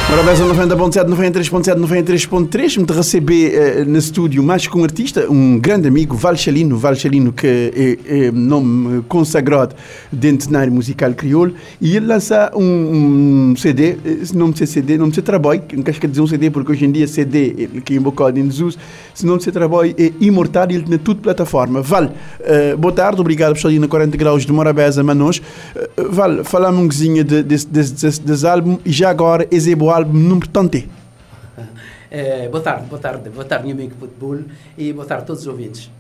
Morabeza 0.09 0.45
90.7, 0.45 1.05
93.7, 1.05 1.81
93.3. 1.81 2.79
Me 2.79 2.97
receber 2.97 3.53
eh, 3.53 3.85
no 3.85 3.99
estúdio 3.99 4.41
mais 4.41 4.65
que 4.65 4.79
um 4.79 4.85
artista, 4.85 5.29
um 5.29 5.59
grande 5.59 5.89
amigo, 5.89 6.15
Val 6.15 6.37
Chalino, 6.37 6.79
Val 6.79 6.95
Chalino 6.95 7.33
que 7.33 7.45
é, 7.45 8.27
é 8.29 8.31
nome 8.31 9.03
consagrado 9.09 9.75
dentro 10.13 10.39
do 10.39 10.45
cenário 10.45 10.73
musical 10.73 11.13
crioulo. 11.13 11.55
E 11.81 11.97
ele 11.97 12.07
lança 12.07 12.53
um, 12.55 13.51
um 13.51 13.57
CD, 13.57 13.97
esse 14.05 14.37
nome 14.37 14.53
de 14.53 14.65
CD, 14.65 14.97
nome 14.97 15.11
de 15.11 15.21
trabalho, 15.21 15.63
não 15.73 15.83
quero 15.83 16.07
dizer 16.07 16.21
um 16.21 16.27
CD 16.29 16.51
porque 16.51 16.71
hoje 16.71 16.85
em 16.85 16.93
dia 16.93 17.09
CD, 17.09 17.69
que 17.85 17.95
é 17.95 17.97
invocado 17.97 18.39
em 18.39 18.45
Jesus, 18.45 18.79
esse 19.13 19.27
nome 19.27 19.41
de 19.41 19.51
trabalho 19.51 19.93
é 19.99 20.13
imortal 20.21 20.71
e 20.71 20.77
ele 20.77 20.85
tem 20.85 20.99
tudo 20.99 21.21
plataforma. 21.21 21.83
Val, 21.83 22.13
eh, 22.43 22.77
boa 22.77 22.95
tarde, 22.95 23.21
obrigado 23.21 23.55
por 23.55 23.57
estar 23.57 23.69
ali 23.71 23.81
na 23.81 23.89
40 23.89 24.17
graus 24.17 24.47
de 24.47 24.53
Morabeza, 24.53 25.03
Manos. 25.03 25.43
Eh, 25.75 25.91
Val, 26.11 26.45
fala-me 26.45 26.79
um 26.79 26.87
de, 26.87 27.25
desse, 27.43 27.67
desse, 27.67 27.93
desse, 27.93 28.21
desse 28.21 28.47
álbum 28.47 28.79
e 28.85 28.93
já 28.93 29.11
agora 29.11 29.49
esse 29.51 29.73
é 29.97 29.99
álbum 29.99 30.19
número 30.19 30.49
tanto. 30.49 30.79
Eh, 32.09 32.49
boa 32.49 32.63
tarde, 32.63 32.87
boa 32.87 33.01
tarde, 33.01 33.29
boa 33.31 33.45
tarde, 33.45 33.67
meu 33.67 33.75
amigo 33.75 33.97
Futebol 33.99 34.39
e 34.79 34.93
boa 34.93 35.05
tarde 35.05 35.25
a 35.25 35.27
todos 35.27 35.43
os 35.43 35.49
ouvintes. 35.49 35.91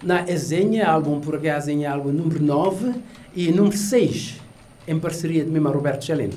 Na 0.00 0.22
Ezenha, 0.30 0.86
álbum 0.86 1.20
por 1.20 1.34
acaso, 1.34 1.72
é 1.72 1.84
álbum 1.84 2.12
número 2.12 2.40
9 2.40 2.94
e 3.34 3.50
número 3.50 3.76
6, 3.76 4.40
em 4.86 4.98
parceria 5.00 5.44
de 5.44 5.50
mesmo 5.50 5.66
a 5.66 5.72
Roberto 5.72 6.04
Chaleno. 6.04 6.34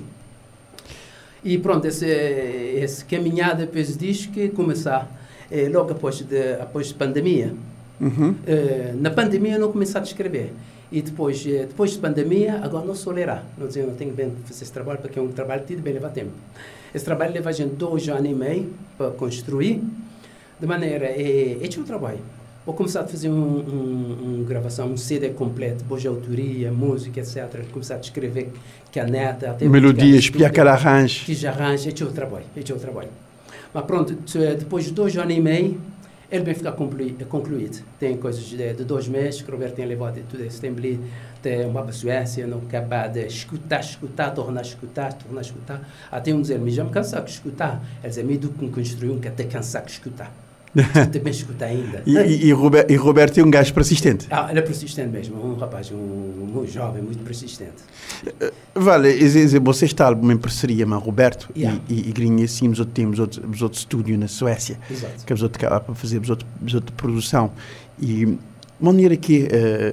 E 1.43 1.59
pronto, 1.59 1.85
essa 1.85 2.07
esse 2.07 3.05
caminhada 3.05 3.67
depois 3.67 3.95
diz 3.95 4.25
que 4.25 4.49
começar 4.49 5.07
eh, 5.51 5.69
logo 5.71 5.91
após 5.91 6.21
de 6.21 6.53
após 6.53 6.91
pandemia. 6.91 7.53
Uhum. 8.01 8.33
Eh, 8.47 8.95
na 8.99 9.11
pandemia 9.11 9.53
eu 9.53 9.59
não 9.59 9.71
comecei 9.71 10.01
a 10.01 10.03
escrever. 10.03 10.51
E 10.91 11.01
depois, 11.01 11.45
eh, 11.45 11.65
depois 11.67 11.91
de 11.91 11.99
pandemia, 11.99 12.59
agora 12.63 12.85
não 12.85 12.95
sou 12.95 13.13
lerá. 13.13 13.43
Não 13.57 13.67
dizer, 13.67 13.85
não 13.85 13.93
tenho 13.95 14.13
bem 14.13 14.33
fazer 14.45 14.63
esse 14.63 14.71
trabalho 14.71 14.99
porque 14.99 15.19
é 15.19 15.21
um 15.21 15.27
trabalho 15.27 15.63
que 15.63 15.75
bem 15.75 15.93
leva 15.93 16.09
tempo. 16.09 16.31
Esse 16.93 17.05
trabalho 17.05 17.33
leva 17.33 17.49
a 17.49 17.51
gente 17.51 17.75
dois 17.75 18.07
anos 18.09 18.29
e 18.29 18.33
meio 18.33 18.73
para 18.97 19.11
construir. 19.11 19.83
De 20.59 20.65
maneira, 20.65 21.05
é, 21.05 21.57
é 21.61 21.79
um 21.79 21.83
trabalho. 21.83 22.19
Vou 22.65 22.75
começar 22.75 23.01
a 23.01 23.07
fazer 23.07 23.29
uma 23.29 23.47
um, 23.47 24.41
um 24.41 24.43
gravação, 24.43 24.91
um 24.91 24.97
CD 24.97 25.29
completo, 25.29 25.83
boa 25.85 25.99
autoria, 26.07 26.71
música, 26.71 27.19
etc. 27.19 27.65
Começar 27.71 27.95
a 27.95 27.99
escrever 27.99 28.51
caneta, 28.91 29.51
até 29.51 29.67
melodias, 29.67 30.29
piacar 30.29 30.67
arranjo. 30.67 31.25
Que 31.25 31.33
já 31.33 31.51
arranja, 31.51 31.89
é 31.89 32.03
o 32.03 32.11
trabalho, 32.11 32.45
é 32.55 32.73
o 32.73 32.79
trabalho. 32.79 33.09
Mas 33.73 33.85
pronto, 33.85 34.15
depois 34.57 34.85
de 34.85 34.91
dois 34.91 35.15
anos 35.17 35.35
e 35.35 35.39
meio, 35.39 35.79
ele 36.31 36.43
vai 36.43 36.53
ficar 36.53 36.73
concluído. 36.73 37.83
Tem 37.99 38.17
coisas 38.17 38.43
de, 38.43 38.73
de 38.73 38.83
dois 38.83 39.07
meses 39.07 39.41
que 39.41 39.49
o 39.49 39.51
Roberto 39.51 39.75
tem 39.75 39.85
levado 39.85 40.19
tudo 40.29 40.43
esse 40.43 40.61
tempo 40.61 40.79
ali, 40.79 40.99
tem 41.41 41.65
uma 41.65 41.81
para 41.81 41.89
a 41.89 41.93
Suécia, 41.93 42.45
não 42.45 42.59
acaba 42.59 43.07
de 43.07 43.25
escutar, 43.25 43.79
escutar, 43.79 44.31
tornar 44.31 44.61
escutar, 44.61 45.13
tornar 45.13 45.41
escutar. 45.41 45.81
Até 46.11 46.33
um 46.33 46.41
dizer, 46.41 46.59
mas 46.59 46.73
já 46.73 46.83
me 46.83 46.91
cansar 46.91 47.23
de 47.23 47.31
escutar. 47.31 47.81
Ele 48.03 48.13
diz, 48.13 48.23
me 48.23 48.37
do 48.37 48.49
que 48.49 48.69
construir 48.69 49.09
um 49.09 49.19
que 49.19 49.27
até 49.27 49.43
cansar 49.43 49.83
de 49.83 49.91
escutar. 49.91 50.48
Também 51.11 51.31
escuta 51.31 51.65
ainda. 51.65 52.03
e, 52.05 52.15
e, 52.15 52.45
e, 52.47 52.53
Robert, 52.53 52.85
e 52.89 52.95
Roberto 52.95 53.39
é 53.39 53.43
um 53.43 53.49
gajo 53.49 53.73
persistente. 53.73 54.27
Ah, 54.29 54.47
ele 54.49 54.59
é 54.59 54.61
persistente 54.61 55.09
mesmo, 55.09 55.43
um 55.43 55.55
rapaz, 55.55 55.91
um, 55.91 55.95
um 55.97 56.67
jovem 56.67 57.01
muito 57.01 57.23
persistente. 57.23 57.83
Uh, 58.25 58.51
vale, 58.79 59.09
você 59.59 59.85
está 59.85 60.11
em 60.11 60.37
parceria 60.37 60.85
com 60.85 60.97
Roberto 60.97 61.49
yeah. 61.55 61.79
e, 61.89 61.93
e, 61.93 62.09
e 62.09 62.11
Grinha, 62.11 62.47
sim, 62.47 62.69
os 62.69 62.79
outros 62.79 62.93
temos 62.93 63.19
outro, 63.19 63.47
outro 63.61 63.79
estúdio 63.79 64.17
na 64.17 64.27
Suécia, 64.27 64.79
Exato. 64.89 65.25
que 65.25 65.33
é 65.33 65.35
outro 65.41 65.59
para 65.59 65.95
fazer 65.95 66.21
outra 66.75 66.93
produção. 66.95 67.51
E 67.99 68.37
maneira 68.79 69.15
que 69.17 69.47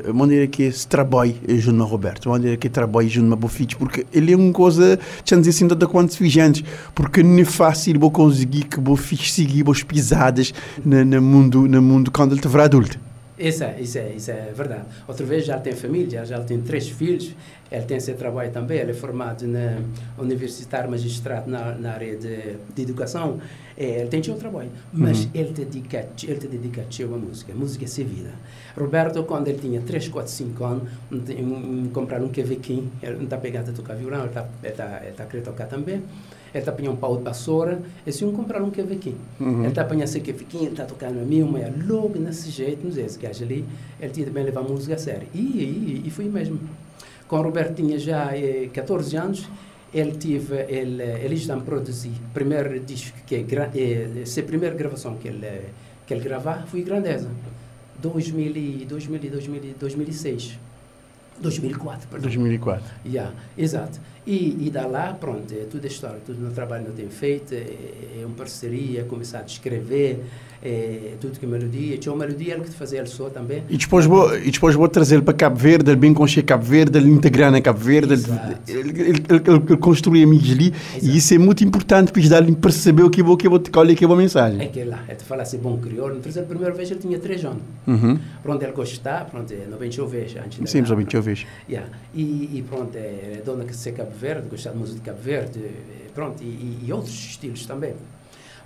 uh, 0.08 0.14
maneira 0.14 0.46
que 0.46 0.70
se 0.70 0.86
trabalha 0.86 1.34
junto 1.58 1.82
a 1.82 1.86
Roberto 1.86 2.28
maneira 2.28 2.56
que 2.56 2.68
trabalha 2.68 3.08
junto 3.08 3.32
a 3.32 3.36
Bofich 3.36 3.76
porque 3.76 4.06
ele 4.12 4.32
é 4.32 4.36
uma 4.36 4.52
coisa 4.52 4.98
tinha 5.24 5.38
dizer 5.38 5.50
assim 5.50 5.66
da 5.66 5.86
quantos 5.86 6.16
vigentes 6.16 6.64
porque 6.94 7.22
não 7.22 7.38
é 7.38 7.44
fácil 7.44 7.98
vou 7.98 8.10
conseguir 8.10 8.64
que 8.64 8.80
Bofich 8.80 9.32
seguir 9.32 9.64
as 9.68 9.82
pisadas 9.82 10.52
no 10.84 11.22
mundo 11.22 11.66
no 11.66 11.82
mundo 11.82 12.10
quando 12.10 12.32
ele 12.32 12.40
estiver 12.40 12.60
adulto 12.62 12.98
isso 13.38 13.64
é, 13.64 13.80
isso 13.80 13.98
é, 13.98 14.12
isso 14.12 14.30
é 14.30 14.52
verdade. 14.54 14.86
Outra 15.06 15.26
vez 15.26 15.44
já 15.44 15.58
tem 15.58 15.74
família, 15.74 16.24
já 16.24 16.40
tem 16.40 16.60
três 16.62 16.88
filhos, 16.88 17.34
ele 17.70 17.84
tem 17.84 18.00
seu 18.00 18.16
trabalho 18.16 18.50
também, 18.50 18.78
ele 18.78 18.92
é 18.92 18.94
formado 18.94 19.46
na 19.46 19.78
universitário 20.18 20.90
magistrado 20.90 21.50
na, 21.50 21.74
na 21.74 21.92
área 21.92 22.16
de, 22.16 22.56
de 22.74 22.82
educação, 22.82 23.38
é, 23.76 24.00
ele 24.00 24.08
tem 24.08 24.22
seu 24.22 24.36
trabalho, 24.36 24.70
mas 24.92 25.24
uhum. 25.24 25.30
ele 25.34 25.52
dedica, 25.52 26.08
ele 26.22 26.38
te 26.38 26.46
dedica 26.48 26.82
a 26.82 27.14
a 27.14 27.18
música, 27.18 27.52
a 27.52 27.56
música 27.56 27.84
é 27.84 27.88
sua 27.88 28.04
vida. 28.04 28.30
Roberto, 28.76 29.22
quando 29.24 29.48
ele 29.48 29.58
tinha 29.58 29.80
3, 29.80 30.08
4, 30.08 30.30
5 30.30 30.64
anos, 30.64 30.88
um, 31.10 31.82
um, 31.84 31.90
comprar 31.92 32.22
um 32.22 32.28
cavaquinho, 32.28 32.90
ele 33.02 33.16
não 33.16 33.24
está 33.24 33.36
pegado 33.36 33.70
a 33.70 33.74
tocar 33.74 33.94
violão, 33.94 34.20
ele 34.20 34.28
está 34.28 34.42
tá, 34.76 35.02
tá 35.14 35.24
a 35.24 35.26
querer 35.26 35.42
tocar 35.42 35.66
também, 35.66 36.02
ele 36.52 36.60
está 36.60 36.70
apanhando 36.70 36.94
um 36.94 36.96
pau 36.96 37.16
de 37.16 37.22
vassoura, 37.22 37.80
e 38.06 38.12
se 38.12 38.24
um 38.24 38.32
comprar 38.32 38.62
um 38.62 38.70
cavaquinho. 38.70 39.18
Uhum. 39.40 39.60
Ele 39.60 39.68
está 39.68 39.82
apanhando 39.82 40.04
esse 40.04 40.20
cavaquinho, 40.20 40.64
ele 40.64 40.70
está 40.70 40.84
tocando 40.84 41.20
a 41.20 41.24
mim, 41.24 41.42
mas 41.42 41.62
é 41.64 41.72
logo 41.86 42.18
nesse 42.18 42.50
jeito, 42.50 42.84
não 42.84 42.92
sei, 42.92 43.04
esse 43.04 43.18
gajo 43.18 43.44
ali, 43.44 43.64
ele 44.00 44.12
tinha 44.12 44.26
também 44.26 44.44
levar 44.44 44.60
a 44.60 44.64
música 44.64 44.94
a 44.94 44.98
sério. 44.98 45.28
E, 45.34 45.38
e, 45.38 46.02
e 46.06 46.10
foi 46.10 46.26
mesmo. 46.26 46.58
Com 47.28 47.38
o 47.38 47.42
Roberto 47.42 47.74
tinha 47.74 47.98
já 47.98 48.36
eh, 48.36 48.68
14 48.72 49.16
anos, 49.16 49.48
ele 49.92 50.12
tive, 50.12 50.54
ele, 50.68 51.02
ele 51.02 51.34
está 51.34 51.54
a 51.54 51.60
produzir 51.60 52.10
o 52.10 52.32
primeiro 52.32 52.78
disco, 52.80 53.16
que 53.26 53.34
é, 53.34 53.40
é, 53.40 54.22
é 54.24 54.40
a 54.40 54.42
primeira 54.42 54.74
gravação 54.74 55.16
que 55.16 55.28
ele, 55.28 55.62
que 56.06 56.14
ele 56.14 56.22
gravar, 56.22 56.66
foi 56.66 56.82
Grandeza. 56.82 57.28
2000, 57.98 58.86
2000, 58.86 59.30
2000, 59.30 59.74
2006. 59.78 60.58
2004, 61.40 62.08
perdão. 62.08 62.28
2004. 62.28 62.84
Yeah, 63.04 63.34
exato. 63.56 64.00
E, 64.26 64.66
e 64.66 64.70
da 64.70 64.86
lá, 64.86 65.14
pronto, 65.14 65.54
é 65.54 65.66
tudo 65.70 65.86
história, 65.86 66.20
tudo 66.26 66.40
no 66.40 66.52
trabalho 66.52 66.84
que 66.84 66.90
eu 66.90 66.94
tenho 66.96 67.10
feito, 67.10 67.54
é, 67.54 68.20
é 68.20 68.26
uma 68.26 68.34
parceria, 68.34 69.04
começar 69.04 69.38
a 69.38 69.44
escrever, 69.44 70.24
é, 70.66 71.14
tudo 71.20 71.38
que 71.38 71.46
é 71.46 71.48
melodia, 71.48 71.96
tinha 71.96 72.12
uma 72.12 72.26
melodia 72.26 72.54
ele 72.54 72.64
que 72.64 72.70
fazia 72.70 72.98
ele 72.98 73.08
só 73.08 73.28
também. 73.30 73.62
E 73.68 73.76
depois 73.76 74.04
vou, 74.04 74.36
e 74.36 74.50
depois 74.50 74.74
vou 74.74 74.88
trazer 74.88 75.22
para 75.22 75.34
Cabo 75.34 75.56
Verde, 75.56 75.90
ele 75.90 75.96
bem 75.96 76.12
conhecer 76.12 76.42
Cabo 76.42 76.64
Verde, 76.64 76.98
ele 76.98 77.08
integrar 77.08 77.52
na 77.52 77.60
Cabo 77.60 77.78
Verde, 77.78 78.14
ele, 78.14 78.24
ele, 78.68 79.00
ele, 79.00 79.24
ele, 79.28 79.62
ele 79.68 79.76
construir 79.76 80.24
amigos 80.24 80.50
ali, 80.50 80.74
e 81.00 81.16
isso 81.16 81.34
é 81.34 81.38
muito 81.38 81.62
importante 81.62 82.12
para 82.12 82.28
dar-lhe 82.28 82.54
perceber 82.54 83.04
o 83.04 83.10
que 83.10 83.22
vou, 83.22 83.36
que 83.36 83.48
vou, 83.48 83.60
qual 83.72 83.88
é 83.88 83.94
que 83.94 84.04
é 84.04 84.08
a 84.08 84.16
mensagem. 84.16 84.60
É 84.60 84.66
que 84.66 84.82
lá, 84.82 85.04
é 85.06 85.14
te 85.14 85.22
falar 85.22 85.42
assim 85.42 85.58
bom 85.58 85.78
crioulo, 85.78 86.18
a 86.18 86.42
primeira 86.42 86.74
vez 86.74 86.90
ele 86.90 87.00
tinha 87.00 87.18
três 87.18 87.44
anos. 87.44 87.62
Uhum. 87.86 88.18
Pronto, 88.42 88.62
ele 88.62 88.72
gostar, 88.72 89.26
pronto, 89.26 89.52
é, 89.52 89.66
não 89.70 89.78
vem 89.78 89.90
chover 89.90 90.26
antes 90.44 90.70
Sim, 90.70 90.82
não 90.82 90.96
vem 90.96 91.06
chover. 91.08 91.46
Yeah. 91.68 91.88
E, 92.14 92.22
e 92.22 92.64
pronto, 92.68 92.96
é, 92.96 93.38
é 93.38 93.42
dona 93.44 93.64
que 93.64 93.76
se 93.76 93.92
Cabo 93.92 94.10
Verde, 94.20 94.48
gostar 94.48 94.70
de 94.70 94.78
música 94.78 94.98
de 94.98 95.04
Cabo 95.04 95.20
Verde, 95.22 95.60
pronto, 96.14 96.42
e, 96.42 96.78
e 96.84 96.92
outros 96.92 97.14
estilos 97.14 97.64
também. 97.66 97.94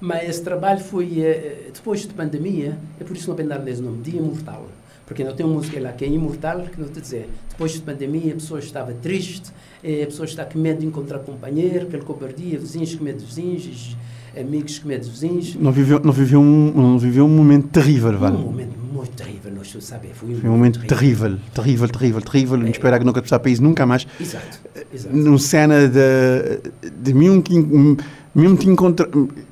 Mas 0.00 0.28
esse 0.28 0.42
trabalho 0.42 0.80
foi, 0.80 1.20
eh, 1.20 1.70
depois 1.72 2.00
de 2.00 2.08
pandemia, 2.08 2.78
é 2.98 3.04
por 3.04 3.16
isso 3.16 3.28
não 3.28 3.46
dar 3.46 3.66
esse 3.68 3.82
nome, 3.82 4.02
Dia 4.02 4.18
Imortal. 4.18 4.66
Porque 5.04 5.24
não 5.24 5.34
tem 5.34 5.44
uma 5.44 5.56
música 5.56 5.80
lá 5.80 5.92
que 5.92 6.04
é 6.04 6.08
imortal, 6.08 6.60
que 6.72 6.80
não 6.80 6.88
te 6.88 7.00
dizer. 7.00 7.28
Depois 7.48 7.72
de 7.72 7.80
pandemia, 7.80 8.30
a 8.30 8.34
pessoa 8.36 8.60
estava 8.60 8.92
triste, 8.92 9.50
eh, 9.82 10.04
a 10.04 10.06
pessoa 10.06 10.24
está 10.24 10.44
com 10.44 10.56
medo 10.56 10.80
de 10.80 10.86
encontrar 10.86 11.18
companheiro, 11.18 11.88
aquele 11.88 12.04
cobardia, 12.04 12.56
vizinhos 12.58 12.94
com 12.94 13.02
medo 13.02 13.18
de 13.18 13.26
vizinhos, 13.26 13.96
amigos 14.38 14.78
com 14.78 14.86
medo 14.86 15.04
de 15.04 15.10
vizinhos. 15.10 15.56
Não 15.56 15.72
viveu, 15.72 16.00
não 16.02 16.12
viveu, 16.12 16.40
um, 16.40 16.72
não 16.72 16.98
viveu 16.98 17.26
um 17.26 17.28
momento 17.28 17.68
terrível, 17.68 18.16
vale? 18.16 18.36
Um 18.36 18.42
momento 18.42 18.78
muito 18.92 19.10
terrível, 19.10 19.52
nós 19.52 19.76
sabemos. 19.80 20.16
Foi 20.16 20.28
um, 20.28 20.36
foi 20.36 20.48
um 20.48 20.52
momento 20.52 20.86
terrível, 20.86 21.36
terrível, 21.52 21.88
terrível, 21.88 22.20
terrível. 22.20 22.56
É. 22.56 22.60
Não 22.60 22.68
esperar 22.68 22.98
que 23.00 23.04
nunca 23.04 23.20
passar 23.20 23.40
país 23.40 23.58
nunca 23.58 23.84
mais. 23.84 24.06
Exato. 24.20 24.60
Exato. 24.94 25.16
Numa 25.16 25.38
cena 25.38 25.88
de, 25.88 26.88
de 26.88 27.14
mim, 27.14 27.42
mesmo 28.34 28.56
te 28.56 28.68
encontra 28.68 29.08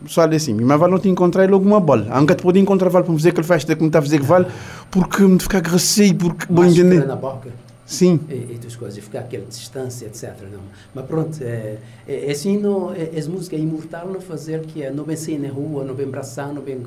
só 0.06 0.24
assim, 0.24 0.54
mas 0.54 0.80
não 0.80 0.98
te 0.98 1.08
encontrei 1.08 1.46
logo 1.46 1.64
uma 1.64 1.80
bola. 1.80 2.04
Nunca 2.20 2.34
te 2.34 2.42
pode 2.42 2.58
encontrar 2.58 2.88
vale 2.88 3.04
para 3.04 3.14
fazer 3.14 3.30
aquele 3.30 3.46
festa 3.46 3.76
como 3.76 3.88
está 3.88 3.98
a 3.98 4.02
fazer 4.02 4.18
que 4.18 4.26
vale, 4.26 4.46
porque 4.90 5.22
me 5.22 5.38
ficar 5.38 5.62
receio, 5.62 6.14
porque 6.14 6.46
bom 6.48 6.64
entender. 6.64 7.06
na 7.06 7.16
boca. 7.16 7.50
Sim. 7.88 8.20
E, 8.28 8.34
e 8.34 8.60
as 8.66 8.76
coisas, 8.76 9.02
ficar 9.02 9.20
aquela 9.20 9.46
distância, 9.46 10.04
etc. 10.04 10.34
Não. 10.52 10.60
Mas 10.94 11.06
pronto, 11.06 11.42
é, 11.42 11.78
é, 12.06 12.26
é 12.26 12.30
assim, 12.30 12.58
não, 12.58 12.92
é, 12.92 13.10
é 13.14 13.24
música 13.24 13.56
é 13.56 13.58
imortal 13.58 14.08
não 14.08 14.20
fazer 14.20 14.60
que 14.60 14.82
é, 14.82 14.90
não 14.90 15.04
bem 15.04 15.16
sair 15.16 15.38
na 15.38 15.48
rua, 15.48 15.84
não 15.84 15.94
bem 15.94 16.06
abraçar, 16.06 16.52
não 16.52 16.60
bem 16.60 16.82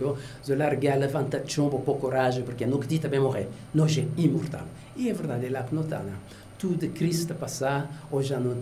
largar, 0.47 0.99
levantar 0.99 1.41
chumbo, 1.47 1.79
pôr 1.79 1.97
coragem, 1.97 2.43
porque 2.43 2.67
não 2.67 2.77
acredita 2.77 3.09
bem 3.09 3.19
morrer. 3.19 3.47
Nós 3.73 3.97
é 3.97 4.05
imortal. 4.15 4.65
E 4.95 5.09
é 5.09 5.13
verdade, 5.13 5.47
é 5.47 5.49
lá 5.49 5.63
que 5.63 5.73
não 5.73 5.81
está, 5.81 5.97
não. 5.97 6.13
Tudo 6.59 6.87
Cristo 6.89 7.33
a 7.33 7.35
passar, 7.35 8.07
hoje 8.11 8.29
já 8.29 8.39
não, 8.39 8.53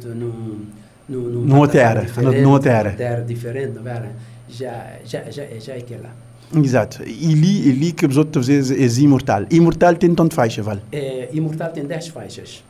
não 1.10 1.22
no, 1.22 1.30
no, 1.30 1.46
numa 1.46 1.68
terra, 1.68 2.06
numa 2.42 2.60
terra. 2.60 2.92
terra 2.92 3.22
diferente, 3.22 3.80
não 3.80 3.92
é? 3.92 4.12
Já, 4.48 4.98
já, 5.04 5.30
já, 5.30 5.44
já 5.60 5.74
é 5.74 5.78
aquela. 5.78 6.10
Exato. 6.56 7.04
E 7.04 7.34
li, 7.34 7.72
li 7.72 7.92
que 7.92 8.06
os 8.06 8.18
outros 8.18 8.48
vezes 8.48 8.98
é 9.00 9.02
imortal. 9.02 9.46
Imortal 9.52 9.96
tem 9.96 10.14
tanto 10.16 10.34
faixa, 10.34 10.64
vale? 10.64 10.82
É, 10.92 11.30
imortal 11.32 11.72
tem 11.72 11.86
10 11.86 12.08
faixas. 12.08 12.64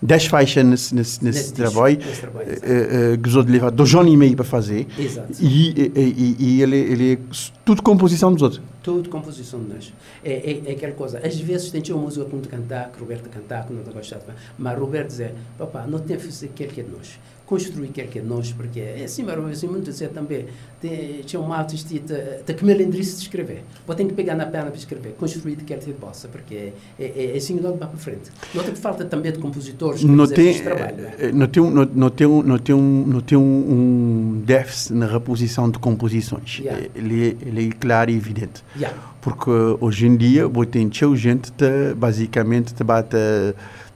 10 0.00 0.26
faixas 0.26 0.64
nesse, 0.64 0.94
nesse, 0.94 1.24
nesse, 1.24 1.40
nesse 1.40 1.54
trabalho, 1.54 1.98
trabalho 2.20 2.48
uh, 2.48 3.14
uh, 3.14 3.18
que 3.18 3.28
os 3.28 3.46
levar 3.46 3.70
dois 3.70 3.94
anos 3.94 4.12
e 4.12 4.16
meio 4.16 4.36
para 4.36 4.44
fazer. 4.44 4.86
Exato. 4.98 5.32
E, 5.40 5.92
e, 5.96 6.36
e, 6.38 6.62
ele, 6.62 6.76
ele 6.76 7.12
é 7.14 7.18
tudo 7.64 7.82
composição 7.82 8.32
dos 8.32 8.42
outros. 8.42 8.62
Tudo 8.82 9.08
composição 9.08 9.60
dos 9.60 9.70
outros. 9.70 9.92
É, 10.22 10.32
é, 10.32 10.62
é, 10.66 10.72
aquela 10.72 10.92
coisa. 10.92 11.18
Às 11.24 11.40
vezes 11.40 11.70
tem 11.70 11.82
uma 11.90 12.02
música 12.02 12.26
que 12.26 12.36
não 12.36 12.42
cantar, 12.42 12.90
que 12.90 13.00
Roberto 13.00 13.30
cantar, 13.30 13.66
que 13.66 13.72
não 13.72 13.80
está 13.80 13.92
gostado. 13.92 14.22
Mas 14.58 14.78
Roberto 14.78 15.08
diz, 15.08 15.30
papá, 15.56 15.86
não 15.88 15.98
tem 15.98 16.18
que 16.18 16.24
fazer 16.24 16.46
aquilo 16.46 16.70
que 16.70 16.80
é 16.80 16.84
de 16.84 16.90
nós 16.90 17.18
construir 17.46 17.88
quer 17.88 18.06
que 18.06 18.18
é 18.18 18.22
nós, 18.22 18.52
porque 18.52 18.80
é 18.80 19.04
assim, 19.04 19.22
mas 19.22 19.38
assim, 19.52 19.66
muito 19.66 19.90
dizer 19.90 20.08
também, 20.08 20.46
tem, 20.80 21.20
tinha 21.22 21.40
um 21.40 21.46
malta 21.46 21.74
de 21.74 22.54
que 22.54 22.64
me 22.64 22.72
endereço 22.72 23.16
de 23.16 23.22
escrever. 23.22 23.62
Vou 23.86 23.94
ter 23.94 24.04
que 24.06 24.14
pegar 24.14 24.34
na 24.34 24.46
perna 24.46 24.70
para 24.70 24.78
escrever, 24.78 25.12
construir 25.12 25.56
de 25.56 25.64
quer 25.64 25.78
que 25.78 25.92
possa, 25.92 26.28
porque 26.28 26.72
é, 26.98 27.04
é, 27.04 27.32
é 27.34 27.36
assim 27.36 27.54
não 27.54 27.76
vai 27.76 27.88
para 27.88 27.98
frente. 27.98 28.30
Não 28.54 28.64
tem 28.64 28.74
falta 28.74 29.04
também 29.04 29.32
de 29.32 29.38
compositores 29.38 30.00
que 30.00 30.06
não 30.06 30.26
tem, 30.26 30.62
trabalho. 30.62 31.06
É? 31.18 31.32
Não 31.32 31.46
tem, 31.46 31.62
não, 31.62 31.84
não 31.84 32.10
tem, 32.10 32.26
não 32.26 32.58
tem, 32.58 32.74
um, 32.74 33.06
não 33.06 33.20
tem 33.20 33.38
um 33.38 34.42
déficit 34.44 34.94
na 34.94 35.06
reposição 35.06 35.70
de 35.70 35.78
composições. 35.78 36.58
Yeah. 36.58 36.86
Ele, 36.94 37.36
ele 37.44 37.68
é 37.68 37.72
claro 37.72 38.10
e 38.10 38.16
evidente. 38.16 38.64
Yeah 38.76 39.13
porque 39.24 39.50
hoje 39.80 40.06
em 40.06 40.18
dia 40.18 40.46
vou 40.46 40.66
ter 40.66 40.80
gente 41.16 41.50
te, 41.50 41.94
basicamente 41.96 42.74
te 42.74 42.84
bate 42.84 43.16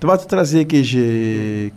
te 0.01 0.07
bate 0.07 0.29
trazer 0.29 0.65
que 0.65 0.77
as, 0.77 0.89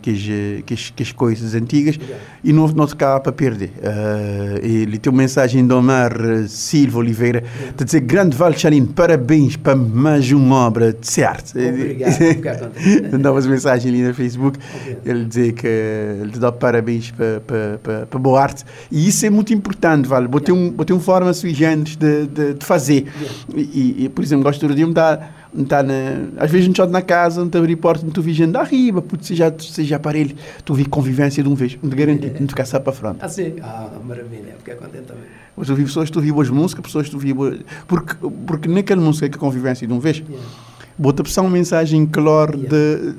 que, 0.00 0.62
que, 0.94 1.02
as 1.02 1.10
coisas 1.10 1.54
antigas 1.54 1.98
e 2.44 2.52
não, 2.52 2.68
não 2.68 2.86
te 2.86 2.94
para 2.94 3.32
perder. 3.32 3.70
Uh, 3.78 4.64
ele 4.64 4.96
tem 4.96 5.12
uma 5.12 5.22
mensagem 5.22 5.66
do 5.66 5.76
Omar 5.76 6.12
Silva 6.46 6.98
Oliveira 6.98 7.42
de 7.76 7.84
dizer 7.84 8.00
grande 8.00 8.36
Val 8.36 8.52
Chaline, 8.52 8.86
parabéns 8.86 9.56
para 9.56 9.74
mais 9.74 10.30
uma 10.30 10.66
obra 10.66 10.92
de 10.92 11.06
certo. 11.06 11.58
Obrigado. 11.58 12.70
Dava 13.20 13.40
mensagem 13.40 13.90
ali 13.90 14.02
no 14.02 14.14
Facebook, 14.14 14.56
ele 15.04 15.24
dizer 15.24 15.52
que 15.54 15.66
ele 15.66 16.30
te 16.30 16.38
dá 16.38 16.52
parabéns 16.52 17.10
para, 17.10 17.40
para, 17.40 17.78
para, 17.82 18.06
para 18.06 18.18
boa 18.20 18.40
arte. 18.40 18.64
E 18.90 19.08
isso 19.08 19.26
é 19.26 19.30
muito 19.30 19.52
importante, 19.52 20.06
Val. 20.06 20.28
Vou 20.28 20.40
ter, 20.40 20.52
um, 20.52 20.70
vou 20.70 20.84
ter 20.84 20.92
uma 20.92 21.02
forma 21.02 21.32
sui 21.32 21.52
generis 21.52 21.96
de, 21.96 22.26
de, 22.28 22.54
de 22.54 22.64
fazer. 22.64 23.06
E, 23.54 24.04
e, 24.04 24.08
por 24.08 24.22
exemplo, 24.22 24.44
gosto 24.44 24.66
de 24.66 24.86
me 24.86 24.92
dar 24.92 25.42
tá 25.68 25.82
na, 25.82 25.94
às 26.38 26.50
vezes 26.50 26.68
não 26.68 26.86
na 26.86 27.02
casa, 27.02 27.40
não 27.40 27.50
te 27.50 27.58
abrir 27.58 27.76
porta, 27.76 28.04
não 28.04 28.10
tu 28.10 28.22
vi 28.22 28.32
gente 28.32 28.52
da 28.52 28.62
riba, 28.62 29.02
putz, 29.02 29.26
seja, 29.26 29.54
seja 29.58 29.96
aparelho, 29.96 30.34
tu 30.64 30.74
vi 30.74 30.84
convivência 30.84 31.42
de 31.42 31.48
um 31.48 31.54
vez, 31.54 31.76
não 31.82 31.90
te 31.90 31.96
garanto, 31.96 32.40
não 32.40 32.46
te 32.46 32.54
caçar 32.54 32.80
para 32.80 32.92
frente. 32.92 33.18
Ah, 33.20 33.28
sim? 33.28 33.54
Ah, 33.60 33.90
maravilha, 34.04 34.54
fiquei 34.58 34.74
contente 34.74 35.04
também. 35.04 35.24
Mas 35.56 35.66
tu 35.66 35.74
vi 35.74 35.84
pessoas, 35.84 36.10
tu 36.10 36.20
vi 36.20 36.32
boas 36.32 36.48
músicas, 36.48 36.84
pessoas 36.84 37.10
tu 37.10 37.18
vi 37.18 37.32
boas, 37.32 37.58
porque, 37.86 38.14
porque 38.46 38.68
naquela 38.68 39.02
música 39.02 39.28
que 39.28 39.36
a 39.36 39.38
convivência 39.38 39.86
de 39.86 39.92
um 39.92 39.98
vez, 39.98 40.18
yeah. 40.18 40.48
bota 40.96 41.22
uma 41.40 41.50
mensagem 41.50 42.06
clara 42.06 42.56
yeah. 42.56 42.68
de 42.70 43.14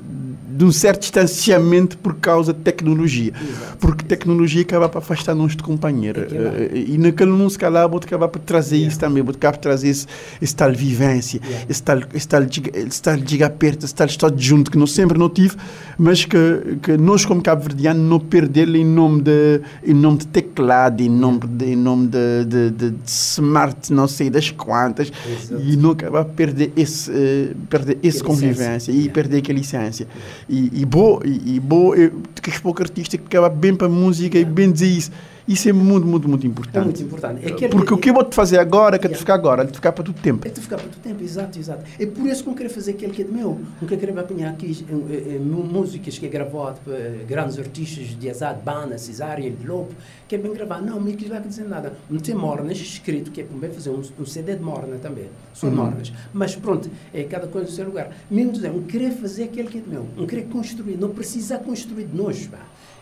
de 0.54 0.64
um 0.64 0.70
certo 0.70 1.00
distanciamento 1.00 1.98
por 1.98 2.14
causa 2.14 2.52
de 2.52 2.60
tecnologia. 2.60 3.32
Exato. 3.32 3.78
Porque 3.78 4.04
tecnologia 4.04 4.62
acaba 4.62 4.88
para 4.88 5.00
afastar-nos 5.00 5.56
de 5.56 5.62
companheiro. 5.62 6.20
É 6.20 6.72
uh, 6.72 6.76
e 6.76 6.96
naquele 6.96 7.32
música 7.32 7.68
lá, 7.68 7.86
vou 7.86 7.98
acabar 7.98 8.28
para 8.28 8.40
trazer 8.40 8.76
yeah. 8.76 8.90
isso 8.90 9.00
também, 9.00 9.22
vou 9.22 9.34
acabar 9.34 9.52
para 9.52 9.60
trazer 9.60 9.88
esse, 9.88 10.06
esse 10.40 10.54
tal 10.54 10.72
vivência, 10.72 11.40
yeah. 11.44 11.66
esse 11.68 11.82
tal, 11.82 11.98
esse 12.14 12.28
tal, 12.28 12.42
esse 12.42 13.02
tal 13.02 13.16
diga 13.16 13.50
perto, 13.50 13.84
esse 13.84 13.94
tal 13.94 14.06
estado 14.06 14.40
junto 14.40 14.70
que 14.70 14.78
nós 14.78 14.92
sempre 14.92 15.18
não 15.18 15.28
tive, 15.28 15.56
mas 15.98 16.24
que, 16.24 16.78
que 16.80 16.96
nós 16.96 17.24
como 17.24 17.42
cabo-verdiano 17.42 18.00
não 18.00 18.20
perder 18.20 18.68
em 18.68 18.84
nome 18.84 19.22
de 19.22 19.60
em 19.84 19.94
nome 19.94 20.18
de 20.18 20.26
teclado, 20.28 21.00
em 21.02 21.08
nome 21.08 21.40
de, 21.48 21.64
em 21.72 21.76
nome 21.76 22.06
de, 22.06 22.44
de, 22.44 22.70
de, 22.70 22.90
de 22.90 23.10
smart, 23.10 23.92
não 23.92 24.06
sei 24.06 24.30
das 24.30 24.50
quantas, 24.50 25.10
Exato. 25.26 25.62
e 25.62 25.76
não 25.76 25.90
acabar 25.90 26.24
perder 26.24 26.72
esse, 26.76 27.10
uh, 27.10 27.56
perder 27.68 27.98
esse 28.02 28.22
convivência 28.22 28.92
e 28.92 29.08
perder 29.08 29.38
aquela 29.38 29.58
essência 29.58 30.06
e, 30.48 30.80
e 30.80 30.84
boa, 30.84 31.20
e, 31.24 31.56
e 31.56 31.60
boa, 31.60 31.96
que 32.42 32.50
os 32.50 32.58
poucos 32.58 32.82
artistas 32.82 33.20
que 33.20 33.26
acabam 33.26 33.58
bem 33.58 33.74
para 33.74 33.86
a 33.86 33.90
música 33.90 34.38
e 34.38 34.44
bem 34.44 34.70
dizer 34.70 34.86
isso. 34.86 35.10
Isso 35.46 35.68
é 35.68 35.72
muito, 35.72 36.06
muito, 36.06 36.26
muito 36.26 36.46
importante. 36.46 36.78
É 36.78 36.84
muito 36.84 37.02
importante. 37.02 37.64
É 37.64 37.68
Porque 37.68 37.92
o 37.92 37.98
que 37.98 38.08
eu 38.08 38.14
vou 38.14 38.24
te 38.24 38.34
fazer 38.34 38.58
agora 38.58 38.96
é 38.96 38.98
que 38.98 39.06
é 39.06 39.10
te 39.10 39.18
ficar 39.18 39.34
agora, 39.34 39.62
é 39.62 39.66
te 39.66 39.74
ficar 39.74 39.92
para 39.92 40.02
todo 40.02 40.18
tempo. 40.18 40.46
É 40.46 40.50
te 40.50 40.58
ficar 40.58 40.76
para 40.76 40.88
todo 40.88 41.02
tempo, 41.02 41.22
exato, 41.22 41.58
exato. 41.58 41.84
É 42.00 42.06
por 42.06 42.26
isso 42.26 42.42
que 42.42 42.48
eu 42.48 42.54
quero 42.54 42.70
fazer 42.70 42.92
aquele 42.92 43.12
que 43.12 43.22
é 43.22 43.24
meu. 43.26 43.60
Não 43.80 43.86
quero 43.86 44.18
apanhar 44.18 44.52
aqui 44.52 44.86
eh, 44.88 45.34
eh, 45.34 45.38
músicas 45.38 46.18
que 46.18 46.24
é 46.24 46.28
gravado 46.30 46.80
por 46.82 46.94
grandes 47.26 47.58
artistas 47.58 48.18
de 48.18 48.30
Azad, 48.30 48.58
Bana, 48.62 48.96
Cesária, 48.96 49.52
Lobo, 49.64 49.90
que 50.26 50.34
é 50.34 50.38
bem 50.38 50.52
gravado. 50.52 50.86
Não, 50.86 51.02
que 51.04 51.28
vai 51.28 51.40
dizer 51.40 51.68
nada. 51.68 51.92
Não 52.08 52.20
tem 52.20 52.34
mornas 52.34 52.78
escrito, 52.78 53.30
que 53.30 53.42
é 53.42 53.44
para 53.44 53.68
fazer 53.68 53.90
um, 53.90 54.02
um, 54.18 54.26
CD 54.26 54.56
de 54.56 54.62
morna 54.62 54.96
também. 54.96 55.26
São 55.52 55.68
uhum. 55.68 55.76
mornas. 55.76 56.10
Mas 56.32 56.56
pronto, 56.56 56.90
é 57.12 57.22
cada 57.24 57.46
coisa 57.48 57.68
no 57.68 57.72
seu 57.72 57.84
lugar. 57.84 58.10
Mesmo 58.30 58.52
dizer, 58.52 58.72
não 58.72 58.82
querer 58.82 59.10
fazer 59.12 59.44
aquele 59.44 59.68
que 59.68 59.78
é 59.78 59.82
meu. 59.86 60.06
Não 60.16 60.26
querer 60.26 60.44
construir. 60.44 60.96
Não 60.96 61.10
precisa 61.10 61.58
construir 61.58 62.06
de 62.06 62.16
nós, 62.16 62.46
pá. 62.46 62.58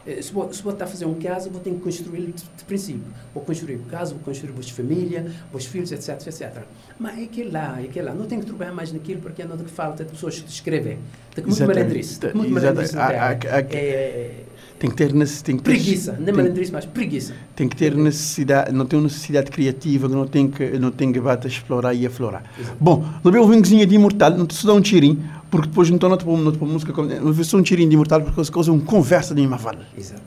Eh, 0.06 0.20
se 0.20 0.32
vou, 0.32 0.52
se 0.52 0.62
vou 0.62 0.72
estar 0.72 0.84
a 0.84 0.88
fazer 0.88 1.04
um 1.04 1.14
casa, 1.14 1.48
vou 1.48 1.60
ter 1.60 1.70
que 1.70 1.80
construir 1.80 2.26
de, 2.26 2.32
de 2.32 2.64
princípio. 2.66 3.02
Vou 3.32 3.42
construir 3.42 3.76
o 3.76 3.84
casa, 3.84 4.14
vou 4.14 4.22
construir 4.22 4.52
a 4.58 4.62
família, 4.62 5.30
os 5.52 5.64
filhos, 5.66 5.92
etc, 5.92 6.26
etc. 6.26 6.62
Mas 6.98 7.18
é 7.18 7.24
aquele 7.24 7.50
lá, 7.50 7.80
é 7.80 7.84
aquele 7.84 8.06
lá. 8.06 8.14
Não 8.14 8.26
tenho 8.26 8.40
que 8.40 8.46
trabalhar 8.46 8.72
mais 8.72 8.92
naquilo 8.92 9.20
porque 9.20 9.42
é 9.42 9.44
nada 9.44 9.62
que 9.62 9.70
falta 9.70 10.04
de 10.04 10.10
pessoas 10.10 10.40
que 10.40 10.50
escrevem. 10.50 10.98
Tem 11.34 11.44
muito 11.44 11.66
malandrice. 11.66 12.20
Tem 12.20 12.34
muito 12.34 12.52
malandrice 12.52 12.96
é, 12.96 14.44
tem 14.82 14.90
que 14.90 14.96
ter 14.96 15.12
tem 15.12 15.56
que 15.56 15.62
ter, 15.62 15.70
preguiça, 15.70 16.18
não 16.18 16.28
é 16.28 16.32
malandrice, 16.32 16.72
mas 16.72 16.84
preguiça. 16.84 17.34
Tem 17.54 17.68
que 17.68 17.76
ter 17.76 17.94
necessidade, 17.94 18.72
não 18.72 18.84
tem 18.84 18.98
uma 18.98 19.04
necessidade 19.04 19.48
criativa, 19.48 20.08
não 20.08 20.26
tem 20.26 20.50
que 20.50 20.76
não 20.76 20.90
tem 20.90 21.12
que 21.12 21.20
bater 21.20 21.46
explorar 21.46 21.94
e 21.94 22.04
aflorar. 22.04 22.42
Exato. 22.58 22.76
Bom, 22.80 23.04
vê 23.24 23.38
um 23.38 23.48
vinhozinho 23.48 23.86
de 23.86 23.94
imortal, 23.94 24.32
não 24.32 24.44
te 24.44 24.66
dá 24.66 24.72
um 24.74 24.80
tirinho 24.80 25.22
porque 25.52 25.68
depois 25.68 25.90
não 25.90 25.96
estou 25.96 26.08
na 26.08 26.16
tua 26.16 26.66
música, 26.66 26.98
uma 26.98 27.30
versão 27.30 27.60
um 27.60 27.62
tirinho 27.62 27.90
de 27.90 27.94
imortal, 27.94 28.22
porque 28.22 28.50
causa 28.50 28.72
uma 28.72 28.80
conversa 28.80 29.34
de 29.34 29.42
Imaval. 29.42 29.74
Exato. 29.96 30.22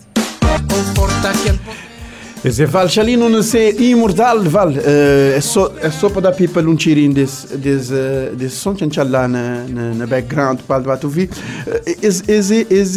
Esse 2.43 2.63
Val 2.67 2.87
Chalino 2.87 3.27
não 3.27 3.41
sei 3.41 3.75
imortal, 3.89 4.43
Val. 4.43 4.69
É 4.69 5.41
só 5.41 5.73
é 5.81 5.89
só 5.89 6.09
para 6.09 6.21
dar 6.21 6.31
pipa 6.31 6.61
um 6.61 6.75
tirinho 6.75 7.11
desse 7.11 7.57
desse 7.57 7.93
desse 8.37 8.55
som 8.57 8.75
que 8.75 8.85
lá 9.01 9.27
na 9.27 9.65
na, 9.67 9.95
na 9.95 10.05
background 10.05 10.59
para 10.59 10.95
tu 10.95 11.09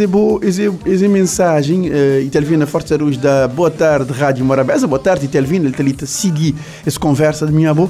bo 0.07 0.39
esse 0.43 0.68
esse 0.85 1.09
mensagem 1.09 1.87
Itelvina 2.26 2.66
Força 2.66 2.95
Luz 2.97 3.16
da 3.16 3.49
boa 3.49 3.70
tarde 3.70 4.12
Rádio 4.12 4.45
Morabeza, 4.45 4.87
boa 4.87 4.99
tarde 4.99 5.24
Itelvina, 5.24 5.72
ele 5.79 5.91
está 5.93 6.05
seguir 6.05 6.55
essa 6.85 7.01
conversa 7.01 7.47
de 7.47 7.53
minha 7.55 7.70
avó. 7.70 7.89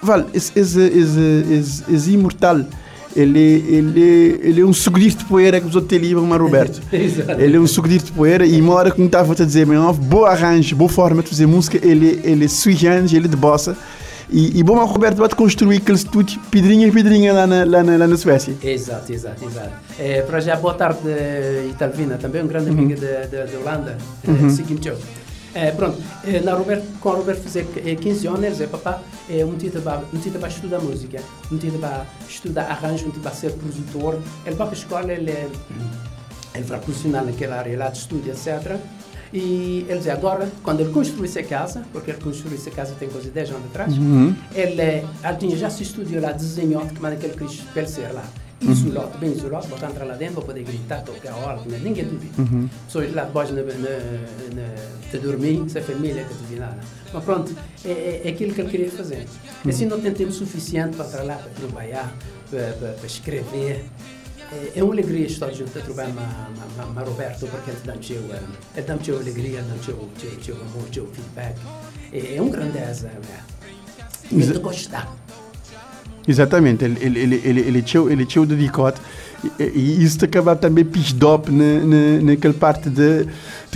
Val, 0.00 0.26
esse 0.32 0.52
esse 0.54 0.80
esse 0.80 1.84
esse 1.92 2.12
imortal 2.12 2.64
ele, 3.14 3.64
ele, 3.68 4.40
ele 4.42 4.60
é 4.60 4.64
um 4.64 4.72
sucrilho 4.72 5.14
de 5.14 5.24
poeira 5.24 5.60
que 5.60 5.66
os 5.66 5.74
outros 5.74 5.90
têm 5.90 6.14
mas 6.14 6.40
Roberto. 6.40 6.80
ele 6.92 7.56
é 7.56 7.60
um 7.60 7.66
sucrilho 7.66 8.02
de 8.02 8.12
poeira 8.12 8.46
e 8.46 8.60
uma 8.60 8.74
hora 8.74 8.90
que 8.90 9.00
estava 9.02 9.32
a 9.32 9.36
dizer, 9.36 9.66
mas 9.66 9.96
boa 9.98 10.30
arranjo, 10.30 10.74
boa 10.74 10.88
forma 10.88 11.22
de 11.22 11.28
fazer 11.28 11.46
música, 11.46 11.78
ele, 11.86 12.20
ele 12.24 12.44
é 12.44 12.48
sui 12.48 12.74
generis, 12.74 13.12
ele 13.12 13.26
é 13.26 13.28
de 13.28 13.36
bossa. 13.36 13.76
E, 14.30 14.58
e 14.58 14.62
bom, 14.62 14.78
o 14.78 14.84
Roberto 14.86 15.18
vai 15.18 15.28
construir 15.28 15.76
aquele 15.76 15.98
estúdio 15.98 16.40
pedrinha 16.50 16.86
e 16.86 16.90
pedrinha 16.90 17.34
lá 17.34 17.46
na, 17.46 17.64
lá 17.64 17.82
na, 17.82 17.96
lá 17.98 18.06
na 18.06 18.16
Suécia. 18.16 18.54
Exato, 18.62 19.12
exato, 19.12 19.44
exato. 19.44 19.72
É, 19.98 20.22
para 20.22 20.40
já, 20.40 20.56
boa 20.56 20.72
tarde, 20.72 21.00
Italvina, 21.70 22.16
também 22.16 22.42
um 22.42 22.46
grande 22.46 22.70
uhum. 22.70 22.78
amigo 22.78 22.98
da 22.98 23.58
Holanda, 23.60 23.98
uhum. 24.26 24.48
seguinte 24.48 24.88
jogo. 24.88 25.02
É, 25.54 25.70
pronto, 25.70 26.00
é, 26.24 26.40
na 26.40 26.54
Robert, 26.54 26.82
com 27.00 27.10
o 27.10 27.16
Robert 27.16 27.36
fazer 27.36 27.66
15 27.66 28.26
anos, 28.26 28.40
ele 28.40 28.50
dizia, 28.50 28.68
papá, 28.68 29.02
é, 29.28 29.44
um 29.44 29.54
dia 29.54 29.70
para 29.70 30.48
estudar 30.48 30.80
música, 30.80 31.20
um 31.50 31.56
dia 31.56 31.72
para 31.72 32.06
estudar 32.28 32.62
arranjo, 32.70 33.06
um 33.06 33.10
dia 33.10 33.22
para 33.22 33.32
ser 33.32 33.52
produtor. 33.52 34.18
Ele 34.46 34.54
vai 34.54 34.66
para 34.66 34.76
a 34.76 34.78
escola, 34.78 35.12
ele, 35.12 35.30
é, 35.30 35.48
ele 36.54 36.64
vai 36.64 36.80
profissional 36.80 37.24
naquela 37.24 37.56
área 37.56 37.76
lá 37.76 37.88
de 37.88 37.98
estudo, 37.98 38.28
etc. 38.28 38.78
E 39.32 39.86
ele 39.88 39.98
dizia, 39.98 40.14
agora, 40.14 40.50
quando 40.62 40.80
ele 40.80 40.92
construiu 40.92 41.24
essa 41.24 41.42
casa, 41.42 41.82
porque 41.92 42.10
ele 42.10 42.20
construiu 42.20 42.56
essa 42.56 42.70
casa 42.70 42.94
tem 42.98 43.08
quase 43.08 43.30
10 43.30 43.50
anos 43.50 43.64
atrás, 43.66 43.96
uhum. 43.96 44.34
ele, 44.54 44.82
ele 44.82 45.36
tinha 45.38 45.56
já 45.56 45.70
se 45.70 45.82
estudou 45.82 46.20
lá, 46.20 46.32
desenhou, 46.32 46.86
como 46.94 47.06
é 47.06 47.16
que 47.16 47.26
ele 47.26 48.12
lá 48.12 48.24
isolado, 48.70 49.18
bem 49.18 49.32
isolado, 49.32 49.68
para 49.68 49.88
entrar 49.88 50.04
lá 50.04 50.14
dentro, 50.14 50.36
para 50.36 50.44
poder 50.44 50.64
gritar, 50.64 51.02
tocar 51.02 51.32
alto, 51.32 51.68
né? 51.68 51.80
ninguém 51.82 52.04
duvida. 52.04 52.42
Uhum. 52.42 52.68
Pessoas 52.86 53.14
lá 53.14 53.24
debaixo 53.24 53.54
de, 53.54 53.62
de, 53.62 55.10
de 55.10 55.18
dormir, 55.18 55.68
se 55.68 55.78
a 55.78 55.82
família 55.82 56.24
que 56.24 56.34
duvida 56.34 56.60
nada. 56.66 56.80
Mas 57.12 57.24
pronto, 57.24 57.54
é, 57.84 57.90
é, 57.90 58.22
é, 58.24 58.28
aquilo 58.30 58.54
que 58.54 58.60
ele 58.60 58.70
queria 58.70 58.90
fazer. 58.90 59.26
Uhum. 59.64 59.70
Assim 59.70 59.86
não 59.86 60.00
tem 60.00 60.12
tempo 60.12 60.32
suficiente 60.32 60.96
para 60.96 61.06
entrar 61.06 61.22
lá, 61.22 61.34
para 61.36 61.50
trabalhar, 61.50 62.14
para, 62.50 62.72
para, 62.72 62.92
para 62.92 63.06
escrever. 63.06 63.84
É, 64.52 64.78
é 64.78 64.84
uma 64.84 64.92
alegria 64.92 65.26
estar 65.26 65.50
junto 65.52 65.78
a 65.78 65.82
trabalhar 65.82 66.50
com 66.76 67.00
a 67.00 67.02
Roberto, 67.02 67.46
porque 67.46 67.70
ele 67.70 67.80
dá 67.84 67.94
teu, 67.94 68.20
ele 68.76 68.86
dá 68.86 69.14
alegria, 69.14 69.62
dá 69.62 69.74
teu, 69.84 70.08
teu, 70.18 70.30
teu 70.44 70.56
amor, 70.56 70.88
teu 70.92 71.06
feedback. 71.06 71.56
É, 72.12 72.36
é 72.36 72.42
um 72.42 72.50
grandeza, 72.50 73.08
né? 73.08 73.42
Muito 74.30 74.60
gostar. 74.60 75.14
Exatamente, 76.26 76.84
ele, 76.84 76.98
ele, 77.00 77.18
ele, 77.20 77.42
ele, 77.44 77.60
ele, 77.60 77.82
tinha, 77.82 78.02
ele 78.12 78.24
tinha 78.24 78.42
o 78.42 78.46
dedicado 78.46 79.00
e, 79.58 79.64
e 79.64 80.04
isso 80.04 80.24
acaba 80.24 80.54
também 80.54 80.84
pisdop 80.84 81.50
na, 81.50 81.80
na, 81.80 82.22
naquela 82.22 82.54
parte 82.54 82.88
de, 82.88 83.26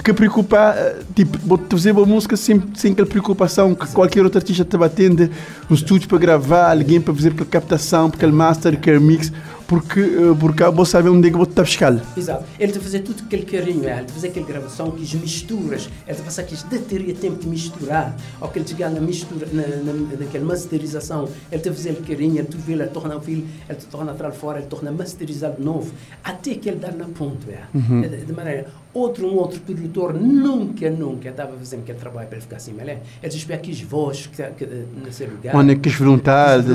que 0.04 0.12
preocupar, 0.12 0.76
eh, 0.76 1.02
tipo, 1.14 1.36
vou 1.44 1.58
fazer 1.68 1.90
uma 1.90 2.06
música 2.06 2.36
sem, 2.36 2.62
sem 2.76 2.92
aquela 2.92 3.08
preocupação 3.08 3.74
que 3.74 3.88
qualquer 3.88 4.22
outro 4.22 4.38
artista 4.38 4.64
te 4.64 4.76
batendo 4.76 5.28
um 5.68 5.74
estúdio 5.74 6.08
para 6.08 6.18
gravar, 6.18 6.70
alguém 6.70 7.00
para 7.00 7.12
fazer 7.12 7.30
aquela 7.30 7.46
captação, 7.46 8.06
aquele 8.06 8.30
master, 8.30 8.74
aquele 8.74 9.00
mix 9.00 9.32
porque, 9.66 10.00
eh, 10.00 10.36
porque 10.38 10.64
vou 10.64 10.84
saber 10.84 11.08
onde 11.10 11.28
é 11.28 11.30
que 11.30 11.36
vou 11.36 11.46
estar 11.46 11.64
fiscal. 11.64 11.98
Exato. 12.16 12.44
Ele 12.58 12.72
te 12.72 12.78
fazer 12.78 13.00
tudo 13.00 13.24
aquele 13.24 13.44
carinho, 13.44 13.88
ele 13.88 14.04
te 14.04 14.12
fazer 14.12 14.28
aquela 14.28 14.46
gravação, 14.46 14.90
que 14.90 15.02
as 15.02 15.14
misturas, 15.14 15.88
ele 16.06 16.16
te 16.16 16.22
passar 16.22 16.44
que 16.44 16.56
de 16.56 16.78
teria 16.80 17.14
tempo 17.14 17.40
de 17.40 17.48
misturar, 17.48 18.16
ou 18.40 18.48
que 18.48 18.58
ele 18.58 18.68
chegar 18.68 18.90
na 18.90 19.00
mistura, 19.00 19.46
na, 19.52 19.62
na, 19.62 20.16
naquela 20.18 20.44
masterização, 20.44 21.28
ele 21.50 21.62
te 21.62 21.70
fazer 21.70 21.90
aquele 21.90 22.06
carinho, 22.06 22.38
ele 22.38 22.48
te 22.48 22.56
vê, 22.56 22.72
ele 22.72 22.86
torna 22.86 23.16
o 23.16 23.20
filho, 23.20 23.46
ele 23.68 23.78
te 23.78 23.86
torna 23.86 24.12
atrás 24.12 24.36
fora, 24.36 24.58
ele 24.58 24.68
torna 24.68 24.92
masterizar 24.92 25.52
de 25.52 25.62
novo, 25.62 25.92
até 26.22 26.54
que 26.54 26.68
ele 26.68 26.78
dá 26.78 26.90
na 26.90 27.06
ponta, 27.06 27.50
é. 27.50 27.62
Uhum. 27.74 28.02
De, 28.02 28.24
de 28.24 28.32
maneira, 28.32 28.66
outro, 28.96 29.26
um 29.26 29.36
outro 29.36 29.60
produtor 29.60 30.14
nunca, 30.14 30.90
nunca 30.90 31.28
estava 31.28 31.56
fazendo 31.56 31.80
aquele 31.80 31.98
trabalho 31.98 32.28
para 32.28 32.36
ele 32.36 32.42
ficar 32.42 32.56
assim, 32.56 32.74
mas 32.76 32.88
é, 32.88 33.00
ele 33.22 33.34
espera 33.34 33.60
que 33.60 33.70
as 33.70 33.80
vozes 33.80 34.26
que, 34.26 34.42
que, 34.42 34.66
nesse 35.04 35.24
lugar. 35.24 35.54
Onde 35.54 35.72
é 35.72 35.76
que 35.76 35.88
as 35.88 35.94
vontades. 35.94 36.66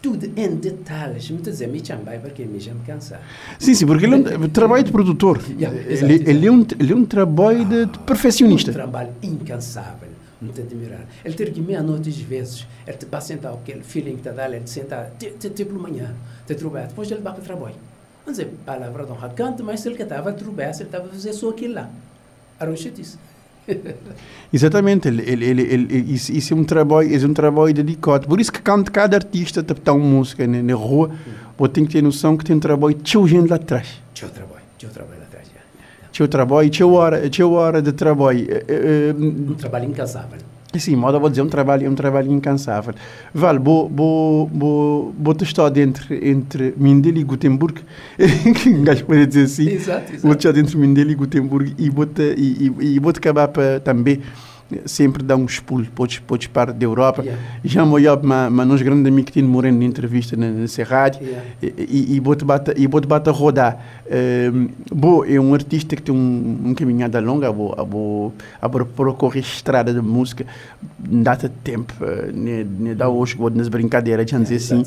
Tudo 0.00 0.26
em 0.36 0.56
detalhes. 0.56 1.30
Muitas 1.30 1.58
vezes, 1.58 1.82
também 1.82 2.20
porque 2.20 2.44
me 2.44 2.58
já 2.58 2.72
me 2.72 2.80
cansar. 2.80 3.20
Sim, 3.58 3.74
sim, 3.74 3.86
porque 3.86 4.06
ele 4.06 4.14
é 4.14 4.38
um 4.38 4.48
trabalho 4.48 4.84
de 4.84 4.92
produtor. 4.92 5.40
Yeah, 5.56 5.74
ele, 5.78 5.92
exato, 5.92 6.30
ele 6.30 6.46
é 6.46 6.50
um, 6.50 6.66
ele 6.78 6.92
é 6.92 6.96
um 6.96 7.04
trabalho 7.04 7.64
de, 7.64 7.86
de 7.86 7.98
perfeccionista. 8.00 8.70
Um 8.70 8.74
trabalho 8.74 9.10
incansável. 9.22 10.08
Te 10.52 10.60
admirar. 10.60 11.06
Ele 11.24 11.34
ter 11.34 11.50
que 11.50 11.60
meia-noite 11.60 12.10
às 12.10 12.18
vezes, 12.18 12.66
ele 12.86 12.96
te 12.96 13.06
vai 13.06 13.20
sentar 13.22 13.54
aquele 13.54 13.82
feeling 13.82 14.16
que 14.16 14.22
te 14.22 14.32
dá, 14.32 14.46
ele 14.46 14.60
te 14.60 14.70
senta, 14.70 15.10
te 15.18 15.64
pela 15.64 15.78
manhã, 15.78 16.14
te 16.46 16.54
trabalha, 16.54 16.88
depois 16.88 17.10
ele 17.10 17.22
vai 17.22 17.32
para 17.32 17.42
o 17.42 17.44
trabalho. 17.44 17.76
Vamos 18.26 18.38
dizer, 18.38 18.52
palavra 18.66 19.04
de 19.06 19.12
honra, 19.12 19.28
canta, 19.28 19.62
mas 19.62 19.86
ele 19.86 19.94
estava 20.02 20.30
a 20.30 20.32
ele 20.32 20.50
estava 20.82 21.06
a 21.06 21.08
fazer 21.10 21.32
só 21.32 21.50
aquilo 21.50 21.74
lá. 21.74 21.88
Um 22.60 22.76
chatice. 22.76 23.16
Exatamente, 24.52 25.06
ele, 25.06 25.22
ele, 25.30 25.44
ele, 25.44 25.62
ele, 25.62 26.12
isso, 26.12 26.32
isso 26.32 26.52
é 26.52 26.56
um 26.56 26.64
trabalho, 26.64 27.14
é 27.14 27.24
um 27.24 27.32
trabalho 27.32 27.72
dedicado. 27.72 28.26
Por 28.26 28.40
isso 28.40 28.50
que 28.50 28.60
quando 28.60 28.90
cada 28.90 29.16
artista 29.16 29.60
está 29.60 29.92
uma 29.92 30.04
música 30.04 30.44
na, 30.44 30.60
na 30.60 30.74
rua, 30.74 31.12
você 31.56 31.68
tem 31.70 31.86
que 31.86 31.92
ter 31.92 32.02
noção 32.02 32.36
que 32.36 32.44
tem 32.44 32.56
um 32.56 32.60
trabalho 32.60 32.94
de 32.96 33.12
gente 33.28 33.48
lá 33.48 33.54
atrás. 33.54 34.02
Teu 34.12 34.28
trabalho, 34.28 34.62
teu 34.76 34.90
trabalho 34.90 35.20
lá 35.20 35.26
atrás. 35.26 35.46
Teu 36.12 36.26
trabalho, 36.26 36.70
teu 36.70 36.92
hora, 36.94 37.30
teu 37.30 37.52
hora 37.52 37.80
de 37.80 37.92
trabalho. 37.92 38.44
Eh, 38.50 38.64
eh, 38.68 39.14
Um 39.16 39.54
trabalho 39.54 39.84
incansável. 39.84 40.40
Sim, 40.78 40.96
moda 40.96 41.18
vou 41.18 41.28
dizer, 41.28 41.42
um 41.42 41.48
trabalho, 41.48 41.90
um 41.90 41.94
trabalho 41.94 42.32
incansável. 42.32 42.94
Vale, 43.32 43.58
vou, 43.58 43.88
vou, 43.88 44.50
vou, 44.52 45.14
vou 45.18 45.34
testar 45.34 45.76
entre, 45.76 46.30
entre 46.30 46.74
Mindelo 46.76 47.18
e 47.18 47.24
Gutenberg, 47.24 47.82
que 48.62 48.68
um 48.68 48.82
gajo 48.82 49.04
pode 49.04 49.26
dizer 49.26 49.44
assim. 49.44 49.68
Exato, 49.68 50.12
exato. 50.12 50.26
Vou 50.26 50.34
testar 50.34 50.58
entre 50.58 50.76
Mindelo 50.76 51.10
e 51.10 51.14
Gutenberg 51.14 51.74
e 51.78 51.90
vou, 51.90 52.06
te, 52.06 52.34
e, 52.36 52.72
e, 52.80 52.94
e 52.94 52.98
vou 52.98 53.10
acabar 53.10 53.48
para 53.48 53.80
também 53.80 54.20
sempre 54.84 55.22
dar 55.22 55.36
um 55.36 55.46
pulos, 55.60 55.88
podes, 55.88 56.18
podes 56.18 56.46
para 56.48 56.72
da 56.72 56.84
Europa. 56.84 57.22
Yeah. 57.22 57.42
Já 57.64 57.86
me 57.86 57.92
mas, 58.26 58.52
mas 58.52 58.66
nós 58.66 58.82
grandes 58.82 59.06
amigos 59.06 59.30
que 59.30 59.42
morando 59.48 59.82
em 59.82 59.86
entrevista 59.86 60.36
na, 60.36 60.48
nessa 60.48 60.82
rádio 60.82 61.26
Yeah. 61.26 61.44
e, 61.62 61.74
e, 61.88 62.16
e 62.16 62.20
vou-te 62.20 62.44
bater, 62.44 62.78
a 63.30 63.32
rodar. 63.32 63.78
Um, 64.06 64.68
Bo 64.92 65.24
é 65.24 65.38
um 65.40 65.54
artista 65.54 65.96
que 65.96 66.02
tem 66.02 66.14
um, 66.14 66.58
um 66.66 66.74
caminhada 66.74 67.20
longa, 67.20 67.50
vou, 67.50 67.74
vou, 67.88 68.34
vou 68.60 68.84
percorrer 68.86 69.40
estrada 69.40 69.92
de 69.92 70.00
música, 70.00 70.46
não 71.08 71.22
dá 71.22 71.36
tempo, 71.36 71.92
eh, 72.02 72.30
nem, 72.32 72.64
nem 72.64 72.94
dá 72.94 73.08
hoje, 73.08 73.36
vou 73.36 73.50
nas 73.50 73.68
brincadeiras, 73.68 74.30
já 74.30 74.38
dizer 74.38 74.56
assim, 74.56 74.84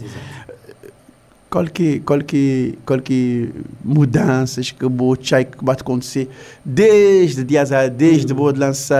Exato, 1.49 1.49
exato. 1.49 1.49
qualquer, 1.49 1.99
qualquer, 2.01 2.73
qualquer 2.85 3.49
mudanças 3.83 4.71
que 4.71 4.85
vou 4.87 5.15
achar 5.19 5.43
que 5.43 5.63
vai 5.63 5.75
acontecer, 5.75 6.29
desde 6.63 7.43
dias 7.43 7.71
a 7.71 7.87
desde 7.87 8.33
vou 8.33 8.53
lançar, 8.55 8.99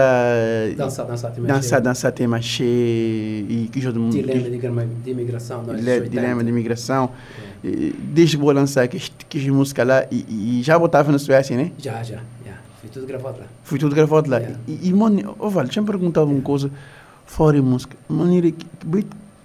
Dançar, 0.76 1.06
dançar, 1.06 1.32
te 1.32 1.40
dançar, 1.40 1.80
dançar, 1.80 2.12
tem 2.12 2.26
machê, 2.26 2.64
e 2.64 3.68
que 3.72 3.80
já 3.80 3.90
Dilema 3.90 4.84
de, 5.04 5.10
imigração. 5.10 5.62
nós, 5.62 5.76
Dile- 5.76 5.90
80. 5.92 6.10
dilema 6.10 6.42
de 6.44 6.50
imigração. 6.50 7.10
Desde 7.62 8.36
que 8.36 8.42
vou 8.42 8.52
lançar 8.52 8.88
que, 8.88 8.98
que 9.28 9.50
música 9.50 9.84
lá 9.84 10.06
e, 10.10 10.60
já 10.62 10.78
botava 10.78 11.12
na 11.12 11.18
Suécia, 11.18 11.56
né? 11.56 11.72
Já, 11.78 12.02
já, 12.02 12.16
já. 12.44 12.54
Foi 12.80 12.88
tudo 12.90 13.06
gravado 13.06 13.40
lá. 13.40 13.46
Fui 13.62 13.78
tudo 13.78 13.94
gravado 13.94 14.30
lá. 14.30 14.38
Yeah. 14.38 14.58
E, 14.66 14.88
e 14.88 14.92
mano, 14.92 15.36
oh, 15.38 15.50
vale, 15.50 15.66
deixa-me 15.68 15.86
perguntar 15.86 16.24
uma 16.24 16.40
coisa 16.40 16.70
fora 17.26 17.60
música. 17.60 17.96
Maneira 18.08 18.50
que 18.50 18.66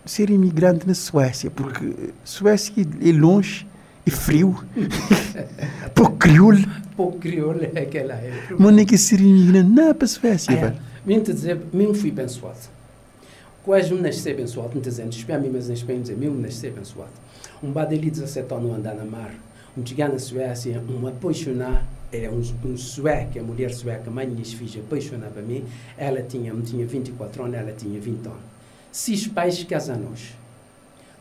ser 0.05 0.29
imigrante 0.29 0.87
na 0.87 0.93
Suécia, 0.93 1.49
porque 1.49 2.13
Suécia 2.23 2.73
é 3.01 3.11
longe, 3.11 3.67
é 4.05 4.11
frio, 4.11 4.63
pouco 5.95 6.17
crioulo. 6.17 6.59
Pouco 6.95 7.17
crioulo 7.19 7.61
é 7.63 7.81
aquela. 7.81 8.13
É. 8.13 8.31
Mano, 8.57 8.79
é 8.79 8.85
que 8.85 8.97
ser 8.97 9.19
imigrante 9.19 9.69
não 9.69 9.89
é 9.89 9.93
para 9.93 10.05
a 10.05 10.07
Suécia, 10.07 10.53
Ah, 10.53 10.67
é. 10.67 10.75
Mim 11.05 11.19
te 11.21 11.33
dizer, 11.33 11.59
mim 11.71 11.93
fui 11.93 12.09
abençoado. 12.09 12.57
Quase 13.63 13.93
um 13.93 14.01
nascer 14.01 14.33
abençoado, 14.33 14.75
não 14.75 14.81
te 14.81 14.89
dizendo, 14.89 15.11
espera 15.11 15.39
mim, 15.39 15.49
mas 15.51 15.69
em 15.69 15.73
Espanha 15.73 15.99
dizer, 15.99 16.15
mim 16.15 16.29
nascer 16.29 16.71
abençoado. 16.71 17.11
Um 17.63 17.71
badeli 17.71 18.11
17 18.11 18.53
anos 18.53 18.75
andar 18.75 18.95
na 18.95 19.05
mar, 19.05 19.33
um 19.77 19.85
chegar 19.85 20.09
na 20.09 20.19
Suécia, 20.19 20.81
um 20.87 21.07
apaixonar, 21.07 21.85
é 22.11 22.29
um, 22.29 22.41
um 22.67 22.77
sueco, 22.77 23.39
a 23.39 23.43
mulher 23.43 23.73
sueca, 23.73 24.09
mãe 24.09 24.27
minhas 24.27 24.53
filhas, 24.53 24.83
apaixonar 24.85 25.29
para 25.29 25.41
mim, 25.41 25.63
ela 25.97 26.21
tinha, 26.21 26.53
tinha 26.61 26.85
24 26.85 27.43
anos, 27.43 27.55
ela 27.55 27.71
tinha 27.71 27.99
20 27.99 28.25
anos. 28.27 28.54
Seis 28.95 29.27
pais 29.27 29.61
casaram-nos. 29.65 30.21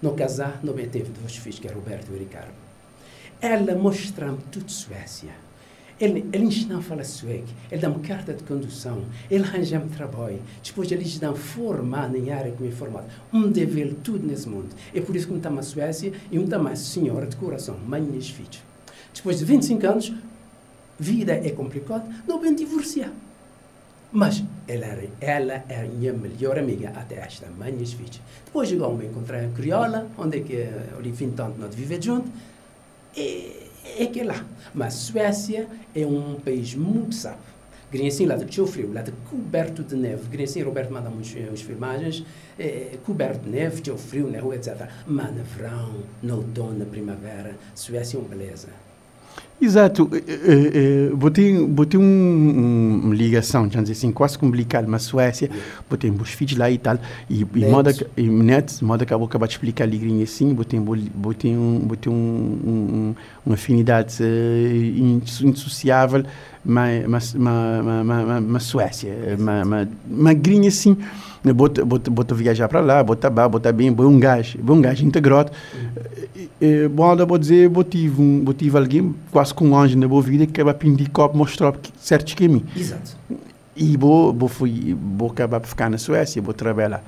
No 0.00 0.12
casar, 0.12 0.60
não 0.62 0.74
teve 0.74 1.10
dois 1.10 1.34
filhos, 1.34 1.58
que 1.58 1.66
é 1.66 1.72
Roberto 1.72 2.08
e 2.14 2.18
Ricardo. 2.18 2.54
Ela 3.40 3.74
mostra-me 3.74 4.38
tudo 4.52 4.70
Suécia. 4.70 5.32
Ele, 5.98 6.24
ele 6.32 6.44
ensina 6.44 6.78
a 6.78 6.80
falar 6.80 7.02
sueco, 7.02 7.48
ele 7.72 7.80
dá-me 7.80 7.98
carta 7.98 8.32
de 8.32 8.44
condução, 8.44 9.04
ele 9.28 9.42
arranja-me 9.42 9.90
trabalho, 9.90 10.40
depois 10.62 10.92
eles 10.92 11.18
dão 11.18 11.34
formar 11.34 12.08
na 12.12 12.32
área 12.32 12.52
que 12.52 12.62
me 12.62 12.70
formado. 12.70 13.08
Um 13.32 13.50
dever 13.50 13.92
tudo 14.04 14.24
nesse 14.24 14.48
mundo. 14.48 14.68
É 14.94 15.00
por 15.00 15.16
isso 15.16 15.26
que 15.26 15.32
me 15.32 15.40
está 15.40 15.50
na 15.50 15.62
Suécia 15.62 16.12
e 16.30 16.38
me 16.38 16.44
está 16.44 16.60
mais 16.60 16.78
senhora 16.78 17.26
de 17.26 17.34
coração, 17.34 17.76
mãe 17.76 18.08
e 18.16 18.22
filhos. 18.22 18.62
Depois 19.12 19.40
de 19.40 19.44
25 19.46 19.84
anos, 19.84 20.12
vida 20.96 21.32
é 21.32 21.50
complicada, 21.50 22.08
não 22.24 22.40
bem 22.40 22.54
divorciar. 22.54 23.10
Mas 24.16 24.44
ela, 24.68 24.86
era- 24.86 25.08
ela 25.20 25.64
é 25.68 25.82
minha 25.88 26.12
melhor 26.12 26.56
amiga 26.56 26.90
até 26.90 27.16
esta 27.16 27.46
e 27.68 27.72
meus 27.72 27.92
filhos. 27.92 28.20
Depois 28.44 28.68
a 28.94 28.96
me 28.96 29.06
encontrar 29.06 29.42
em 29.42 29.50
Crioula, 29.50 30.06
onde 30.16 30.38
é 30.38 30.40
que 30.40 30.56
ali 30.96 31.12
fim 31.12 31.30
tanto 31.30 31.58
nós 31.58 31.74
junto. 32.04 32.30
E 33.16 33.68
é 33.98 34.06
que 34.06 34.20
é 34.20 34.24
lá. 34.24 34.44
Mas 34.72 34.94
Suécia 34.94 35.66
é 35.94 36.06
um 36.06 36.36
país 36.44 36.74
muito 36.76 37.12
sábio. 37.14 37.54
Grensin 37.90 38.26
lá 38.26 38.36
de 38.36 38.44
teu 38.46 38.66
frio, 38.66 38.92
lá 38.92 39.02
de 39.02 39.12
coberto 39.30 39.82
de 39.82 39.94
neve. 39.96 40.28
Grensin, 40.28 40.62
Roberto 40.62 40.92
manda 40.92 41.08
uns, 41.10 41.34
uns 41.52 41.60
filmagens, 41.62 42.24
é, 42.58 42.96
coberto 43.04 43.44
de 43.44 43.50
neve, 43.50 43.82
teu 43.82 43.96
frio 43.98 44.30
na 44.30 44.40
rua, 44.40 44.56
etc. 44.56 44.88
Mas 45.06 45.34
no 45.36 45.42
verão, 45.44 45.94
no 46.22 46.36
outono, 46.38 46.78
na 46.78 46.84
primavera, 46.86 47.56
Suécia 47.74 48.16
é 48.16 48.20
uma 48.20 48.28
beleza. 48.28 48.68
Exato. 49.60 50.10
Eh, 50.12 50.22
eh, 50.26 51.08
eh, 51.10 51.14
Botei, 51.14 51.66
botei 51.66 51.98
um, 51.98 53.00
uma 53.04 53.14
ligação, 53.14 53.70
já 53.70 53.80
dizer 53.80 53.92
assim, 53.92 54.12
quase 54.12 54.36
complicado, 54.38 54.86
mas 54.88 55.02
Suécia, 55.02 55.48
botei 55.88 56.10
uns 56.10 56.30
filhos 56.30 56.56
lá 56.58 56.70
e 56.70 56.76
tal, 56.76 56.98
e, 57.30 57.40
e 57.40 57.44
Netos. 57.60 57.70
moda, 57.70 57.94
e 58.16 58.28
net, 58.28 58.84
moda 58.84 59.04
acabou 59.04 59.26
acabar 59.26 59.46
de 59.46 59.54
explicar 59.54 59.84
ali 59.84 59.96
grinha 59.96 60.24
assim, 60.24 60.52
botei, 60.52 60.78
botei, 60.80 61.56
um, 61.56 61.78
botei 61.78 62.12
um, 62.12 62.16
um, 62.16 62.70
um, 62.70 63.14
uma 63.46 63.54
afinidade 63.54 64.16
ins- 64.22 65.40
indissociável, 65.40 66.24
mas, 66.64 67.06
mas, 67.06 67.34
mas, 67.34 67.84
mas, 67.84 68.06
mas, 68.26 68.42
mas 68.44 68.62
Suécia, 68.64 69.14
mas, 69.38 69.66
mas, 69.66 69.88
mas 70.10 70.34
grinha 70.38 70.68
assim, 70.68 70.96
bota, 71.52 71.84
bota, 71.84 72.10
bota 72.10 72.34
viajar 72.34 72.68
para 72.68 72.80
lá, 72.80 73.02
bota 73.02 73.28
bem, 73.28 73.48
bota 73.48 73.72
bem, 73.72 73.92
bom 73.92 74.06
um 74.06 74.18
gajo, 74.18 74.58
bom 74.62 74.74
um 74.74 74.80
gajo 74.80 75.04
integrado. 75.04 75.52
Eh, 76.60 76.88
Bom, 76.88 77.14
vou 77.26 77.36
dizer, 77.38 77.64
eu 77.70 77.84
tive, 77.84 78.20
um, 78.22 78.42
eu 78.46 78.54
tive 78.54 78.78
alguém 78.78 79.14
quase 79.30 79.52
com 79.52 79.68
um 79.68 79.76
anjo 79.76 79.98
na 79.98 80.08
boa 80.08 80.22
vida 80.22 80.46
que 80.46 80.52
acaba 80.52 80.72
pindir 80.72 81.10
copo 81.10 81.36
mostrar 81.36 81.72
que- 81.72 81.92
certos 81.98 82.34
caminhos. 82.34 82.64
Exato. 82.76 83.16
E 83.76 83.96
vou, 83.96 84.32
vou, 84.32 84.48
fui, 84.48 84.96
vou 85.18 85.28
acabar 85.30 85.60
por 85.60 85.66
ficar 85.68 85.90
na 85.90 85.98
Suécia, 85.98 86.40
vou 86.40 86.54
trabalhar. 86.54 87.02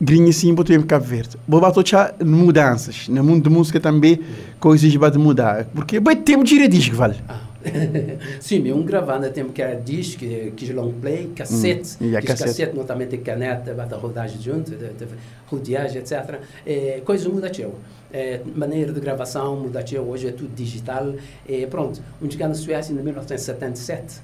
Grinha 0.00 0.30
vou 0.54 0.64
ter 0.64 0.78
em 0.78 0.82
Cabo 0.82 1.04
Verde. 1.04 1.36
Vou 1.46 1.60
bater 1.60 2.14
mudanças. 2.24 3.08
No 3.08 3.22
mundo 3.22 3.44
de 3.48 3.50
música 3.54 3.78
também, 3.78 4.18
coisas 4.58 4.92
vão 4.94 5.10
mudar. 5.18 5.64
Porque 5.66 6.00
vai 6.00 6.16
ter 6.16 6.36
de 6.42 6.66
disco, 6.68 6.96
vale. 6.96 7.16
Ah. 7.28 7.51
Sim, 8.40 8.68
é 8.68 8.74
um 8.74 8.82
gravando 8.82 9.30
tempo 9.30 9.52
que 9.52 9.62
era 9.62 9.78
disco, 9.78 10.20
que, 10.20 10.52
que 10.56 10.72
long 10.72 10.92
play, 10.92 11.30
cassete, 11.34 11.96
Hum, 12.00 12.06
e 12.06 12.20
que 12.20 12.26
cassete. 12.26 12.48
cassete, 12.48 12.76
notamente 12.76 13.16
caneta, 13.18 13.72
bata 13.74 13.96
rodagem 13.96 14.40
junto, 14.40 14.70
de, 14.70 14.88
de, 14.88 15.06
rodeagem, 15.46 16.00
etc. 16.00 16.40
É, 16.66 17.00
coisa 17.04 17.28
muda 17.28 17.50
teu. 17.50 17.74
É, 18.12 18.40
maneira 18.54 18.92
de 18.92 19.00
gravação 19.00 19.56
muda 19.56 19.82
teu, 19.82 20.02
hoje 20.02 20.28
é 20.28 20.32
tudo 20.32 20.54
digital. 20.54 21.14
É, 21.48 21.66
pronto, 21.66 22.00
um 22.20 22.30
chegar 22.30 22.48
na 22.48 22.54
Suécia 22.54 22.92
em 22.92 22.96
1977, 22.96 24.20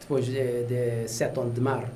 depois 0.00 0.24
de, 0.26 0.64
de 0.64 1.08
sete 1.08 1.38
anos 1.38 1.54
de 1.54 1.60
mar, 1.60 1.88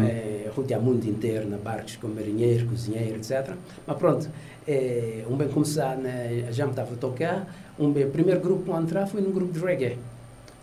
é, 0.00 0.48
rodear 0.54 0.80
o 0.80 0.84
mundo 0.84 1.04
inteiro, 1.06 1.48
na 1.48 1.56
barcos 1.56 1.96
com 1.96 2.08
marinheiro, 2.08 2.66
cozinheiro, 2.66 3.16
etc. 3.16 3.54
Mas 3.86 3.96
pronto, 3.96 4.28
é, 4.66 5.24
um 5.28 5.36
bem 5.36 5.48
começar, 5.48 5.96
né, 5.96 6.46
já 6.50 6.64
me 6.64 6.70
estava 6.70 6.94
a 6.94 6.96
tocar, 6.96 7.46
um 7.78 7.90
bem, 7.90 8.04
o 8.04 8.10
primeiro 8.10 8.40
grupo 8.40 8.72
a 8.72 8.80
entrar 8.80 9.06
foi 9.06 9.20
num 9.20 9.32
grupo 9.32 9.52
de 9.52 9.58
reggae. 9.58 9.98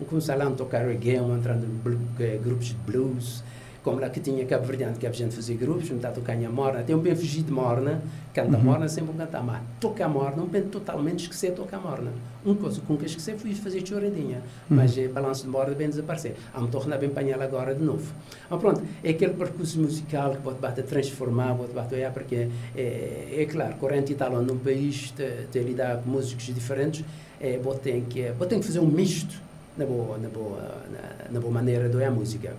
Um 0.02 0.36
lá 0.38 0.48
a 0.48 0.52
tocar 0.52 0.86
reggae, 0.86 1.20
um 1.20 1.38
entrando 1.38 1.66
em 1.66 2.24
eh, 2.24 2.40
grupos 2.42 2.68
de 2.68 2.76
blues, 2.76 3.44
como 3.84 4.00
lá 4.00 4.10
que 4.10 4.20
tinha 4.20 4.46
Cabo 4.46 4.66
Verdeano, 4.66 4.96
que 4.98 5.06
a 5.06 5.12
gente 5.12 5.36
fazia 5.36 5.58
grupos, 5.58 5.90
me 5.90 5.98
está 5.98 6.10
a 6.10 6.12
tocar 6.12 6.36
em 6.36 6.48
morna, 6.48 6.84
tem 6.84 6.96
um 6.96 7.00
bem 7.00 7.16
fugir 7.16 7.44
de 7.44 7.52
morna, 7.52 8.02
canta 8.34 8.58
morna, 8.58 8.88
sempre 8.88 9.12
um 9.12 9.18
cantar, 9.18 9.44
mas 9.44 9.62
tocar 9.80 10.08
morna, 10.08 10.42
um 10.42 10.46
bem 10.46 10.62
totalmente 10.64 11.24
esquecer 11.24 11.54
tocar 11.54 11.80
morna. 11.82 12.12
Uma 12.46 12.56
coisa 12.56 12.80
com 12.82 12.96
que 12.98 13.06
esquecer 13.06 13.38
foi 13.38 13.54
fazer 13.56 13.86
choradinha, 13.86 14.42
mas 14.70 14.98
é 14.98 15.08
balanço 15.08 15.44
de 15.44 15.50
morna 15.50 15.74
bem 15.76 15.90
desaparecer. 15.90 16.36
A 16.54 16.62
me 16.62 16.70
tornar 16.70 16.98
bem 16.98 17.10
panhar 17.10 17.42
agora 17.42 17.76
de 17.76 17.84
novo. 17.84 18.14
Mas 18.50 18.60
pronto, 18.60 18.82
é 19.04 19.10
aquele 19.10 19.34
percurso 19.34 19.80
musical 19.80 20.32
que 20.32 20.42
pode 20.42 20.60
bater 20.60 20.86
transformar, 20.86 21.56
pode 21.56 21.74
bater, 21.74 22.10
porque 22.12 22.48
é, 22.76 23.36
é 23.38 23.46
claro, 23.46 23.76
40 23.76 24.12
e 24.12 24.16
tal 24.16 24.36
anos 24.36 24.48
num 24.48 24.60
país, 24.60 25.12
te, 25.12 25.48
te 25.52 25.60
lidar 25.60 25.98
com 25.98 26.10
músicos 26.10 26.46
diferentes, 26.46 27.04
é, 27.40 27.60
ter 27.82 28.02
que, 28.10 28.32
ter 28.48 28.60
que 28.60 28.66
fazer 28.66 28.80
um 28.80 28.88
misto 28.88 29.49
na 29.80 29.86
boa, 29.86 30.18
na 30.18 30.28
boa, 30.28 30.58
na, 30.92 31.32
na 31.32 31.40
boa 31.40 31.54
maneira 31.54 31.90
a 32.06 32.12
música. 32.12 32.52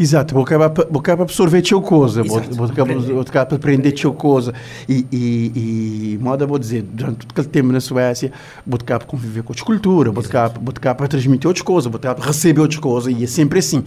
Exato, 0.00 0.32
vou 0.32 0.44
acabar, 0.44 0.68
vou 0.68 1.00
acabar 1.00 1.24
absorver 1.24 1.60
teu 1.60 1.82
coisa, 1.82 2.22
vou, 2.22 2.40
vou 2.40 2.66
acabar, 2.66 2.94
vou 2.94 3.20
acabar 3.20 3.54
aprender 3.54 3.92
teu 3.92 4.12
coisa. 4.12 4.54
E, 4.88 5.04
e, 5.12 6.14
e 6.14 6.18
moda, 6.20 6.46
vou 6.46 6.58
dizer, 6.58 6.82
durante 6.82 7.26
todo 7.26 7.32
aquele 7.32 7.48
tempo 7.48 7.72
na 7.72 7.80
Suécia, 7.80 8.32
vou 8.66 8.78
acabar 8.80 9.04
conviver 9.04 9.42
com 9.42 9.50
outras 9.50 9.66
culturas, 9.66 10.14
vou 10.14 10.24
acabar, 10.24 10.58
vou 10.58 10.72
acabar 10.74 11.08
transmitir 11.08 11.48
outras 11.48 11.62
coisas, 11.62 11.90
vou 11.90 11.98
acabar 11.98 12.24
receber 12.24 12.60
outras 12.60 12.80
coisas, 12.80 13.12
e 13.12 13.24
é 13.24 13.26
sempre 13.26 13.58
assim. 13.58 13.82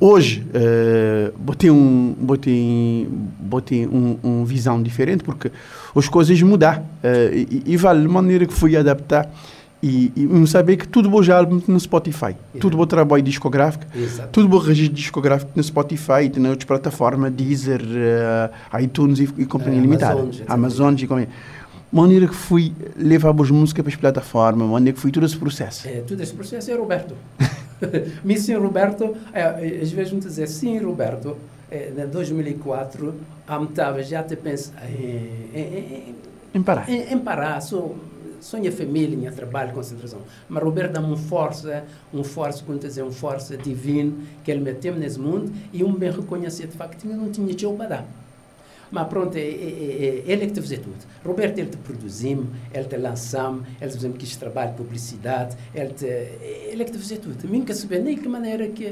Hoje, 0.00 0.46
eh, 0.54 1.32
vou 1.36 1.54
ter, 1.56 1.70
um, 1.72 2.14
vou 2.20 2.36
ter, 2.36 3.08
vou 3.40 3.60
ter 3.60 3.88
um, 3.88 4.16
um 4.22 4.44
visão 4.44 4.80
diferente, 4.80 5.24
porque 5.24 5.50
as 5.94 6.08
coisas 6.08 6.40
mudar. 6.40 6.84
eh, 7.02 7.46
e, 7.50 7.62
e 7.66 7.76
vale 7.76 8.06
a 8.06 8.08
maneira 8.08 8.46
que 8.46 8.54
fui 8.54 8.76
adaptar. 8.76 9.28
E, 9.80 10.12
e 10.16 10.22
não 10.26 10.44
saber 10.44 10.76
que 10.76 10.88
tudo 10.88 11.08
bom 11.08 11.22
já 11.22 11.38
álbum 11.38 11.62
no 11.68 11.78
Spotify, 11.78 12.34
tudo 12.58 12.76
bom 12.76 12.84
trabalho 12.84 13.22
discográfico, 13.22 13.84
Exato. 13.96 14.30
tudo 14.32 14.48
bom 14.48 14.58
registro 14.58 14.96
discográfico 14.96 15.52
no 15.54 15.62
Spotify 15.62 16.24
e 16.34 16.40
nas 16.40 16.50
outras 16.50 16.64
plataformas, 16.66 17.32
Deezer, 17.32 17.80
eh, 17.82 18.82
iTunes 18.82 19.20
e, 19.20 19.28
e 19.38 19.46
companhia 19.46 19.78
Eh, 19.78 19.82
limitada, 19.82 20.28
Amazon, 20.48 20.94
e 20.98 21.06
companhia. 21.06 21.28
Maneira 21.92 22.26
que 22.26 22.34
fui 22.34 22.72
levar 22.96 23.30
as 23.40 23.50
músicas 23.52 23.84
para 23.84 23.92
as 23.94 23.96
plataformas, 24.00 24.68
maneira 24.68 24.96
que 24.96 25.00
fui 25.00 25.12
todo 25.12 25.24
esse 25.24 25.36
processo. 25.36 25.86
É, 25.86 26.00
todo 26.00 26.20
esse 26.20 26.34
processo 26.34 26.70
é 26.72 26.74
Roberto. 26.74 27.14
Me 28.24 28.36
sim, 28.36 28.54
Roberto, 28.56 29.14
é, 29.32 29.44
às 29.80 29.92
vezes 29.92 30.12
me 30.12 30.18
dizer 30.18 30.48
sim, 30.48 30.76
Roberto, 30.78 31.36
é, 31.70 31.92
em 31.96 32.06
2004, 32.08 33.14
a 33.46 33.60
metade 33.60 34.02
já 34.02 34.24
te 34.24 34.34
pensa 34.34 34.72
em, 34.88 35.56
em, 35.56 36.14
Em 36.52 36.62
parar. 36.64 36.88
em, 36.90 37.12
em 37.14 37.18
parar, 37.18 37.60
sou, 37.60 37.96
sou 38.40 38.58
minha 38.60 38.72
família, 38.72 39.32
trabalho, 39.32 39.72
concentração. 39.72 40.20
Mas 40.48 40.62
Roberto 40.62 40.92
dá-me 40.92 41.06
uma 41.06 41.16
força, 41.16 41.84
um 42.12 42.24
força, 42.24 42.64
como 42.64 42.78
dizer, 42.78 43.02
um 43.02 43.12
força 43.12 43.56
divina 43.56 44.12
que 44.44 44.50
ele 44.50 44.60
meteu 44.60 44.94
nesse 44.94 45.18
mundo 45.18 45.52
e 45.72 45.84
um 45.84 45.92
bem 45.92 46.10
reconhecer 46.10 46.66
de 46.66 46.76
facto 46.76 47.02
que 47.02 47.08
não 47.08 47.30
tinha 47.30 47.52
tchau 47.54 47.74
para 47.74 47.88
dar. 47.88 48.17
Mas 48.90 49.06
pronto, 49.08 49.36
é, 49.36 49.40
é, 49.40 49.44
é, 49.44 50.22
ele 50.26 50.44
é 50.44 50.46
que 50.46 50.52
te 50.52 50.60
fazia 50.60 50.78
tudo. 50.78 50.96
Roberto, 51.24 51.58
ele 51.58 51.68
te 51.68 51.76
produzimos, 51.76 52.46
ele 52.72 52.84
te 52.84 52.96
lançamos, 52.96 53.66
ele 53.80 53.90
fazemos 53.90 54.18
que 54.18 54.24
este 54.24 54.38
trabalho 54.38 54.70
de 54.70 54.76
publicidade, 54.76 55.56
ele, 55.74 55.90
te, 55.90 56.06
ele 56.06 56.82
é 56.82 56.84
que 56.84 56.92
te 56.92 56.98
fazia 56.98 57.18
tudo. 57.18 57.48
Mim 57.48 57.62
que 57.62 57.74
saber 57.74 58.00
nem 58.00 58.16
que 58.16 58.28
maneira 58.28 58.68
que, 58.68 58.84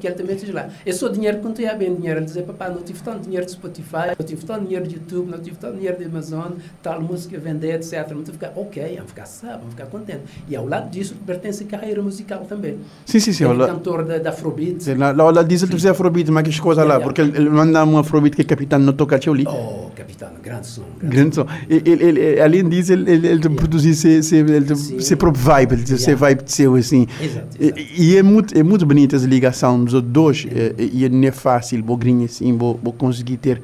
que 0.00 0.06
ele 0.06 0.14
te 0.14 0.22
mete 0.22 0.52
lá. 0.52 0.68
É 0.84 0.92
só 0.92 1.08
dinheiro 1.08 1.38
quando 1.38 1.60
ia 1.60 1.74
bem 1.74 1.94
dinheiro. 1.94 2.18
Ele 2.18 2.26
dizia, 2.26 2.42
papá, 2.42 2.68
não 2.68 2.82
tive 2.82 3.02
tanto 3.02 3.24
dinheiro 3.24 3.46
de 3.46 3.52
Spotify, 3.52 4.14
não 4.18 4.26
tive 4.26 4.44
tanto 4.44 4.64
dinheiro 4.64 4.86
de 4.86 4.96
YouTube, 4.96 5.30
não 5.30 5.38
tive 5.38 5.56
tanto 5.56 5.76
dinheiro 5.76 5.98
de 5.98 6.04
Amazon, 6.04 6.52
tal 6.82 7.00
música 7.00 7.38
vender, 7.38 7.74
etc. 7.74 8.10
Não 8.10 8.22
tive 8.22 8.32
ficar, 8.32 8.52
ok, 8.56 8.94
vamos 8.96 9.10
ficar 9.10 9.26
sábado, 9.26 9.60
vamos 9.60 9.74
ficar 9.74 9.86
contente. 9.86 10.22
E 10.48 10.56
ao 10.56 10.66
lado 10.66 10.90
disso, 10.90 11.14
pertence 11.26 11.64
a 11.64 11.66
carreira 11.66 12.02
musical 12.02 12.44
também. 12.48 12.78
Sim, 13.04 13.20
sim, 13.20 13.32
sim. 13.32 13.44
ele 13.44 13.62
é 13.62 13.66
cantor 13.66 14.04
da, 14.04 14.18
da 14.18 14.30
Afrobeat. 14.30 14.94
lá, 14.94 15.12
lá, 15.12 15.30
lá 15.30 15.42
diz 15.42 15.62
ele 15.62 15.72
fazer 15.72 15.90
afrobeat, 15.90 16.30
mas 16.30 16.48
que 16.48 16.60
coisa 16.60 16.82
lá, 16.82 16.94
yeah. 16.94 17.04
porque 17.04 17.20
ele, 17.20 17.36
ele 17.36 17.50
manda 17.50 17.84
um 17.84 17.98
afrobeat 17.98 18.36
que 18.36 18.42
o 18.42 18.46
capitão 18.46 18.78
não 18.78 18.92
toca 18.92 19.19
ali. 19.28 19.44
Oh, 19.46 19.90
capitão, 19.94 20.28
grande 20.42 20.66
som. 20.66 20.82
Grande 20.98 21.16
Grande 21.16 21.34
som. 21.34 21.46
Ele, 21.68 22.02
ele, 22.04 22.40
além 22.40 22.68
disso, 22.68 22.92
ele, 22.92 23.10
ele, 23.10 23.26
ele 23.28 23.48
produzir 23.50 23.94
ser, 23.94 24.22
ser, 24.22 24.48
ele, 24.48 24.74
Sim. 24.76 25.00
ser 25.00 25.16
próprio 25.16 25.42
vibe, 25.42 25.74
Yeah. 26.10 26.36
vibe 26.36 26.42
seu, 26.50 26.74
assim. 26.76 27.06
Exato, 27.20 27.46
exato. 27.60 27.80
E, 27.80 28.12
e 28.12 28.16
é 28.16 28.22
muito, 28.22 28.56
é 28.56 28.62
muito 28.62 28.86
bonita 28.86 29.16
essa 29.16 29.26
ligação 29.26 29.84
dos 29.84 30.00
dois. 30.02 30.46
eh, 30.50 30.74
E, 30.78 31.08
não 31.08 31.28
é 31.28 31.30
fácil, 31.32 31.82
vou 31.84 31.96
grinha 31.96 32.24
assim, 32.24 32.56
vou, 32.56 32.78
vou 32.82 32.92
conseguir 32.92 33.36
ter 33.36 33.60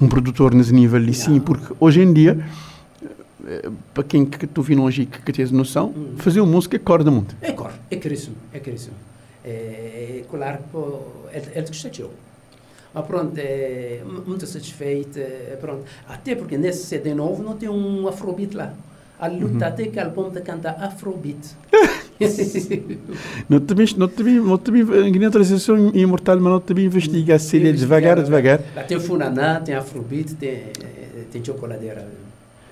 um 0.00 0.08
produtor 0.08 0.54
nesse 0.54 0.72
nível 0.72 1.00
sim, 1.12 1.32
Yeah. 1.32 1.44
porque 1.44 1.74
hoje 1.78 2.00
em 2.00 2.12
dia, 2.12 2.44
eh, 3.46 3.70
para 3.92 4.02
quem 4.04 4.24
que 4.24 4.46
tu 4.46 4.62
vindo 4.62 4.82
hoje 4.82 5.06
que, 5.06 5.20
que 5.22 5.32
tens 5.32 5.50
noção, 5.50 5.92
Hum. 5.96 6.14
fazer 6.16 6.40
uma 6.40 6.50
música 6.52 6.76
é 6.76 6.78
corda 6.78 7.10
muito. 7.10 7.36
É 7.42 7.52
cor, 7.52 7.70
é 7.90 7.96
caríssimo, 7.96 8.36
é 8.52 8.58
caríssimo. 8.58 8.94
É, 9.44 10.20
é 10.20 10.24
claro 10.30 10.58
que 10.58 10.64
pô, 10.72 11.00
é, 11.32 11.42
é 11.58 11.60
de 11.62 11.70
que 11.70 11.76
Mas 12.94 13.06
pronto, 13.06 13.36
é 13.38 14.00
mu- 14.04 14.22
muito 14.26 14.46
satisfeito, 14.46 15.18
é, 15.18 15.56
pronto. 15.60 15.82
Até 16.08 16.34
porque 16.36 16.56
nesse 16.56 16.86
CD 16.86 17.12
novo 17.14 17.42
não 17.42 17.56
tem 17.56 17.68
um 17.68 18.06
afrobeat 18.06 18.54
lá. 18.56 18.72
A 19.18 19.26
luta 19.28 19.66
até 19.66 19.86
que 19.86 19.98
o 19.98 20.02
álbum 20.02 20.28
de 20.30 20.40
cantar 20.40 20.76
afrobeat. 20.82 21.38
Não 23.48 23.60
também, 23.60 23.86
não 23.96 24.08
também, 24.08 24.34
não 24.40 24.56
também, 24.58 25.24
a 25.26 25.30
transição 25.30 25.90
imortal, 25.94 26.38
mas 26.40 26.52
não 26.52 26.60
também 26.60 26.84
investiga 26.86 27.38
se 27.38 27.56
ele 27.56 27.70
é 27.70 27.72
devagar, 27.72 28.22
devagar. 28.22 28.60
Lá 28.74 28.84
tem 28.84 29.00
funaná, 29.00 29.60
tem 29.60 29.74
afrobeat, 29.74 30.34
tem, 30.36 30.50
eh, 30.50 31.24
tem 31.30 31.44
chocoladeira. 31.44 32.06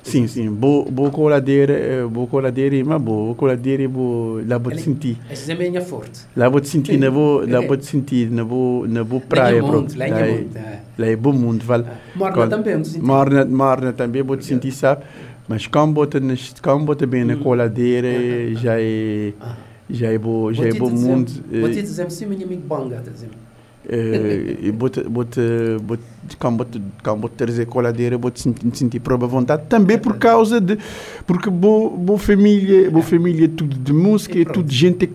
Sim, 0.03 0.27
sim, 0.27 0.51
boa, 0.51 0.85
boa 0.91 1.11
coladeira, 1.11 1.73
eh, 1.73 2.05
boa 2.07 2.27
coladeira, 2.27 2.85
mas 2.85 3.01
boa 3.01 3.35
coladeira, 3.37 3.89
boa, 3.89 4.43
lá 4.47 4.59
vou 4.59 4.73
te 4.73 4.81
sentir. 4.83 5.17
Esse 5.31 5.53
é 5.53 5.55
minha 5.55 5.81
forte. 5.81 6.23
Lá 6.37 6.49
vou 6.49 6.61
te 6.61 6.69
sentir, 6.69 6.99
na 6.99 7.09
boa, 7.11 7.47
lá 7.49 7.61
vou 7.61 7.77
te 7.77 7.87
sentir, 7.87 8.29
na 8.31 8.45
boa, 8.45 8.89
na 8.89 9.05
boa 9.05 9.21
praia, 9.21 9.63
bro. 9.63 9.87
Lá 9.97 10.09
em 10.09 10.11
Lá 10.11 10.21
é- 10.27 10.31
é. 10.57 10.81
lá 10.99 11.07
é 11.07 11.17
bom 11.17 11.33
mundo, 11.33 11.65
vale. 11.65 11.85
Morna 12.17 12.35
Qual- 12.35 12.49
também, 12.49 12.77
não. 12.77 13.01
Morna, 13.07 13.45
morna 13.45 13.93
também 13.93 14.23
vou 14.23 14.37
te 14.37 14.45
sentir, 14.45 14.73
sabe? 14.73 15.05
Mas 15.49 15.67
como 15.69 15.93
bota, 15.93 16.21
como 16.61 16.85
bota 16.85 17.07
bem 17.07 17.25
na 17.25 17.35
Hum. 17.35 17.39
coladeira, 17.39 18.09
já 18.57 18.81
é, 18.81 19.33
Ah. 19.41 19.57
já 19.89 20.09
é 20.13 20.19
bom, 20.19 20.53
já 20.53 20.67
é 20.67 20.71
Vou 20.73 20.91
bom 20.91 20.97
mundo. 20.97 21.31
Vou 21.61 21.71
te 21.71 21.79
eh, 21.79 21.83
dizer, 21.83 22.11
sim, 22.11 22.27
meu 22.27 22.45
amigo 22.45 22.63
Bonga, 22.67 22.97
tá 23.01 23.11
dizendo. 23.11 23.33
Eh, 23.89 24.57
e 24.63 24.73
bota, 24.73 25.03
bota, 25.09 25.41
bota, 25.83 26.03
como 26.39 26.57
bota, 26.59 26.81
como 27.03 27.23
bota 27.23 27.35
trazer 27.37 27.67
coladeira, 27.67 28.17
vou 28.19 28.31
te 28.31 28.41
sentir, 28.41 28.71
sentir 28.77 29.01
própria 29.01 29.27
vontade. 29.29 29.65
Também 29.69 29.99
por 29.99 30.17
causa 30.19 30.61
de, 30.61 30.79
porque 31.27 31.51
boa, 31.51 31.91
boa 31.91 32.19
família, 32.19 32.91
boa 32.91 33.03
família, 33.05 33.49
tudo 33.49 33.77
de 33.77 33.93
música, 33.93 34.39
E 34.39 34.43
é 34.43 34.45
tudo 34.45 34.71
gente, 34.73 35.11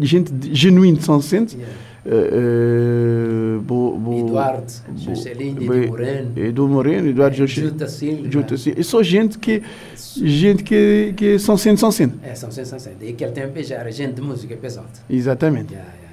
gente, 0.00 0.32
genuína 0.54 1.00
São. 1.00 1.18
Yeah. 1.18 1.72
Eh, 2.08 2.30
eh, 2.32 3.58
bo- 3.62 3.96
bo- 3.98 4.18
Eduardo, 4.28 4.72
bo- 4.88 4.98
Juscelino, 4.98 5.60
bo- 5.66 5.74
Edu 5.74 5.88
Moreno, 5.88 6.30
Edu 6.36 6.68
Moreno, 6.68 7.08
Eduardo 7.08 7.36
Juscelino. 7.36 7.72
Juta 7.72 7.88
Silva. 7.88 8.30
Junto 8.30 8.54
assim. 8.54 8.72
É 8.76 8.82
só 8.84 9.02
gente 9.02 9.38
que, 9.38 9.60
gente 10.16 10.62
que, 10.62 11.14
que 11.16 11.36
são 11.40 11.56
sendo, 11.56 11.78
são 11.78 11.90
sendo. 11.90 12.14
É, 12.22 12.34
são 12.36 12.50
sensações. 12.52 12.94
Daí 13.00 13.12
que 13.12 13.24
ele 13.24 13.32
tem 13.32 13.42
a 13.44 13.48
beijar, 13.48 13.84
a 13.86 13.90
gente 13.90 14.14
de 14.14 14.22
música 14.22 14.54
é 14.54 14.56
pesado. 14.56 14.86
Exatamente. 15.10 15.72
Yeah, 15.72 15.90
yeah. 15.94 16.05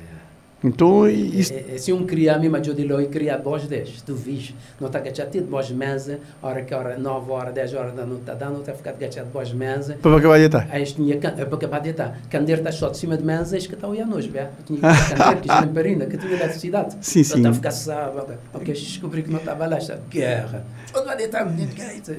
Então, 0.63 1.09
isso, 1.09 1.53
É, 1.53 1.75
é, 1.75 1.77
se 1.77 1.91
um 1.91 2.05
criar, 2.05 2.39
me 2.39 2.45
imagino 2.47 2.73
de 2.75 2.85
loi 2.85 3.07
criar 3.07 3.37
voz 3.37 3.67
10, 3.67 4.01
tu 4.03 4.15
vis, 4.15 4.53
não 4.79 4.87
está 4.87 4.99
gachado 4.99 5.29
de 5.31 5.41
voz 5.41 5.69
mesa, 5.71 6.19
hora 6.41 6.61
que 6.61 6.73
hora, 6.73 6.97
9 6.97 7.31
horas, 7.31 7.53
10 7.53 7.73
horas 7.73 7.93
da 7.93 8.05
noite, 8.05 8.21
está 8.21 8.33
dando, 8.33 8.53
não 8.53 8.59
está 8.61 8.73
ficado 8.73 8.97
gachado 8.97 9.27
de 9.27 9.33
voz 9.33 9.51
mesa. 9.51 9.97
para 10.01 10.17
acabar 10.17 10.37
de 10.37 10.45
estar. 10.45 10.67
Aí 10.71 10.83
tinha 10.85 11.15
é 11.15 11.17
para 11.17 11.55
acabar 11.55 11.79
de 11.79 11.89
estar. 11.89 12.17
Candeiro 12.29 12.61
está 12.61 12.71
só 12.71 12.89
de 12.89 12.97
cima 12.97 13.17
de 13.17 13.25
mesa, 13.25 13.57
que 13.57 13.73
está 13.73 13.87
à 13.87 14.05
noite, 14.05 14.29
bem. 14.29 14.47
Tinha 14.65 14.79
candeiro 14.79 15.41
que 15.41 15.47
já 15.47 15.59
lamparina, 15.59 16.05
que 16.05 16.17
tinha 16.17 16.33
eletricidade. 16.33 16.95
Sim, 17.01 17.23
sim. 17.23 17.37
Está 17.37 17.49
a 17.49 17.53
ficar 17.53 17.71
sábado. 17.71 18.33
Ok, 18.53 18.73
descobri 18.73 19.23
que 19.23 19.29
não 19.31 19.39
estava 19.39 19.67
lá, 19.67 19.77
está 19.77 19.97
guerra. 20.09 20.65
Onde 20.95 21.05
vai 21.05 21.17
deitar, 21.17 21.45
menino? 21.45 21.71
Que 21.73 21.81
é 21.81 21.93
isso? 21.95 22.11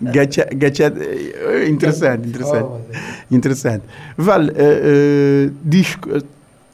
Gacha, 0.00 0.46
gacha, 0.54 0.92
eh, 0.96 1.68
interessante, 1.68 2.28
interessante. 2.28 2.64
Oh, 2.64 3.34
Interessante. 3.34 3.84
Vale, 4.16 4.52
eh, 4.54 4.80
eh, 5.46 5.50
disco, 5.62 6.08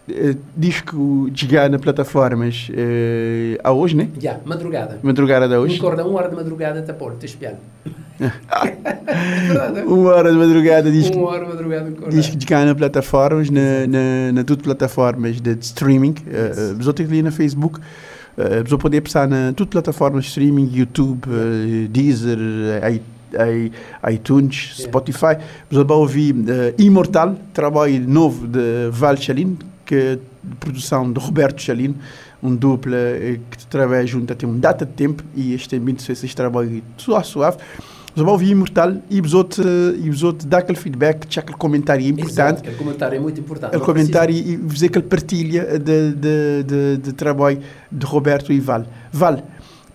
eh, 0.09 0.37
disco 0.57 1.29
de 1.31 1.41
chegar 1.41 1.71
nas 1.71 1.81
plataformas 1.81 2.69
eh, 2.75 3.59
a 3.63 3.73
hoje, 3.73 3.97
né? 3.97 4.09
Já, 4.21 4.39
madrugada. 4.45 4.99
Madrugada 5.03 5.49
de 5.49 5.55
Me 5.55 5.61
hoje. 5.61 5.77
acorda 5.79 6.05
uma 6.07 6.19
hora 6.19 6.29
de 6.29 6.37
madrugada, 6.37 6.81
está 6.81 6.93
por, 6.93 7.15
te 7.15 7.27
espiando. 7.27 7.59
é 8.21 9.47
verdade. 9.47 9.81
Uma 9.83 10.11
hora 10.15 10.31
de 10.31 10.39
madrugada, 10.39 10.91
disco, 10.91 11.17
Uma 11.19 11.29
hora 11.31 11.45
de 11.45 11.51
madrugada, 11.53 11.91
me 11.91 12.09
disco 12.09 12.37
de 12.37 12.45
chegar 12.45 12.65
nas 12.65 12.75
plataformas, 12.77 13.51
na, 13.51 13.87
na, 13.87 14.33
na 14.33 14.45
tudo 14.45 14.63
plataformas 14.63 15.41
de 15.41 15.57
streaming. 15.61 16.15
Uh, 16.27 16.75
Vos 16.77 16.89
ali 16.89 17.23
na 17.23 17.31
Facebook. 17.31 17.81
Uh, 18.37 18.65
vos 18.69 18.79
poder 18.81 19.01
passar 19.01 19.29
na 19.29 19.53
tudo 19.53 19.69
plataformas 19.69 20.25
de 20.25 20.31
streaming, 20.31 20.69
YouTube, 20.73 21.23
eh, 21.29 21.87
Deezer, 21.89 22.39
eh, 22.83 23.01
iTunes, 24.13 24.75
Yeah. 24.79 24.91
Spotify. 24.91 25.37
Vos 25.71 25.85
vão 25.85 25.99
ouvir 25.99 26.35
eh, 26.49 26.75
Imortal, 26.79 27.37
trabalho 27.53 28.09
novo 28.09 28.47
de 28.47 28.91
Val 28.91 29.17
Chalin, 29.17 29.57
que 29.85 29.95
é 29.95 30.17
de 30.17 30.57
produção 30.61 31.13
de 31.13 31.21
Roberto 31.21 31.61
Chalin, 31.61 31.95
um 32.43 32.55
dupla 32.55 32.97
eh, 32.97 33.41
que 33.51 33.67
trabalha 33.67 34.07
junto 34.07 34.33
há 34.33 34.47
um 34.47 34.59
data 34.59 34.85
de 34.85 34.93
tempo 34.93 35.25
e 35.35 35.55
este 35.55 35.77
ambiente 35.77 36.05
fez 36.05 36.23
esse 36.23 36.35
trabalho 36.35 36.83
suave, 36.97 37.27
suave. 37.27 37.57
Vão 38.17 38.29
ouvir 38.29 38.51
Imortal 38.51 38.97
e 39.11 39.21
vos 39.21 39.35
outros, 39.35 39.67
e 39.99 40.09
vos 40.09 40.23
outros 40.23 40.45
dar 40.47 40.59
aquele 40.59 40.79
feedback, 40.79 41.25
deixar 41.25 41.41
aquele 41.41 41.59
comentário 41.59 42.07
importante. 42.07 42.31
Exato, 42.31 42.61
aquele 42.61 42.77
comentário 42.77 43.17
é 43.17 43.21
muito 43.21 43.41
importante. 43.41 43.77
O 43.77 43.81
comentário 43.81 44.33
e 44.33 44.57
dizer 44.57 44.89
que 44.89 44.99
ele 44.99 45.07
partilha 45.07 45.79
de, 45.81 46.13
de, 46.13 46.63
de, 46.63 46.97
de 46.99 47.13
trabalho 47.13 47.59
de 47.91 48.07
Roberto 48.07 48.53
e 48.53 48.61
Val. 48.61 48.85
Val, 49.13 49.43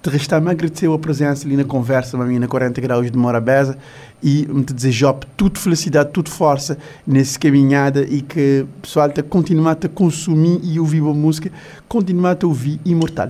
te 0.02 0.10
resta-me 0.10 0.50
agradecer 0.50 0.92
a 0.92 0.98
presença 0.98 1.46
ali 1.46 1.56
na 1.56 1.64
conversa, 1.64 2.18
na 2.18 2.48
40 2.48 2.82
graus 2.82 3.10
de 3.10 3.18
Morabeza 3.18 3.78
e 4.22 4.46
me 4.48 4.64
te 4.64 4.74
desejar 4.74 5.14
tudo 5.36 5.60
felicidade, 5.60 6.12
tudo 6.12 6.30
força 6.30 6.78
nessa 7.06 7.40
caminhada 7.40 8.04
e 8.04 8.22
que 8.22 8.66
o 8.78 8.82
pessoal 8.82 9.10
te 9.10 9.24
continuar 9.24 9.78
a 9.84 9.90
consumir 9.90 10.60
e 10.64 10.80
ouvir 10.80 11.02
a 11.02 11.14
música, 11.14 11.52
continuar 11.88 12.38
a 12.42 12.48
ouvir 12.48 12.80
Imortal. 12.86 13.30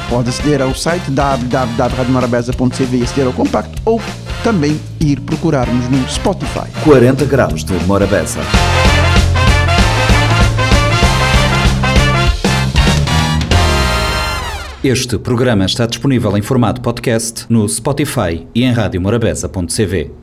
Pode 0.11 0.27
aceder 0.27 0.61
ao 0.61 0.75
site 0.75 1.09
www.radiomorabeza.cv 1.09 2.97
e 2.97 3.03
aceder 3.03 3.27
ao 3.27 3.31
compacto 3.31 3.81
ou 3.85 4.01
também 4.43 4.77
ir 4.99 5.21
procurar-nos 5.21 5.87
no 5.87 6.05
Spotify. 6.09 6.69
40 6.83 7.23
graus 7.23 7.63
de 7.63 7.73
Morabeza. 7.85 8.41
Este 14.83 15.17
programa 15.17 15.63
está 15.63 15.85
disponível 15.85 16.35
em 16.35 16.41
formato 16.41 16.81
podcast 16.81 17.45
no 17.47 17.69
Spotify 17.69 18.45
e 18.53 18.63
em 18.65 18.73
radiomorabeza.cv. 18.73 20.21